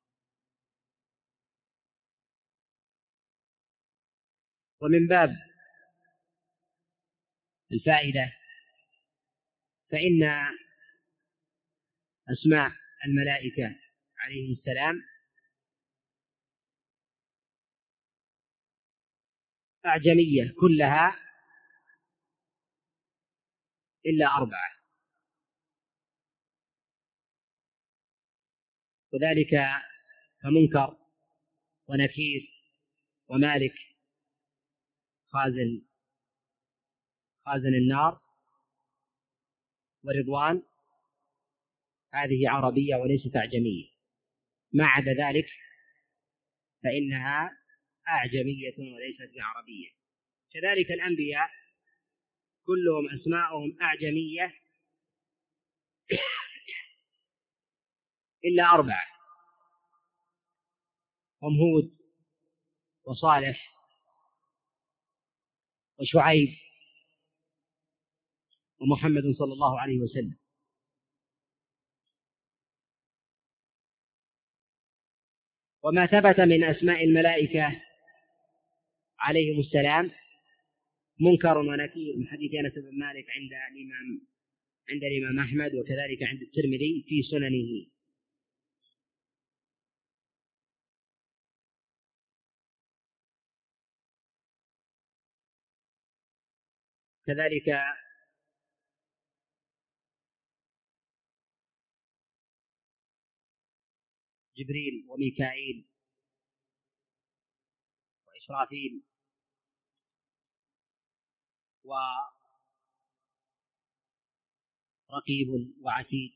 ومن 4.80 5.06
باب 5.06 5.30
الفائدة 7.72 8.32
فإن 9.90 10.22
أسماء 12.28 12.72
الملائكة 13.04 13.76
عليهم 14.18 14.52
السلام 14.52 15.02
أعجمية 19.86 20.54
كلها 20.60 21.16
إلا 24.06 24.26
أربعة. 24.26 24.73
وذلك 29.14 29.60
فمنكر 30.42 30.96
ونكير 31.86 32.50
ومالك 33.28 33.74
خازن 35.28 35.82
خازن 37.46 37.74
النار 37.74 38.20
ورضوان. 40.04 40.62
هذه 42.14 42.50
عربية 42.50 42.96
وليست 42.96 43.36
أعجمية. 43.36 43.86
ما 44.72 44.86
عدا 44.86 45.12
ذلك 45.12 45.46
فإنها 46.82 47.50
أعجمية 48.08 48.74
وليست 48.78 49.34
بعربية. 49.36 49.90
كذلك 50.52 50.90
الأنبياء 50.90 51.50
كلهم 52.66 53.20
أسماءهم 53.20 53.78
أعجمية. 53.82 54.54
إلا 58.44 58.64
أربعة. 58.74 59.06
هم 61.42 61.58
هود 61.58 61.96
وصالح 63.04 63.74
وشعيب 65.98 66.48
ومحمد 68.80 69.22
صلى 69.38 69.52
الله 69.52 69.80
عليه 69.80 69.98
وسلم. 70.00 70.38
وما 75.82 76.06
ثبت 76.06 76.40
من 76.40 76.64
أسماء 76.64 77.04
الملائكة 77.04 77.82
عليهم 79.18 79.60
السلام 79.60 80.10
منكر 81.20 81.58
ونكير 81.58 82.16
من 82.16 82.26
حديث 82.28 82.54
أنس 82.54 82.74
بن 82.74 82.98
مالك 82.98 83.26
عند 83.30 83.52
الإمام 83.52 84.26
عند 84.90 85.04
الإمام 85.04 85.46
أحمد 85.46 85.74
وكذلك 85.74 86.22
عند 86.22 86.42
الترمذي 86.42 87.04
في 87.08 87.22
سننه. 87.22 87.93
كذلك 97.26 97.68
جبريل 104.56 105.06
وميكائيل 105.08 105.88
وإسرافيل 108.26 109.02
ورقيب 115.08 115.48
وعتيد 115.82 116.32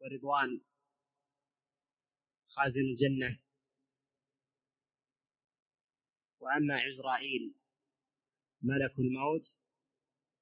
ورضوان 0.00 0.60
خازن 2.48 2.80
الجنة 2.80 3.47
وأما 6.48 6.74
عزرائيل 6.80 7.54
ملك 8.62 8.98
الموت 8.98 9.46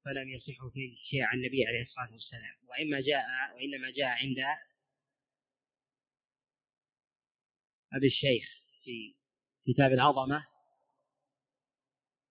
فلم 0.05 0.29
يصح 0.29 0.67
فيه 0.73 0.97
شيء 0.97 1.23
عن 1.23 1.39
النبي 1.39 1.67
عليه 1.67 1.83
الصلاة 1.83 2.13
والسلام. 2.13 2.57
وإما 2.69 3.01
جاء 3.01 3.25
وإنما 3.55 3.91
جاء 3.91 4.09
عند 4.09 4.37
أبي 7.93 8.07
الشيخ 8.07 8.45
في 8.85 9.15
كتاب 9.67 9.93
العظمة 9.93 10.47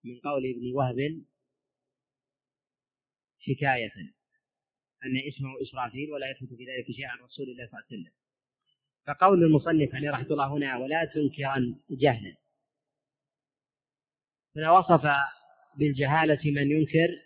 من 0.04 0.20
قول 0.20 0.46
ابن 0.46 0.74
وهب 0.74 1.26
حكاية 3.40 3.94
أن 5.06 5.18
اسمه 5.28 5.62
إسرافيل 5.62 6.12
ولا 6.12 6.32
يثبت 6.32 6.50
في 6.58 6.66
ذلك 6.66 6.92
شيء 6.92 7.06
عن 7.06 7.18
رسول 7.20 7.50
الله 7.50 7.68
صلى 7.68 7.80
الله 7.80 7.86
عليه 7.92 8.02
وسلم. 8.02 8.14
فقول 9.08 9.44
المصنف 9.44 9.96
عليه 9.96 10.12
رحمة 10.12 10.28
الله 10.28 10.54
هنا 10.54 10.78
ولا 10.78 11.06
تنكرا 11.06 11.76
جهلا. 11.90 12.45
هنا 14.56 14.72
وصف 14.72 15.08
بالجهالة 15.76 16.40
من 16.52 16.72
ينكر 16.72 17.22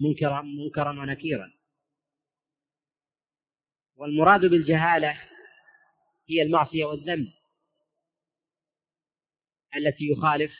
منكرا 0.00 0.42
منكرا 0.42 0.90
ونكيرا. 1.00 1.52
والمراد 3.96 4.40
بالجهالة 4.40 5.20
هي 6.28 6.42
المعصية 6.42 6.84
والذنب 6.84 7.32
التي 9.76 10.04
يخالف 10.04 10.52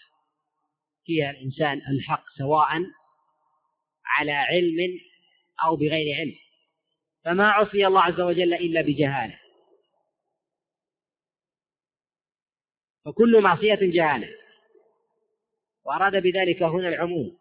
فيها 1.05 1.31
الإنسان 1.31 1.79
الحق 1.79 2.25
سواء 2.39 2.69
على 4.05 4.33
علم 4.33 5.01
أو 5.65 5.77
بغير 5.77 6.17
علم. 6.17 6.35
فما 7.25 7.49
عصي 7.51 7.87
الله 7.87 8.03
عز 8.03 8.21
وجل 8.21 8.55
إلا 8.55 8.81
بجهالة. 8.81 9.41
فكل 13.05 13.43
معصية 13.43 13.79
جهالة. 13.83 14.44
وأراد 15.85 16.23
بذلك 16.23 16.63
هنا 16.63 16.89
العموم. 16.89 17.39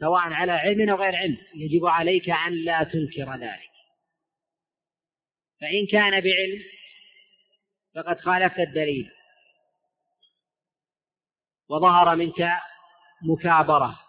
سواء 0.00 0.20
على 0.20 0.52
علم 0.52 0.90
أو 0.90 0.96
غير 0.96 1.16
علم 1.16 1.38
يجب 1.54 1.86
عليك 1.86 2.30
أن 2.30 2.52
لا 2.52 2.82
تنكر 2.82 3.34
ذلك. 3.34 3.70
فإن 5.60 5.86
كان 5.86 6.10
بعلم 6.10 6.62
فقد 7.94 8.20
خالفت 8.20 8.58
الدليل. 8.58 9.10
وظهر 11.68 12.16
منك 12.16 12.50
مكابرة 13.22 14.00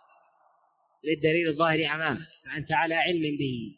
للدليل 1.04 1.48
الظاهر 1.48 1.86
أمامك 1.96 2.28
فأنت 2.46 2.72
على 2.72 2.96
علم 2.96 3.38
به. 3.38 3.78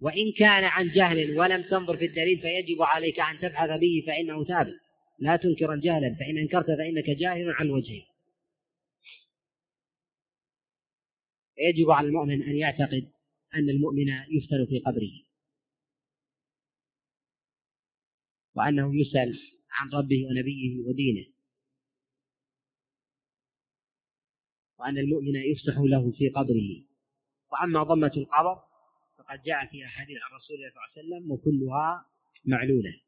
وإن 0.00 0.32
كان 0.38 0.64
عن 0.64 0.88
جهل 0.88 1.38
ولم 1.38 1.62
تنظر 1.62 1.96
في 1.96 2.04
الدليل 2.04 2.40
فيجب 2.40 2.82
عليك 2.82 3.20
أن 3.20 3.38
تبحث 3.38 3.70
به 3.70 4.04
فإنه 4.06 4.44
ثابت. 4.44 4.80
لا 5.18 5.36
تنكرا 5.36 5.80
جهلا 5.82 6.16
فإن 6.20 6.38
أنكرت 6.38 6.66
فإنك 6.66 7.10
جاهل 7.10 7.50
عن 7.50 7.70
وجهه. 7.70 8.07
يجب 11.58 11.90
على 11.90 12.08
المؤمن 12.08 12.42
أن 12.42 12.56
يعتقد 12.56 13.10
أن 13.54 13.70
المؤمن 13.70 14.08
يفتن 14.08 14.66
في 14.68 14.78
قبره. 14.78 15.12
وأنه 18.54 19.00
يسأل 19.00 19.40
عن 19.70 19.88
ربه 19.88 20.26
ونبيه 20.26 20.80
ودينه. 20.88 21.26
وأن 24.78 24.98
المؤمن 24.98 25.34
يفسح 25.34 25.78
له 25.78 26.12
في 26.12 26.28
قبره. 26.28 26.84
وأما 27.52 27.82
ضمة 27.82 28.12
القبر 28.16 28.62
فقد 29.18 29.42
جاء 29.42 29.66
في 29.66 29.84
أحاديث 29.84 30.18
عن 30.22 30.36
رسول 30.36 30.56
الله 30.56 30.70
صلى 30.70 30.78
الله 30.78 30.90
عليه 30.96 31.00
وسلم 31.00 31.32
وكلها 31.32 32.06
معلولة. 32.44 33.00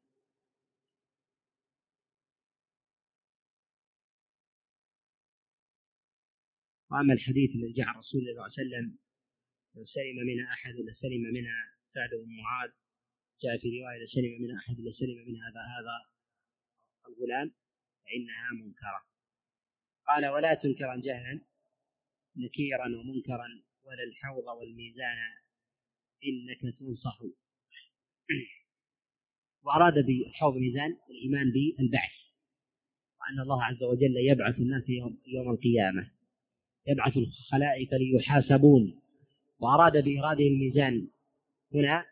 وأما 6.91 7.13
الحديث 7.13 7.49
الذي 7.55 7.73
جاء 7.73 7.89
الله 7.89 8.01
صلى 8.01 8.31
الله 8.31 8.43
عليه 8.43 8.53
وسلم 8.53 8.97
لو 9.75 9.85
سلم 9.85 10.17
منها 10.27 10.53
أحد 10.53 10.73
لسلم 10.73 11.33
منها 11.33 11.75
سعد 11.93 12.09
بن 12.09 12.37
معاذ 12.37 12.71
جاء 13.43 13.57
في 13.57 13.79
رواية 13.79 14.03
لسلم 14.03 14.41
منها 14.41 14.57
أحد 14.57 14.79
لسلم 14.79 15.17
منها 15.27 15.49
هذا 15.49 15.61
هذا 15.61 15.95
الغلام 17.07 17.51
فإنها 18.05 18.51
منكرة. 18.51 19.01
قال 20.07 20.25
ولا 20.25 20.53
تنكرا 20.53 20.95
جهلا 20.95 21.41
نكيرا 22.37 22.85
ومنكرا 22.85 23.47
ولا 23.83 24.03
الحوض 24.03 24.57
والميزان 24.59 25.17
إنك 26.25 26.75
تنصح. 26.79 27.19
وأراد 29.63 30.05
بالحوض 30.05 30.55
الميزان 30.55 30.97
الإيمان 31.09 31.51
بالبعث 31.51 32.11
وأن 33.19 33.39
الله 33.39 33.63
عز 33.63 33.83
وجل 33.83 34.17
يبعث 34.17 34.59
الناس 34.59 34.89
يوم 35.27 35.51
القيامة. 35.51 36.20
يبعث 36.87 37.17
الخلائق 37.17 37.89
ليحاسبون. 37.93 39.01
وأراد 39.59 40.03
بإرادة 40.03 40.43
الميزان. 40.43 41.07
هنا 41.73 42.05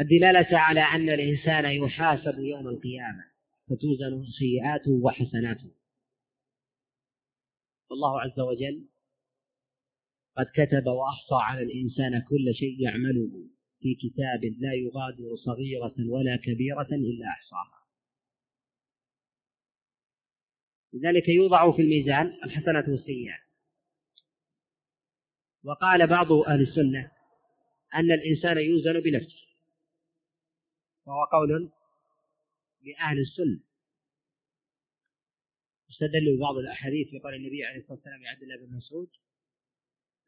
الدلالة 0.00 0.58
على 0.58 0.80
أن 0.80 1.10
الإنسان 1.10 1.64
يحاسب 1.64 2.38
يوم 2.38 2.68
القيامة 2.68 3.24
فتوزن 3.66 4.24
سيئاته 4.38 4.90
وحسناته. 4.90 5.70
والله 7.90 8.20
عز 8.20 8.40
وجل 8.40 8.88
قد 10.36 10.46
كتب 10.54 10.86
وأحصى 10.86 11.34
على 11.34 11.62
الإنسان 11.62 12.22
كل 12.28 12.54
شيء 12.54 12.80
يعمله 12.80 13.48
في 13.80 13.94
كتاب 13.94 14.44
لا 14.58 14.74
يغادر 14.74 15.36
صغيرة 15.36 15.94
ولا 16.08 16.36
كبيرة 16.36 16.88
إلا 16.92 17.26
أحصاها. 17.28 17.79
لذلك 20.92 21.28
يوضع 21.28 21.72
في 21.72 21.82
الميزان 21.82 22.26
الحسنات 22.44 22.88
والسيئات. 22.88 23.40
وقال 25.64 26.06
بعض 26.06 26.32
أهل 26.32 26.60
السنة 26.60 27.12
أن 27.94 28.12
الإنسان 28.12 28.58
يوزن 28.58 29.00
بنفسه. 29.00 29.46
وهو 31.06 31.24
قول 31.24 31.70
لأهل 32.82 33.18
السنة. 33.18 33.60
استدلوا 35.90 36.36
ببعض 36.36 36.56
الأحاديث 36.56 37.08
في 37.08 37.18
قول 37.18 37.34
النبي 37.34 37.64
عليه 37.64 37.78
الصلاة 37.78 37.92
والسلام 37.92 38.22
لعبد 38.22 38.42
الله 38.42 38.56
بن 38.56 38.76
مسعود 38.76 39.10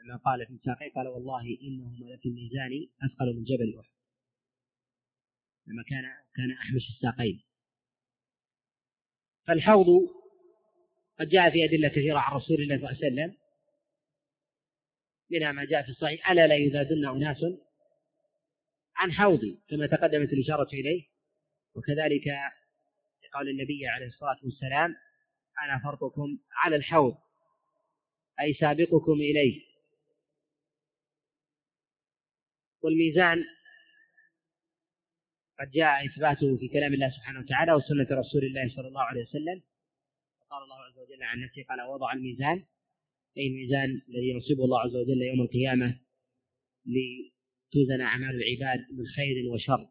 لما 0.00 0.16
قال 0.16 0.46
في 0.46 0.58
ساقيه 0.64 0.92
قال 0.92 1.08
والله 1.08 1.58
إنهما 1.62 2.04
لفي 2.14 2.28
الميزان 2.28 2.88
أثقل 3.02 3.36
من 3.36 3.44
جبل 3.44 3.78
أحد. 3.78 3.92
لما 5.66 5.82
كان 5.82 6.02
كان 6.34 6.50
أحمش 6.50 6.88
الساقين. 6.88 7.42
فالحوض 9.46 9.86
قد 11.22 11.28
جاء 11.28 11.50
في 11.50 11.64
أدلة 11.64 11.88
كثيرة 11.88 12.18
عن 12.18 12.36
رسول 12.36 12.62
الله 12.62 12.76
صلى 12.78 12.90
الله 12.90 12.98
عليه 13.02 13.06
وسلم. 13.12 13.36
منها 15.30 15.52
ما 15.52 15.64
جاء 15.64 15.82
في 15.82 15.88
الصحيح 15.88 16.30
ألا 16.30 16.46
لا 16.46 16.54
يذادن 16.54 17.08
أناس 17.08 17.44
عن 18.96 19.12
حوضي 19.12 19.58
كما 19.68 19.86
تقدمت 19.86 20.32
الإشارة 20.32 20.68
إليه. 20.72 21.02
وكذلك 21.74 22.24
قال 23.34 23.48
النبي 23.48 23.86
عليه 23.86 24.06
الصلاة 24.06 24.38
والسلام 24.42 24.96
أنا 25.64 25.80
فرطكم 25.84 26.38
على 26.52 26.76
الحوض 26.76 27.14
أي 28.40 28.54
سابقكم 28.54 29.12
إليه. 29.12 29.62
والميزان 32.82 33.44
قد 35.60 35.70
جاء 35.70 36.06
إثباته 36.06 36.56
في 36.56 36.68
كلام 36.68 36.94
الله 36.94 37.10
سبحانه 37.10 37.40
وتعالى 37.40 37.72
وسنة 37.72 38.06
رسول 38.10 38.44
الله 38.44 38.68
صلى 38.76 38.88
الله 38.88 39.02
عليه 39.02 39.22
وسلم. 39.22 39.62
قال 40.52 40.62
الله 40.62 40.76
عز 40.76 40.98
وجل 40.98 41.22
عن 41.22 41.40
نفسه 41.40 41.62
قال 41.62 41.80
وضع 41.80 42.12
الميزان 42.12 42.64
أي 43.38 43.46
الميزان 43.46 44.02
الذي 44.08 44.28
ينصبه 44.28 44.64
الله 44.64 44.80
عز 44.80 44.96
وجل 44.96 45.22
يوم 45.22 45.40
القيامة 45.40 46.00
لتوزن 46.86 48.00
أعمال 48.00 48.42
العباد 48.42 48.80
من 48.92 49.06
خير 49.06 49.48
وشر. 49.52 49.88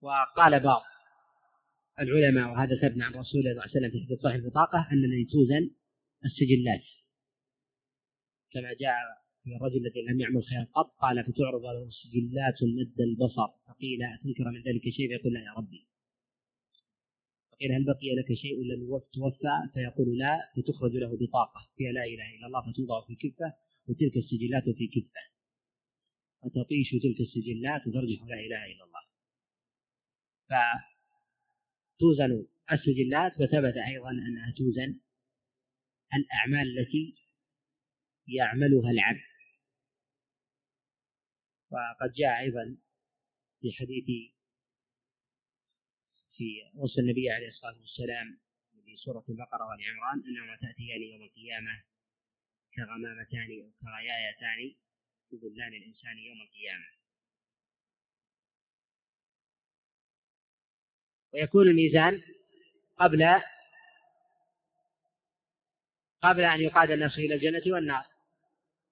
وقال 0.00 0.60
بعض 0.60 0.82
العلماء 2.00 2.50
وهذا 2.50 2.74
ثبت 2.82 3.02
عن 3.02 3.12
رسول 3.14 3.40
الله 3.40 3.52
صلى 3.52 3.52
الله 3.52 3.62
عليه 3.62 3.70
وسلم 3.70 3.90
في 3.90 4.04
حديث 4.04 4.18
صحيح 4.20 4.34
البطاقة 4.34 4.88
أن 4.92 5.04
الذي 5.04 5.24
توزن 5.24 5.70
السجلات. 6.24 6.84
كما 8.52 8.74
جاء 8.80 8.96
في 9.44 9.56
الرجل 9.56 9.86
الذي 9.86 10.02
لم 10.02 10.20
يعمل 10.20 10.42
خيرا 10.44 10.64
قط 10.64 10.96
قال 10.98 11.24
فتعرض 11.24 11.62
له 11.62 11.90
سجلات 11.90 12.58
مد 12.62 13.00
البصر 13.00 13.48
فقيل 13.66 14.02
أتنكر 14.02 14.50
من 14.50 14.62
ذلك 14.62 14.82
شيء؟ 14.96 15.08
فيقول 15.08 15.32
لا 15.32 15.40
يا 15.40 15.52
ربي. 15.52 15.93
فقيل 17.54 17.72
هل 17.72 17.84
بقي 17.84 18.14
لك 18.18 18.34
شيء 18.34 18.64
لم 18.64 19.00
توفى؟ 19.12 19.70
فيقول 19.74 20.18
لا 20.18 20.52
فتخرج 20.56 20.92
له 20.96 21.18
بطاقة 21.20 21.68
فيها 21.76 21.92
لا 21.92 22.04
إله 22.04 22.36
إلا 22.36 22.46
الله 22.46 22.72
فتوضع 22.72 23.06
في 23.06 23.14
كفة 23.14 23.54
وتلك 23.88 24.16
السجلات 24.16 24.64
في 24.64 24.86
كفة. 24.86 25.20
فتطيش 26.42 26.90
تلك 26.90 27.20
السجلات 27.20 27.86
وترجح 27.86 28.22
لا 28.22 28.34
إله 28.34 28.64
إلا 28.72 28.84
الله. 28.84 29.04
فتوزن 31.98 32.46
السجلات 32.72 33.32
وثبت 33.40 33.76
أيضا 33.76 34.10
أنها 34.10 34.54
توزن 34.56 35.00
الأعمال 36.14 36.78
التي 36.78 37.14
يعملها 38.28 38.90
العبد. 38.90 39.34
وقد 41.70 42.12
جاء 42.12 42.40
أيضا 42.40 42.76
في 43.60 43.72
حديث 43.72 44.33
في 46.36 46.70
وصف 46.74 46.98
النبي 46.98 47.30
عليه 47.30 47.48
الصلاة 47.48 47.78
والسلام 47.80 48.38
في 48.84 48.96
سورة 48.96 49.24
البقرة 49.28 49.64
وآل 49.64 49.78
عمران 49.84 50.26
أنهما 50.28 50.56
تأتيان 50.56 51.02
يوم 51.02 51.22
القيامة 51.22 51.82
كغمامتان 52.76 53.60
أو 53.62 53.70
كغيايتان 53.80 54.74
تذلان 55.30 55.74
الإنسان 55.74 56.18
يوم 56.18 56.42
القيامة. 56.42 56.84
ويكون 61.32 61.68
الميزان 61.68 62.22
قبل 62.98 63.40
قبل 66.22 66.44
أن 66.44 66.60
يقاد 66.60 66.90
الناس 66.90 67.18
إلى 67.18 67.34
الجنة 67.34 67.74
والنار. 67.74 68.06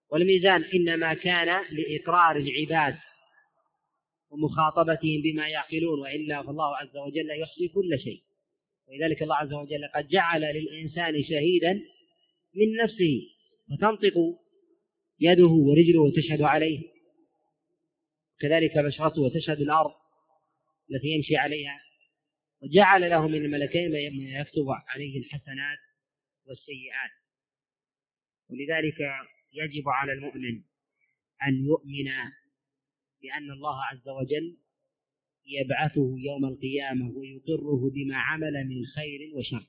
والميزان 0.08 0.64
إنما 0.64 1.14
كان 1.14 1.64
لإقرار 1.70 2.36
العباد 2.36 2.98
ومخاطبتهم 4.32 5.22
بما 5.22 5.48
يعقلون 5.48 6.00
وإلا 6.00 6.42
فالله 6.42 6.76
عز 6.76 6.96
وجل 6.96 7.40
يحصي 7.40 7.68
كل 7.68 7.98
شيء. 7.98 8.22
ولذلك 8.88 9.22
الله 9.22 9.36
عز 9.36 9.52
وجل 9.52 9.88
قد 9.94 10.08
جعل 10.08 10.40
للإنسان 10.40 11.22
شهيدا 11.22 11.72
من 12.54 12.76
نفسه 12.84 13.22
فتنطق 13.70 14.14
يده 15.20 15.48
ورجله 15.48 16.00
وتشهد 16.00 16.42
عليه. 16.42 16.80
كذلك 18.40 18.78
بشرته 18.78 19.22
وتشهد 19.22 19.60
الأرض 19.60 19.92
التي 20.90 21.08
يمشي 21.08 21.36
عليها. 21.36 21.80
وجعل 22.62 23.10
له 23.10 23.28
من 23.28 23.34
الملكين 23.34 23.90
ما 23.90 23.98
يكتب 24.40 24.66
عليه 24.88 25.18
الحسنات 25.18 25.78
والسيئات. 26.46 27.10
ولذلك 28.50 28.98
يجب 29.52 29.88
على 29.88 30.12
المؤمن 30.12 30.62
أن 31.48 31.66
يؤمن 31.66 32.08
بأن 33.22 33.50
الله 33.50 33.82
عز 33.82 34.08
وجل 34.08 34.56
يبعثه 35.46 36.14
يوم 36.18 36.44
القيامة 36.44 37.16
ويقره 37.16 37.90
بما 37.90 38.16
عمل 38.16 38.66
من 38.68 38.86
خير 38.86 39.36
وشر. 39.36 39.66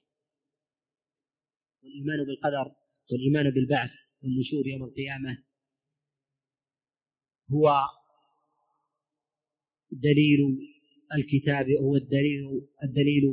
والإيمان 1.84 2.26
بالقدر 2.26 2.76
والإيمان 3.12 3.49
بالبعث 3.49 3.91
والنشور 4.24 4.68
يوم 4.68 4.84
القيامة 4.84 5.43
هو 7.51 7.88
دليل 9.91 10.39
الكتاب 11.14 11.70
هو 11.70 11.95
الدليل 11.95 12.68
الدليل 12.84 13.24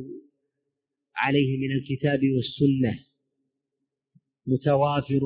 عليه 1.17 1.59
من 1.59 1.73
الكتاب 1.73 2.21
والسنة. 2.23 3.05
متوافر 4.47 5.21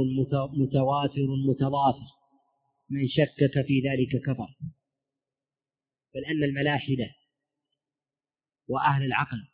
متواتر 0.56 1.26
متضافر. 1.48 2.14
من 2.90 3.08
شكك 3.08 3.66
في 3.66 3.80
ذلك 3.80 4.22
كفر. 4.26 4.73
بل 6.14 6.24
أن 6.24 6.44
الملاحدة 6.44 7.14
وأهل 8.68 9.04
العقل 9.04 9.48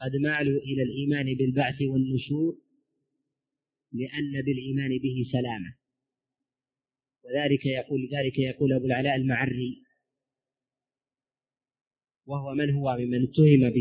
قد 0.00 0.16
مالوا 0.16 0.60
إلى 0.60 0.82
الإيمان 0.82 1.34
بالبعث 1.34 1.82
والنشور 1.82 2.56
لأن 3.92 4.42
بالإيمان 4.42 4.98
به 4.98 5.26
سلامة 5.32 5.74
وذلك 7.24 7.66
يقول 7.66 8.08
ذلك 8.12 8.38
يقول 8.38 8.72
أبو 8.72 8.86
العلاء 8.86 9.16
المعري 9.16 9.82
وهو 12.26 12.54
من 12.54 12.74
هو 12.74 12.96
ممن 12.98 13.22
اتهم 13.22 13.72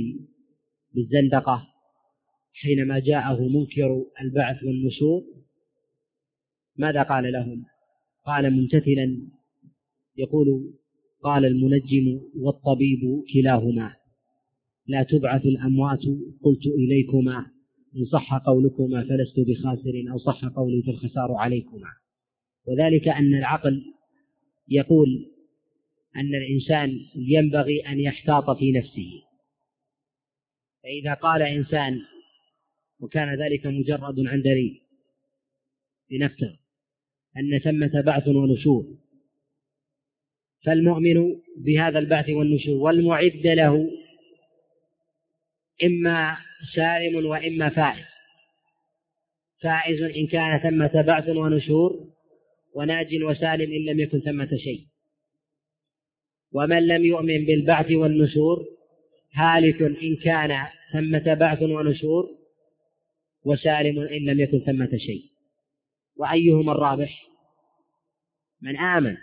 بالزندقة 0.94 1.68
حينما 2.54 3.00
جاءه 3.00 3.48
منكر 3.48 4.06
البعث 4.22 4.64
والنشور 4.64 5.24
ماذا 6.76 7.04
قال 7.04 7.32
لهم؟ 7.32 7.66
قال 8.26 8.54
ممتثلا 8.54 9.35
يقول 10.18 10.74
قال 11.24 11.46
المنجم 11.46 12.22
والطبيب 12.36 13.24
كلاهما. 13.34 13.96
لا 14.88 15.04
تبعث 15.04 15.46
الأموات 15.46 16.02
قلت 16.42 16.66
إليكما. 16.68 17.46
إن 17.96 18.06
صح 18.06 18.34
قولكما 18.34 19.04
فلست 19.04 19.40
بخاسر 19.40 20.04
أو 20.12 20.18
صح 20.18 20.46
قولي 20.46 20.82
فالخسار 20.82 21.32
عليكما. 21.32 21.88
وذلك 22.68 23.08
أن 23.08 23.36
العقل 23.36 23.84
يقول 24.68 25.32
أن 26.16 26.36
الإنسان 26.36 27.00
ينبغي 27.16 27.80
أن 27.80 28.00
يحتاط 28.00 28.58
في 28.58 28.72
نفسه. 28.72 29.22
فإذا 30.84 31.14
قال 31.14 31.42
إنسان 31.42 32.02
وكان 33.00 33.42
ذلك 33.42 33.66
مجرد 33.66 34.20
عن 34.20 34.42
دليل 34.42 34.82
لنفترض 36.12 36.56
أن 37.38 37.60
ثمة 37.60 38.02
بعث 38.02 38.28
ونشور 38.28 38.86
فالمؤمن 40.66 41.36
بهذا 41.58 42.00
البعث 42.00 42.30
والنشور 42.30 42.76
والمعد 42.76 43.48
له 43.48 43.92
إما 45.84 46.38
سالم 46.76 47.26
وإما 47.26 47.70
فائز. 47.70 48.06
فائز 49.62 50.02
إن 50.02 50.28
كان 50.28 50.60
ثمة 50.60 51.02
بعث 51.02 51.30
ونشور 51.30 52.08
وناج 52.74 53.24
وسالم 53.24 53.72
إن 53.74 53.86
لم 53.86 54.00
يكن 54.00 54.20
ثمة 54.20 54.58
شيء. 54.58 54.86
ومن 56.52 56.88
لم 56.88 57.06
يؤمن 57.06 57.46
بالبعث 57.46 57.92
والنشور 57.92 58.66
هالك 59.34 59.82
إن 59.82 60.16
كان 60.16 60.68
ثمة 60.94 61.34
بعث 61.34 61.62
ونشور 61.62 62.30
وسالم 63.46 64.00
إن 64.00 64.26
لم 64.26 64.40
يكن 64.40 64.60
ثمة 64.60 64.98
شيء. 64.98 65.24
وأيهما 66.18 66.72
الرابح؟ 66.72 67.28
من 68.62 68.78
آمن. 68.78 69.18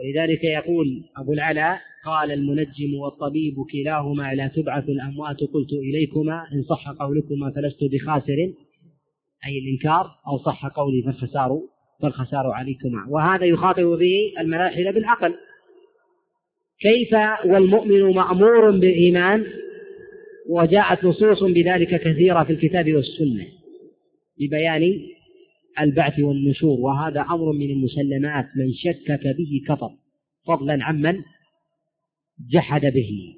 ولذلك 0.00 0.44
يقول 0.44 1.04
أبو 1.16 1.32
العلاء 1.32 1.80
قال 2.04 2.32
المنجم 2.32 2.94
والطبيب 2.94 3.54
كلاهما 3.72 4.34
لا 4.34 4.48
تبعث 4.48 4.88
الأموات 4.88 5.36
قلت 5.36 5.72
إليكما 5.72 6.46
إن 6.52 6.62
صح 6.62 6.88
قولكما 6.88 7.52
فلست 7.56 7.84
بخاسر 7.92 8.52
أي 9.46 9.58
الإنكار 9.58 10.10
أو 10.26 10.38
صح 10.38 10.66
قولي 10.66 11.02
فالخسار 11.02 11.60
فالخسار 12.02 12.46
عليكما. 12.46 13.06
وهذا 13.08 13.44
يخاطب 13.44 13.82
به 13.82 14.32
الملاحدة 14.40 14.90
بالعقل. 14.90 15.34
كيف 16.80 17.14
والمؤمن 17.44 18.02
مأمور 18.02 18.70
بالإيمان؟ 18.70 19.46
وجاءت 20.48 21.04
نصوص 21.04 21.42
بذلك 21.42 22.00
كثيرة 22.00 22.44
في 22.44 22.52
الكتاب 22.52 22.94
والسنة. 22.94 23.46
ببيان 24.40 25.00
البعث 25.80 26.18
والنشور 26.18 26.80
وهذا 26.80 27.20
أمر 27.20 27.52
من 27.52 27.70
المسلمات 27.70 28.46
من 28.56 28.72
شكك 28.74 29.22
به 29.38 29.62
كفر. 29.68 29.96
فضلا 30.46 30.84
عمن 30.84 31.22
جحد 32.50 32.80
به. 32.80 33.36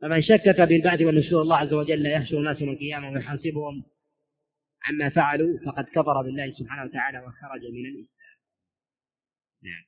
فمن 0.00 0.22
شكك 0.22 0.60
بالبعث 0.60 1.00
والنشور 1.00 1.42
الله 1.42 1.56
عز 1.56 1.72
وجل 1.72 2.06
يحشر 2.06 2.38
الناس 2.38 2.60
يوم 2.60 2.70
القيامة 2.70 3.10
ويحاسبهم 3.10 3.84
عما 4.84 5.08
فعلوا 5.10 5.58
فقد 5.66 5.84
كفر 5.84 6.22
بالله 6.22 6.52
سبحانه 6.52 6.90
وتعالى 6.90 7.18
وخرج 7.18 7.60
من 7.60 7.86
الإسلام. 7.86 8.36
نعم. 9.62 9.84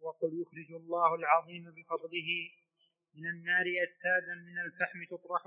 وقل 0.00 0.40
يخرج 0.42 0.72
الله 0.82 1.14
العظيم 1.14 1.64
بفضله 1.64 2.50
من 3.14 3.26
النار 3.26 3.64
أجسادا 3.84 4.34
من 4.34 4.58
الفحم 4.66 5.16
تطرح 5.16 5.42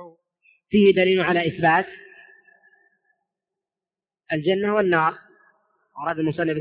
فيه 0.70 0.92
دليل 0.92 1.22
على 1.22 1.48
إثبات 1.48 1.86
الجنة 4.34 4.76
والنار. 4.76 5.18
أراد 5.98 6.20
المصنف 6.20 6.58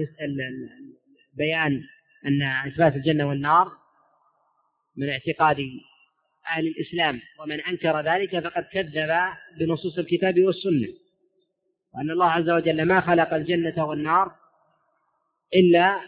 بيان 1.34 1.82
أن 2.26 2.42
إثبات 2.42 2.96
الجنة 2.96 3.28
والنار 3.28 3.72
من 4.96 5.08
اعتقاد 5.08 5.56
أهل 6.48 6.66
الإسلام 6.66 7.20
ومن 7.40 7.60
أنكر 7.60 8.00
ذلك 8.00 8.38
فقد 8.38 8.64
كذب 8.72 9.10
بنصوص 9.58 9.98
الكتاب 9.98 10.40
والسنة. 10.40 10.94
وأن 11.94 12.10
الله 12.10 12.30
عز 12.30 12.50
وجل 12.50 12.82
ما 12.82 13.00
خلق 13.00 13.34
الجنة 13.34 13.84
والنار 13.84 14.34
إلا 15.54 16.00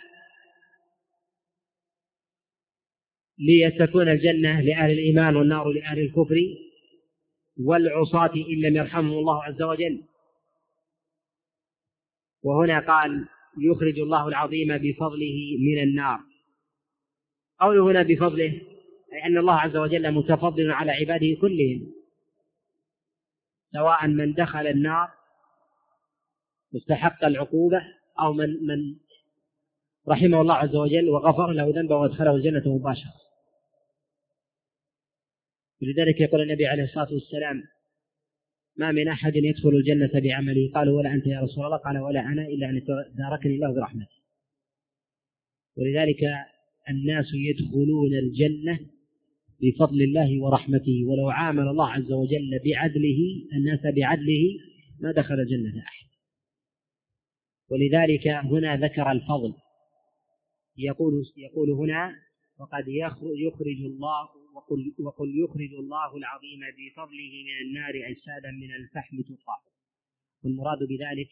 لتكون 3.38 4.08
الجنة 4.08 4.60
لأهل 4.60 4.90
الإيمان 4.90 5.36
والنار 5.36 5.68
لأهل 5.68 5.98
الكفر 5.98 6.36
والعصاة 7.64 8.34
إن 8.34 8.60
لم 8.60 8.76
يرحمهم 8.76 9.18
الله 9.18 9.44
عز 9.44 9.62
وجل. 9.62 10.02
وهنا 12.42 12.80
قال 12.80 13.28
يخرج 13.58 13.98
الله 13.98 14.28
العظيم 14.28 14.78
بفضله 14.78 15.56
من 15.60 15.82
النار. 15.82 16.20
قوله 17.60 17.90
هنا 17.90 18.02
بفضله 18.02 18.60
أي 19.12 19.24
أن 19.24 19.38
الله 19.38 19.54
عز 19.54 19.76
وجل 19.76 20.12
متفضل 20.12 20.70
على 20.70 20.92
عباده 20.92 21.40
كلهم 21.40 21.92
سواء 23.72 24.06
من 24.06 24.32
دخل 24.32 24.66
النار 24.66 25.10
مستحق 26.72 27.24
العقوبة 27.24 27.82
أو 28.20 28.32
من 28.32 28.66
من 28.66 28.96
رحمه 30.08 30.40
الله 30.40 30.54
عز 30.54 30.76
وجل 30.76 31.08
وغفر 31.08 31.52
له 31.52 31.70
ذنبه 31.70 31.96
وأدخله 31.96 32.34
الجنة 32.36 32.62
مباشرة. 32.66 33.14
ولذلك 35.82 36.20
يقول 36.20 36.40
النبي 36.40 36.66
عليه 36.66 36.84
الصلاة 36.84 37.12
والسلام 37.12 37.62
ما 38.78 38.92
من 38.92 39.08
أحد 39.08 39.36
يدخل 39.36 39.68
الجنة 39.68 40.20
بعمله. 40.20 40.70
قالوا 40.74 40.98
ولا 40.98 41.14
أنت 41.14 41.26
يا 41.26 41.40
رسول 41.40 41.64
الله؟ 41.64 41.76
قال 41.76 41.98
ولا 41.98 42.20
أنا 42.20 42.46
إلا 42.46 42.70
أن 42.70 42.82
داركني 43.14 43.54
الله 43.54 43.74
برحمته 43.74 44.16
ولذلك 45.76 46.24
الناس 46.90 47.26
يدخلون 47.34 48.14
الجنة 48.14 48.80
بفضل 49.62 50.02
الله 50.02 50.42
ورحمته. 50.42 51.04
ولو 51.06 51.30
عامل 51.30 51.68
الله 51.68 51.88
عز 51.88 52.12
وجل 52.12 52.60
بعدله 52.64 53.18
الناس 53.52 53.80
بعدله 53.96 54.58
ما 55.00 55.12
دخل 55.12 55.40
الجنة 55.40 55.82
أحد. 55.82 56.06
ولذلك 57.70 58.28
هنا 58.28 58.76
ذكر 58.76 59.12
الفضل. 59.12 59.54
يقول 60.78 61.12
يقول 61.36 61.70
هنا 61.70 62.16
وقد 62.58 62.84
يخرج 63.46 63.80
الله 63.84 64.28
وقل, 64.56 64.94
وقل 64.98 65.44
يخرج 65.44 65.74
الله 65.74 66.16
العظيم 66.16 66.60
بفضله 66.78 67.32
من 67.46 67.66
النار 67.66 67.94
أجسادا 68.10 68.50
من 68.50 68.74
الفحم 68.74 69.22
تطاق 69.22 69.60
والمراد 70.44 70.78
بذلك 70.78 71.28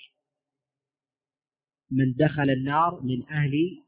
من 1.90 2.12
دخل 2.12 2.50
النار 2.50 3.00
من 3.02 3.28
أهل 3.30 3.84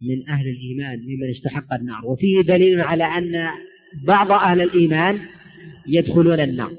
من 0.00 0.28
أهل 0.28 0.48
الإيمان 0.48 0.98
ممن 0.98 1.30
استحق 1.30 1.74
النار. 1.74 2.06
وفيه 2.06 2.40
دليل 2.40 2.80
على 2.80 3.04
أن 3.04 3.50
بعض 4.06 4.32
أهل 4.32 4.60
الإيمان 4.60 5.28
يدخلون 5.86 6.40
النار 6.40 6.76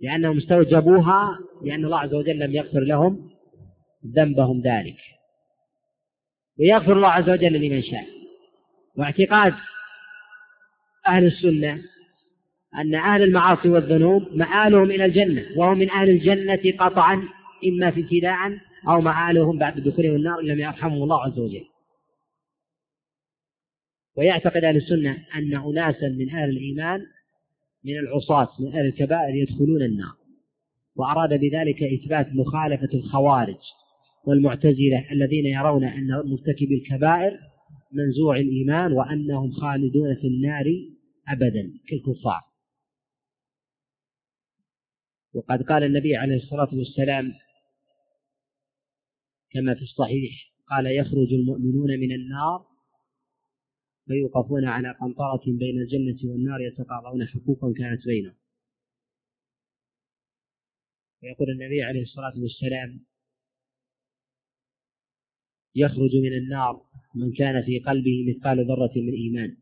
لأنهم 0.00 0.36
استوجبوها 0.36 1.38
لأن 1.64 1.84
الله 1.84 1.98
عز 1.98 2.14
وجل 2.14 2.38
لم 2.38 2.54
يغفر 2.54 2.80
لهم 2.80 3.30
ذنبهم 4.06 4.60
ذلك. 4.60 4.98
ويغفر 6.58 6.92
الله 6.92 7.08
عز 7.08 7.30
وجل 7.30 7.52
لمن 7.52 7.82
شاء. 7.82 8.06
واعتقاد 8.96 9.54
أهل 11.06 11.26
السنة 11.26 11.82
أن 12.78 12.94
أهل 12.94 13.22
المعاصي 13.22 13.68
والذنوب 13.68 14.22
مآلهم 14.34 14.90
إلى 14.90 15.04
الجنة 15.04 15.46
وهم 15.56 15.78
من 15.78 15.90
أهل 15.90 16.10
الجنة 16.10 16.76
قطعا 16.78 17.28
إما 17.66 17.90
في 17.90 18.00
ابتداء 18.00 18.58
أو 18.88 19.00
مآلهم 19.00 19.58
بعد 19.58 19.80
دخولهم 19.80 20.16
النار 20.16 20.40
إن 20.40 20.46
لم 20.46 20.60
يرحمهم 20.60 21.02
الله 21.02 21.22
عز 21.22 21.38
وجل. 21.38 21.64
ويعتقد 24.16 24.64
أهل 24.64 24.76
السنة 24.76 25.18
أن 25.34 25.54
أناسا 25.54 26.08
من 26.08 26.30
أهل 26.30 26.50
الإيمان 26.50 27.00
من 27.84 27.98
العصاة 27.98 28.48
من 28.60 28.72
أهل 28.72 28.86
الكبائر 28.86 29.34
يدخلون 29.34 29.82
النار. 29.82 30.20
وأراد 30.96 31.40
بذلك 31.40 31.82
إثبات 31.82 32.26
مخالفة 32.34 32.88
الخوارج 32.94 33.58
والمعتزلة 34.24 35.12
الذين 35.12 35.46
يرون 35.46 35.84
أن 35.84 36.08
مرتكبي 36.24 36.74
الكبائر 36.74 37.38
منزوع 37.92 38.36
الإيمان 38.36 38.92
وأنهم 38.92 39.52
خالدون 39.52 40.14
في 40.14 40.26
النار 40.26 40.64
أبدا 41.28 41.78
كالكفار. 41.88 42.40
وقد 45.34 45.62
قال 45.62 45.82
النبي 45.82 46.16
عليه 46.16 46.36
الصلاة 46.36 46.68
والسلام 46.72 47.32
كما 49.50 49.74
في 49.74 49.82
الصحيح 49.82 50.52
قال 50.70 50.86
يخرج 50.86 51.32
المؤمنون 51.32 51.90
من 51.90 52.12
النار 52.12 52.66
فيوقفون 54.06 54.64
على 54.64 54.90
قنطرة 55.00 55.42
بين 55.46 55.80
الجنة 55.80 56.30
والنار 56.30 56.60
يتقاضون 56.60 57.26
حقوقا 57.26 57.72
كانت 57.78 58.06
بينهم. 58.06 58.36
ويقول 61.22 61.50
النبي 61.50 61.82
عليه 61.82 62.02
الصلاة 62.02 62.34
والسلام 62.38 63.09
يخرج 65.74 66.16
من 66.16 66.32
النار 66.32 66.82
من 67.14 67.32
كان 67.32 67.64
في 67.64 67.78
قلبه 67.78 68.24
مثقال 68.28 68.66
ذرة 68.66 68.92
من 68.96 69.12
إيمان. 69.12 69.56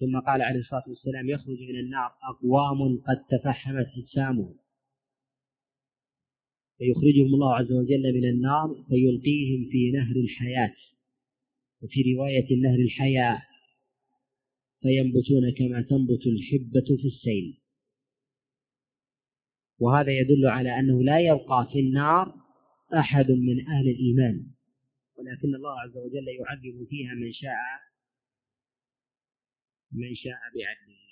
ثم 0.00 0.20
قال 0.20 0.42
عليه 0.42 0.60
الصلاة 0.60 0.84
والسلام 0.88 1.28
يخرج 1.28 1.62
من 1.62 1.78
النار 1.78 2.12
أقوام 2.22 2.98
قد 2.98 3.24
تفحمت 3.30 3.86
أجسامهم. 3.96 4.56
فيخرجهم 6.78 7.34
الله 7.34 7.54
عز 7.54 7.72
وجل 7.72 8.14
من 8.14 8.28
النار 8.28 8.84
فيلقيهم 8.88 9.70
في 9.70 9.90
نهر 9.90 10.16
الحياة 10.16 10.74
وفي 11.82 12.14
رواية 12.14 12.62
نهر 12.62 12.78
الحياة 12.78 13.42
فينبتون 14.80 15.50
كما 15.50 15.82
تنبت 15.82 16.26
الحبة 16.26 16.96
في 16.96 17.06
السيل. 17.06 17.60
وهذا 19.78 20.12
يدل 20.12 20.46
على 20.46 20.78
أنه 20.78 21.02
لا 21.02 21.20
يبقى 21.20 21.68
في 21.72 21.80
النار 21.80 22.43
أحد 22.94 23.30
من 23.30 23.68
أهل 23.68 23.88
الإيمان 23.88 24.46
ولكن 25.16 25.54
الله 25.54 25.80
عز 25.80 25.96
وجل 25.96 26.28
يعذب 26.28 26.86
فيها 26.90 27.14
من 27.14 27.32
شاء 27.32 27.94
من 29.92 30.14
شاء 30.14 30.40
بعدله. 30.54 31.04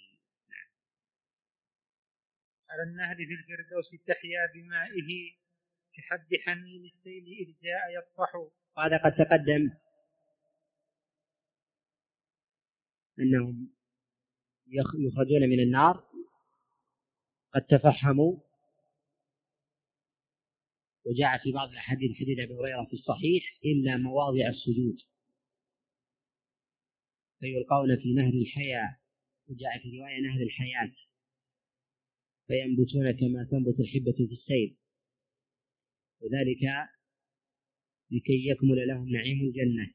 على 2.71 2.83
النهر 2.83 3.17
في 3.17 3.33
الفردوس 3.33 4.05
تحيا 4.07 4.47
بمائه 4.55 5.33
كحد 5.95 6.29
حميل 6.45 6.93
السيل 6.95 7.27
إذ 7.27 7.55
جاء 7.63 7.99
يطفح. 7.99 8.35
وهذا 8.77 8.97
قد 8.97 9.13
تقدم 9.13 9.71
أنهم 13.19 13.71
يخرجون 15.07 15.49
من 15.49 15.61
النار 15.61 16.05
قد 17.55 17.63
تفهموا 17.63 18.37
وجاء 21.05 21.39
في 21.39 21.53
بعض 21.53 21.69
الأحاديث 21.69 22.17
حديث 22.17 22.39
أبي 22.39 22.55
هريرة 22.55 22.85
في 22.85 22.93
الصحيح 22.93 23.59
إلا 23.65 23.97
مواضع 23.97 24.49
السجود. 24.49 24.97
فيلقون 27.41 27.97
في 27.97 28.13
نهر 28.15 28.33
الحياة 28.33 28.99
وجاء 29.49 29.79
في 29.83 29.99
رواية 29.99 30.21
نهر 30.21 30.43
الحياة. 30.43 30.93
فينبتون 32.47 33.13
كما 33.13 33.45
تنبت 33.51 33.81
الحبة 33.81 34.13
في 34.13 34.35
السيل. 34.35 34.77
وذلك 36.21 36.89
لكي 38.11 38.49
يكمل 38.49 38.89
لهم 38.89 39.09
نعيم 39.09 39.41
الجنة. 39.41 39.95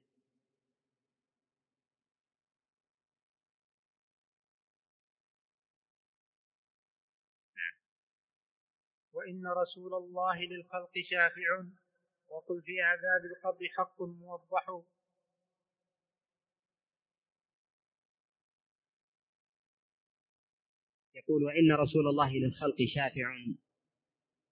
وإن 9.27 9.47
رسول 9.47 9.93
الله 9.93 10.45
للخلق 10.45 10.91
شافع 11.09 11.65
وقل 12.27 12.61
في 12.61 12.81
عذاب 12.81 13.25
القبر 13.25 13.67
حق 13.77 14.01
موضح. 14.01 14.81
يقول 21.15 21.43
وإن 21.43 21.71
رسول 21.71 22.07
الله 22.07 22.33
للخلق 22.33 22.75
شافع. 22.95 23.35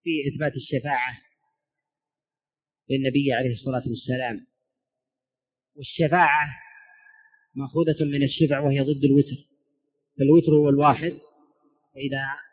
في 0.02 0.10
إثبات 0.28 0.52
الشفاعة 0.56 1.22
للنبي 2.90 3.32
عليه 3.32 3.52
الصلاة 3.52 3.88
والسلام. 3.88 4.46
والشفاعة 5.76 6.48
مأخوذة 7.54 8.04
من 8.04 8.22
الشفع 8.22 8.60
وهي 8.60 8.80
ضد 8.80 9.04
الوتر. 9.04 9.48
فالوتر 10.18 10.52
هو 10.52 10.68
الواحد 10.68 11.18
فإذا 11.94 12.45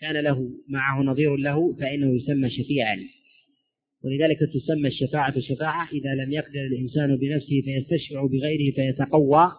كان 0.00 0.16
له 0.16 0.50
معه 0.68 1.02
نظير 1.02 1.36
له 1.36 1.72
فإنه 1.72 2.16
يسمى 2.16 2.50
شفيعا. 2.50 2.98
ولذلك 4.04 4.38
تسمى 4.38 4.88
الشفاعة 4.88 5.40
شفاعة. 5.40 5.88
إذا 5.92 6.14
لم 6.14 6.32
يقدر 6.32 6.60
الإنسان 6.60 7.16
بنفسه 7.16 7.62
فيستشفع 7.64 8.26
بغيره 8.26 8.74
فيتقوى 8.74 9.52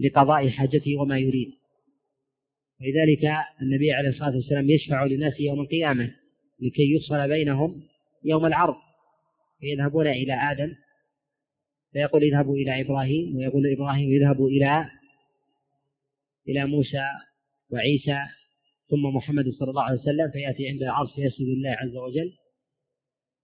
لقضاء 0.00 0.48
حاجته 0.48 0.96
وما 0.96 1.18
يريد. 1.18 1.52
ولذلك 2.80 3.36
النبي 3.62 3.92
عليه 3.92 4.08
الصلاة 4.08 4.36
والسلام 4.36 4.70
يشفع 4.70 5.04
للناس 5.04 5.40
يوم 5.40 5.60
القيامة 5.60 6.14
لكي 6.60 6.94
يفصل 6.94 7.28
بينهم 7.28 7.82
يوم 8.24 8.46
العرض 8.46 8.74
فيذهبون 9.60 10.06
إلى 10.06 10.34
آدم 10.34 10.74
فيقول 11.92 12.22
اذهبوا 12.22 12.56
إلى 12.56 12.80
إبراهيم 12.80 13.36
ويقول 13.36 13.72
إبراهيم 13.72 14.10
اذهبوا 14.10 14.48
إلى 14.48 14.90
إلى 16.48 16.66
موسى 16.66 17.04
وعيسى 17.70 18.18
ثم 18.92 19.16
محمد 19.16 19.44
صلى 19.58 19.70
الله 19.70 19.82
عليه 19.82 20.00
وسلم 20.00 20.30
فيأتي 20.30 20.68
عند 20.68 20.82
العرش 20.82 21.14
فيسجد 21.14 21.46
لله 21.48 21.70
عز 21.70 21.96
وجل 21.96 22.38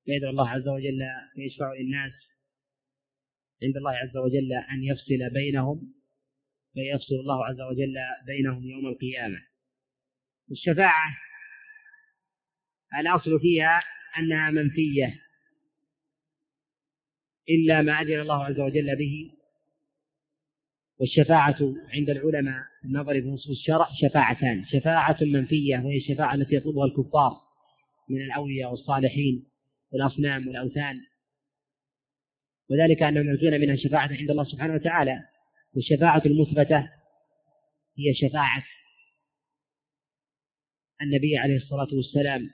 فيدعو 0.04 0.30
الله 0.30 0.48
عز 0.48 0.68
وجل 0.68 1.00
فيشفع 1.34 1.72
للناس 1.72 2.12
عند 3.62 3.76
الله 3.76 3.90
عز 3.90 4.16
وجل 4.16 4.52
أن 4.52 4.82
يفصل 4.82 5.30
بينهم 5.32 5.94
فيفصل 6.74 7.14
الله 7.14 7.46
عز 7.46 7.60
وجل 7.60 7.94
بينهم 8.26 8.64
يوم 8.64 8.86
القيامة. 8.86 9.38
الشفاعة 10.50 11.16
الأصل 13.00 13.40
فيها 13.40 13.82
أنها 14.18 14.50
منفية 14.50 15.20
إلا 17.48 17.82
ما 17.82 17.92
أذن 17.92 18.20
الله 18.20 18.44
عز 18.44 18.60
وجل 18.60 18.96
به 18.96 19.32
والشفاعة 21.00 21.56
عند 21.94 22.10
العلماء 22.10 22.67
النظر 22.84 23.22
في 23.22 23.28
نصوص 23.28 23.48
الشرع 23.48 23.88
شفاعتان. 24.00 24.64
شفاعة 24.64 25.16
منفية 25.20 25.76
وهي 25.76 25.96
الشفاعة 25.96 26.34
التي 26.34 26.54
يطلبها 26.54 26.84
الكفار 26.84 27.40
من 28.10 28.22
الأولياء 28.22 28.70
والصالحين 28.70 29.46
والأصنام 29.92 30.48
والأوثان. 30.48 31.00
وذلك 32.70 33.02
أنهم 33.02 33.28
يرجون 33.28 33.60
منها 33.60 33.76
شفاعة 33.76 34.08
عند 34.08 34.30
الله 34.30 34.44
سبحانه 34.44 34.74
وتعالى. 34.74 35.24
والشفاعة 35.74 36.22
المثبتة 36.26 36.90
هي 37.98 38.14
شفاعة 38.14 38.64
النبي 41.02 41.38
عليه 41.38 41.56
الصلاة 41.56 41.88
والسلام 41.92 42.50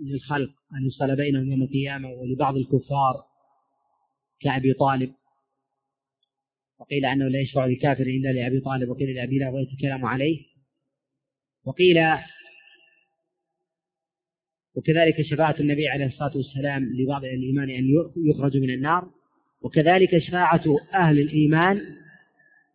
للخلق 0.00 0.50
أن 0.74 0.86
يصل 0.86 1.16
بينهم 1.16 1.50
يوم 1.50 1.62
القيامة 1.62 2.08
ولبعض 2.08 2.56
الكفار 2.56 3.24
كأبي 4.40 4.72
طالب. 4.72 5.14
وقيل 6.80 7.04
أنه 7.04 7.28
لا 7.28 7.40
يشفع 7.40 7.66
لكافر 7.66 8.02
إلا 8.02 8.28
لأبي 8.28 8.60
طالب 8.60 8.88
وقيل 8.88 9.14
لأبي 9.14 9.38
لا 9.38 9.48
ويتكلم 9.48 10.06
عليه. 10.06 10.46
وقيل 11.64 11.96
وكذلك 14.74 15.22
شفاعة 15.22 15.56
النبي 15.60 15.88
عليه 15.88 16.06
الصلاة 16.06 16.36
والسلام 16.36 16.84
لبعض 16.84 17.24
الإيمان 17.24 17.70
أن 17.70 17.84
يخرج 18.16 18.56
من 18.56 18.70
النار 18.70 19.10
وكذلك 19.60 20.18
شفاعة 20.18 20.64
أهل 20.94 21.18
الإيمان 21.18 21.96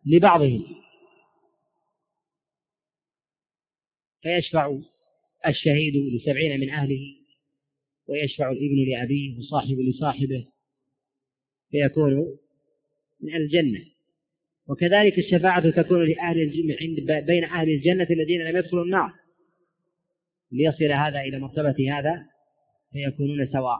لبعضهم. 0.06 0.64
فيشفع 4.22 4.78
الشهيد 5.46 5.96
لسبعين 5.96 6.60
من 6.60 6.70
أهله 6.70 7.16
ويشفع 8.08 8.50
الابن 8.50 8.90
لأبيه 8.90 9.38
وصاحب 9.38 9.78
لصاحبه 9.78 10.46
فيكون 11.70 12.38
من 13.20 13.34
الجنة. 13.34 13.95
وكذلك 14.68 15.18
الشفاعة 15.18 15.70
تكون 15.70 16.08
لأهل 16.08 16.38
عند 16.80 17.24
بين 17.26 17.44
أهل 17.44 17.68
الجنة 17.68 18.06
الذين 18.10 18.40
لم 18.40 18.56
يدخلوا 18.56 18.84
النار. 18.84 19.12
ليصل 20.52 20.92
هذا 20.92 21.20
إلى 21.20 21.38
مرتبة 21.38 21.98
هذا 21.98 22.26
فيكونون 22.92 23.46
سواء. 23.52 23.78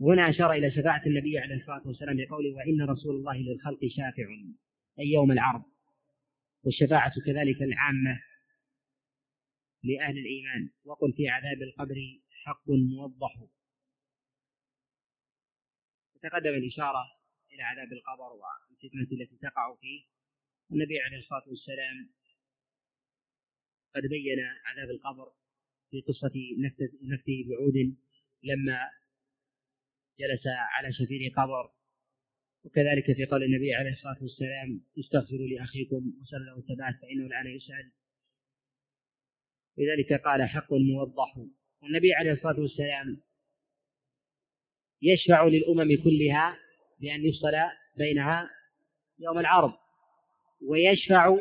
هنا 0.00 0.30
أشار 0.30 0.52
إلى 0.52 0.70
شفاعة 0.70 1.02
النبي 1.06 1.38
عليه 1.38 1.54
الصلاة 1.54 1.82
والسلام 1.86 2.16
بقوله 2.16 2.54
وإن 2.54 2.82
رسول 2.90 3.16
الله 3.16 3.36
للخلق 3.36 3.80
شافع 3.96 4.28
أي 4.98 5.06
يوم 5.06 5.32
العرض. 5.32 5.62
والشفاعة 6.64 7.12
كذلك 7.26 7.62
العامة 7.62 8.20
لأهل 9.84 10.18
الإيمان. 10.18 10.70
وقل 10.84 11.12
في 11.12 11.28
عذاب 11.28 11.62
القبر 11.62 11.96
حق 12.44 12.70
موضح. 12.70 13.34
تقدم 16.22 16.50
الإشارة 16.50 17.04
إلى 17.52 17.62
عذاب 17.62 17.92
القبر 17.92 18.32
والفتنة 18.82 19.20
التي 19.20 19.36
تقع 19.36 19.74
فيه. 19.80 20.04
النبي 20.72 21.00
عليه 21.00 21.18
الصلاة 21.18 21.48
والسلام 21.48 22.10
قد 23.94 24.02
بين 24.02 24.38
عذاب 24.64 24.90
القبر 24.90 25.32
في 25.90 26.00
قصة 26.00 26.32
نفته 27.02 27.44
بعود 27.48 27.96
لما 28.42 28.90
جلس 30.18 30.42
على 30.46 30.92
شفير 30.92 31.32
قبر. 31.36 31.72
وكذلك 32.64 33.16
في 33.16 33.24
قول 33.24 33.42
النبي 33.42 33.74
عليه 33.74 33.90
الصلاة 33.90 34.18
والسلام 34.22 34.84
استغفروا 34.98 35.46
لأخيكم 35.46 36.12
وسألوا 36.20 36.44
له 36.44 36.58
الثبات 36.58 37.00
فإنه 37.02 37.26
الآن 37.26 37.46
يسأل. 37.46 37.92
لذلك 39.78 40.12
قال 40.12 40.48
حق 40.48 40.72
موضح. 40.72 41.36
والنبي 41.82 42.14
عليه 42.14 42.32
الصلاة 42.32 42.60
والسلام 42.60 43.22
يشفع 45.02 45.44
للأمم 45.44 46.02
كلها 46.04 46.58
بأن 47.00 47.24
يفصل 47.24 47.52
بينها 47.96 48.61
يوم 49.22 49.38
العرض 49.38 49.72
ويشفع 50.68 51.36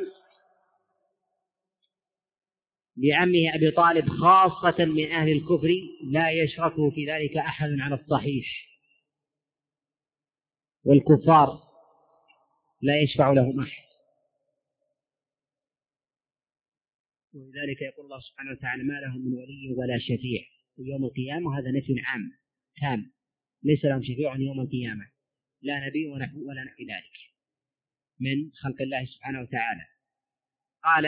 لعمه 2.98 3.56
أبي 3.56 3.72
طالب 3.72 4.10
خاصة 4.10 4.86
من 4.86 5.12
أهل 5.12 5.32
الكفر 5.32 5.70
لا 6.04 6.32
يشركه 6.32 6.90
في 6.90 7.06
ذلك 7.06 7.38
أحد 7.38 7.70
على 7.80 7.96
الصحيح. 7.96 8.46
والكفار 10.84 11.64
لا 12.82 13.02
يشفع 13.02 13.32
لهم 13.32 13.60
أحد. 13.60 13.84
ولذلك 17.34 17.82
يقول 17.82 18.06
الله 18.06 18.20
سبحانه 18.20 18.52
وتعالى 18.52 18.84
ما 18.84 18.94
لهم 18.94 19.22
من 19.26 19.34
ولي 19.34 19.76
ولا 19.78 19.98
شفيع. 20.00 20.42
يوم 20.78 21.06
القيامة 21.06 21.48
وهذا 21.48 21.72
نفي 21.72 21.96
عام 22.06 22.32
تام. 22.82 23.12
ليس 23.64 23.86
لهم 23.86 24.04
شفيع 24.04 24.36
يوم 24.36 24.62
القيامة. 24.62 25.12
لا 25.62 25.88
نبي 25.88 26.08
ولا 26.08 26.64
نحو 26.64 26.82
ذلك. 26.82 27.31
من 28.22 28.52
خلق 28.62 28.82
الله 28.82 29.06
سبحانه 29.06 29.42
وتعالى. 29.42 29.86
قال 30.84 31.06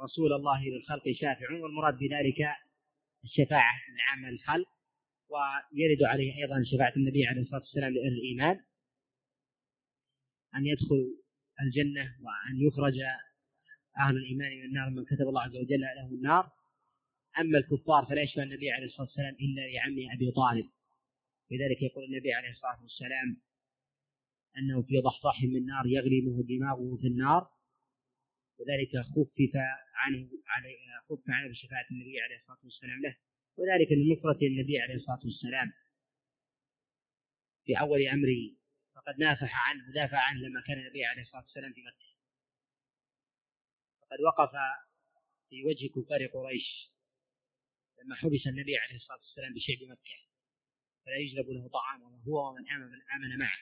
رسول 0.00 0.32
الله 0.32 0.64
للخلق 0.64 1.02
شافع 1.12 1.52
والمراد 1.62 1.98
بذلك 1.98 2.40
الشفاعة 3.24 3.74
العامة 3.94 4.30
للخلق 4.30 4.68
ويرد 5.28 6.02
عليه 6.02 6.36
أيضا 6.36 6.62
شفاعة 6.64 6.92
النبي 6.96 7.26
عليه 7.26 7.40
الصلاة 7.40 7.60
والسلام 7.60 7.92
لأهل 7.94 8.12
الإيمان 8.12 8.60
أن 10.54 10.66
يدخلوا 10.66 11.08
الجنة 11.62 12.16
وأن 12.22 12.66
يخرج 12.66 12.98
أهل 13.98 14.16
الإيمان 14.16 14.52
من 14.58 14.64
النار 14.64 14.90
من 14.90 15.04
كتب 15.04 15.28
الله 15.28 15.42
عز 15.42 15.56
وجل 15.56 15.80
له 15.80 16.06
النار. 16.06 16.52
أما 17.38 17.58
الكفار 17.58 18.06
فلا 18.06 18.22
يشفع 18.22 18.42
النبي 18.42 18.70
عليه 18.70 18.86
الصلاة 18.86 19.06
والسلام 19.06 19.34
إلا 19.34 19.60
لعمه 19.60 20.14
أبي 20.14 20.30
طالب. 20.30 20.70
لذلك 21.50 21.82
يقول 21.82 22.04
النبي 22.04 22.32
عليه 22.32 22.50
الصلاة 22.50 22.82
والسلام 22.82 23.47
أنه 24.56 24.82
في 24.82 25.00
ضحضاح 25.00 25.42
من 25.42 25.66
نار 25.66 25.86
يغلي 25.86 26.20
منه 26.20 26.42
دماغه 26.42 26.96
في 26.96 27.06
النار. 27.06 27.50
وذلك 28.58 28.96
خفف 29.06 29.52
عنه 29.94 30.28
علي 30.46 30.76
خفف 31.08 31.24
عنه 31.28 31.48
بشفاعة 31.48 31.86
النبي 31.90 32.20
عليه 32.20 32.36
الصلاة 32.36 32.58
والسلام 32.64 33.02
له. 33.02 33.16
وذلك 33.56 33.92
من 33.92 34.12
نصرة 34.12 34.46
النبي 34.46 34.80
عليه 34.80 34.94
الصلاة 34.94 35.20
والسلام. 35.24 35.72
في 37.64 37.80
أول 37.80 38.06
أمره 38.06 38.56
فقد 38.94 39.18
نافح 39.18 39.68
عنه 39.68 39.88
ودافع 39.88 40.18
عنه 40.18 40.40
لما 40.40 40.60
كان 40.66 40.78
النبي 40.78 41.04
عليه 41.04 41.22
الصلاة 41.22 41.42
والسلام 41.42 41.72
في 41.72 41.80
مكة. 41.80 42.08
فقد 44.00 44.20
وقف 44.20 44.50
في 45.48 45.64
وجه 45.64 45.86
كفار 45.86 46.26
قريش 46.26 46.92
لما 47.98 48.14
حبس 48.16 48.46
النبي 48.46 48.76
عليه 48.76 48.96
الصلاة 48.96 49.18
والسلام 49.18 49.54
بشعب 49.54 49.88
مكة 49.90 50.16
فلا 51.06 51.16
يجلب 51.16 51.50
له 51.50 51.68
طعام 51.68 52.02
هو 52.28 52.50
ومن 52.50 52.68
آمن 52.68 52.86
من 52.86 53.00
آمن 53.14 53.38
معه. 53.38 53.58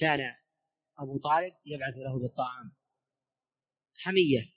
كان 0.00 0.34
أبو 0.98 1.18
طالب 1.18 1.54
يبعث 1.66 1.94
له 1.96 2.18
بالطعام. 2.18 2.72
حمية. 3.94 4.52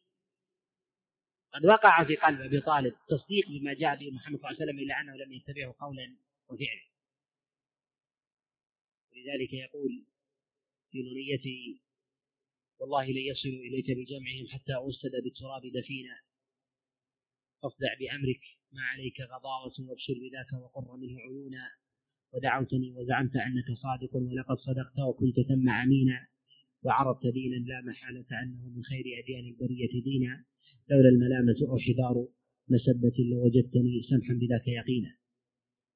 قد 1.53 1.65
وقع 1.65 2.03
في 2.03 2.15
قلب 2.15 2.41
أبي 2.41 2.61
طالب 2.61 2.95
تصديق 3.09 3.47
بما 3.49 3.73
جاء 3.73 3.95
به 3.95 4.11
محمد 4.11 4.39
صلى 4.39 4.49
الله 4.49 4.61
عليه 4.61 4.63
وسلم 4.63 4.79
إلا 4.79 5.01
أنه 5.01 5.15
لم 5.15 5.33
يتبعه 5.33 5.75
قولا 5.79 6.17
وفعلا. 6.49 6.85
ولذلك 9.11 9.53
يقول 9.53 10.05
في 10.91 10.97
نونيته 11.01 11.79
والله 12.79 13.05
لن 13.05 13.25
يصلوا 13.31 13.63
إليك 13.67 13.85
بجمعهم 13.85 14.47
حتى 14.53 14.73
أسد 14.89 15.23
بالتراب 15.23 15.61
دفينا. 15.61 16.21
فاصدع 17.61 17.93
بأمرك 17.99 18.41
ما 18.71 18.81
عليك 18.81 19.21
غضاوة 19.21 19.73
وابشر 19.79 20.13
بذاك 20.13 20.53
وقر 20.63 20.97
منه 20.97 21.19
عيونا. 21.19 21.82
ودعوتني 22.33 22.93
وزعمت 22.97 23.35
أنك 23.35 23.77
صادق 23.77 24.15
ولقد 24.15 24.57
صدقت 24.57 24.99
وكنت 24.99 25.47
ثم 25.47 25.69
أمينا 25.69 26.27
وعرضت 26.83 27.27
دينا 27.27 27.55
لا 27.55 27.81
محالة 27.81 28.25
أنه 28.43 28.69
من 28.75 28.83
خير 28.83 29.03
أديان 29.23 29.45
البرية 29.45 30.03
دينا. 30.03 30.43
لولا 30.89 31.09
الملامة 31.09 31.55
أو 31.69 31.77
حذار 31.77 32.27
مسبة 32.69 33.13
لوجدتني 33.31 34.01
سمحا 34.09 34.33
بذاك 34.33 34.67
يقينا. 34.67 35.09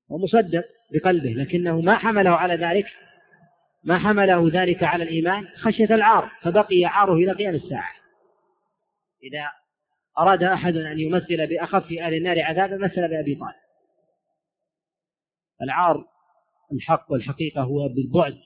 ومصدق 0.09 0.65
بقلبه 0.93 1.29
لكنه 1.29 1.81
ما 1.81 1.97
حمله 1.97 2.29
على 2.29 2.55
ذلك 2.55 2.85
ما 3.83 3.97
حمله 3.97 4.61
ذلك 4.61 4.83
على 4.83 5.03
الإيمان. 5.03 5.47
خشية 5.47 5.95
العار 5.95 6.31
فبقي 6.41 6.85
عاره 6.85 7.13
إلى 7.13 7.31
قيام 7.31 7.55
الساعة. 7.55 7.91
إذا 9.23 9.51
أراد 10.19 10.43
أحد 10.43 10.75
أن 10.75 10.99
يمثل 10.99 11.47
بأخف 11.47 11.91
أهل 11.91 12.13
النار 12.13 12.41
عذابا 12.41 12.77
مثل 12.77 13.07
بأبي 13.07 13.35
طالب. 13.35 13.55
العار 15.61 16.16
الحق 16.71 17.11
والحقيقة 17.11 17.61
هو 17.61 17.87
بالبعد 17.87 18.37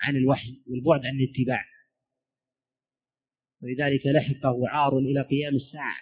عن 0.00 0.16
الوحي 0.16 0.62
والبعد 0.66 1.06
عن 1.06 1.20
الاتباع. 1.20 1.64
ولذلك 3.62 4.06
لحقه 4.06 4.68
عار 4.68 4.98
إلى 4.98 5.22
قيام 5.22 5.56
الساعة. 5.56 5.96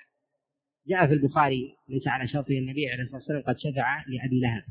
جاء 0.87 1.07
في 1.07 1.13
البخاري 1.13 1.77
ليس 1.89 2.07
على 2.07 2.29
شرطه 2.29 2.59
النبي 2.59 2.89
عليه 2.89 3.03
الصلاة 3.03 3.19
والسلام 3.19 3.43
قد 3.43 3.59
شفع 3.59 4.05
لأبي 4.09 4.41
لهب 4.41 4.65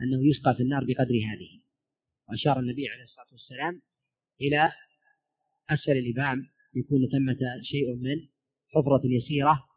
أنه 0.00 0.28
يسقى 0.30 0.54
في 0.54 0.62
النار 0.62 0.84
بقدر 0.84 1.14
هذه. 1.14 1.60
وأشار 2.28 2.60
النبي 2.60 2.88
عليه 2.88 3.04
الصلاة 3.04 3.26
والسلام 3.32 3.82
إلى 4.40 4.72
أسفل 5.70 5.92
الإبهام 5.92 6.46
يكون 6.74 7.08
ثمة 7.08 7.38
شيء 7.62 7.94
من 7.96 8.28
حفرة 8.68 9.02
يسيرة 9.04 9.69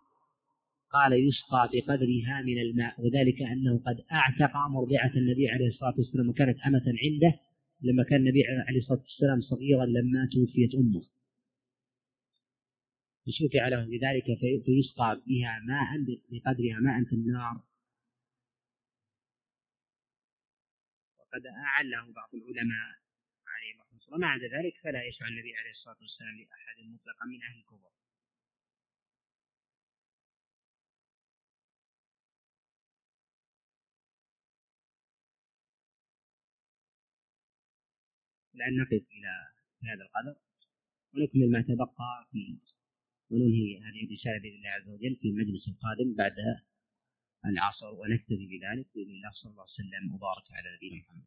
قال 0.93 1.27
يسقى 1.27 1.69
بقدرها 1.73 2.41
من 2.41 2.57
الماء 2.61 3.01
وذلك 3.01 3.41
أنه 3.41 3.79
قد 3.87 4.05
أعتق 4.11 4.57
مرضعة 4.57 5.13
النبي 5.15 5.49
عليه 5.49 5.67
الصلاة 5.67 5.93
والسلام 5.97 6.29
وكانت 6.29 6.59
أمة 6.59 6.85
عنده 7.03 7.39
لما 7.81 8.03
كان 8.03 8.19
النبي 8.19 8.43
عليه 8.67 8.79
الصلاة 8.79 8.99
والسلام 8.99 9.41
صغيرا 9.41 9.85
لما 9.85 10.29
توفيت 10.33 10.75
أمه. 10.75 11.05
فشفع 13.25 13.67
له 13.67 13.85
بذلك 13.85 14.25
فيسقى 14.65 15.21
بها 15.27 15.59
ماء 15.67 15.89
بقدرها 16.31 16.79
ماء 16.79 17.03
في 17.03 17.15
النار. 17.15 17.55
وقد 21.19 21.45
أعله 21.45 22.13
بعض 22.13 22.29
العلماء 22.35 22.87
عليه 23.47 23.73
رحمه 23.79 23.99
الله 24.05 24.15
ومع 24.15 24.37
ذلك 24.37 24.73
فلا 24.83 25.03
يشفع 25.03 25.27
النبي 25.27 25.55
عليه 25.55 25.71
الصلاة 25.71 25.97
والسلام 26.01 26.35
لأحد 26.37 26.77
مطلقا 26.93 27.25
من 27.25 27.43
أهل 27.43 27.57
الكفر. 27.59 28.02
لأن 38.53 38.77
نقف 38.77 39.03
إلى 39.11 39.34
هذا 39.84 40.03
القدر 40.03 40.35
ونكمل 41.13 41.51
ما 41.51 41.61
تبقى 41.61 42.27
في 42.31 42.57
وننهي 43.30 43.80
هذه 43.80 44.05
الرسالة 44.05 44.39
بإذن 44.39 44.55
الله 44.55 44.69
عز 44.69 44.89
وجل 44.89 45.15
في 45.15 45.27
المجلس 45.27 45.67
القادم 45.67 46.15
بعد 46.15 46.35
العصر 47.45 47.93
ونكتفي 47.93 48.45
بذلك 48.47 48.88
بإذن 48.95 49.11
الله 49.17 49.31
صلى 49.31 49.51
الله 49.51 49.63
عليه 49.63 49.80
وسلم 49.80 50.13
وبارك 50.13 50.51
على 50.51 50.67
نبينا 50.75 50.97
محمد. 51.01 51.25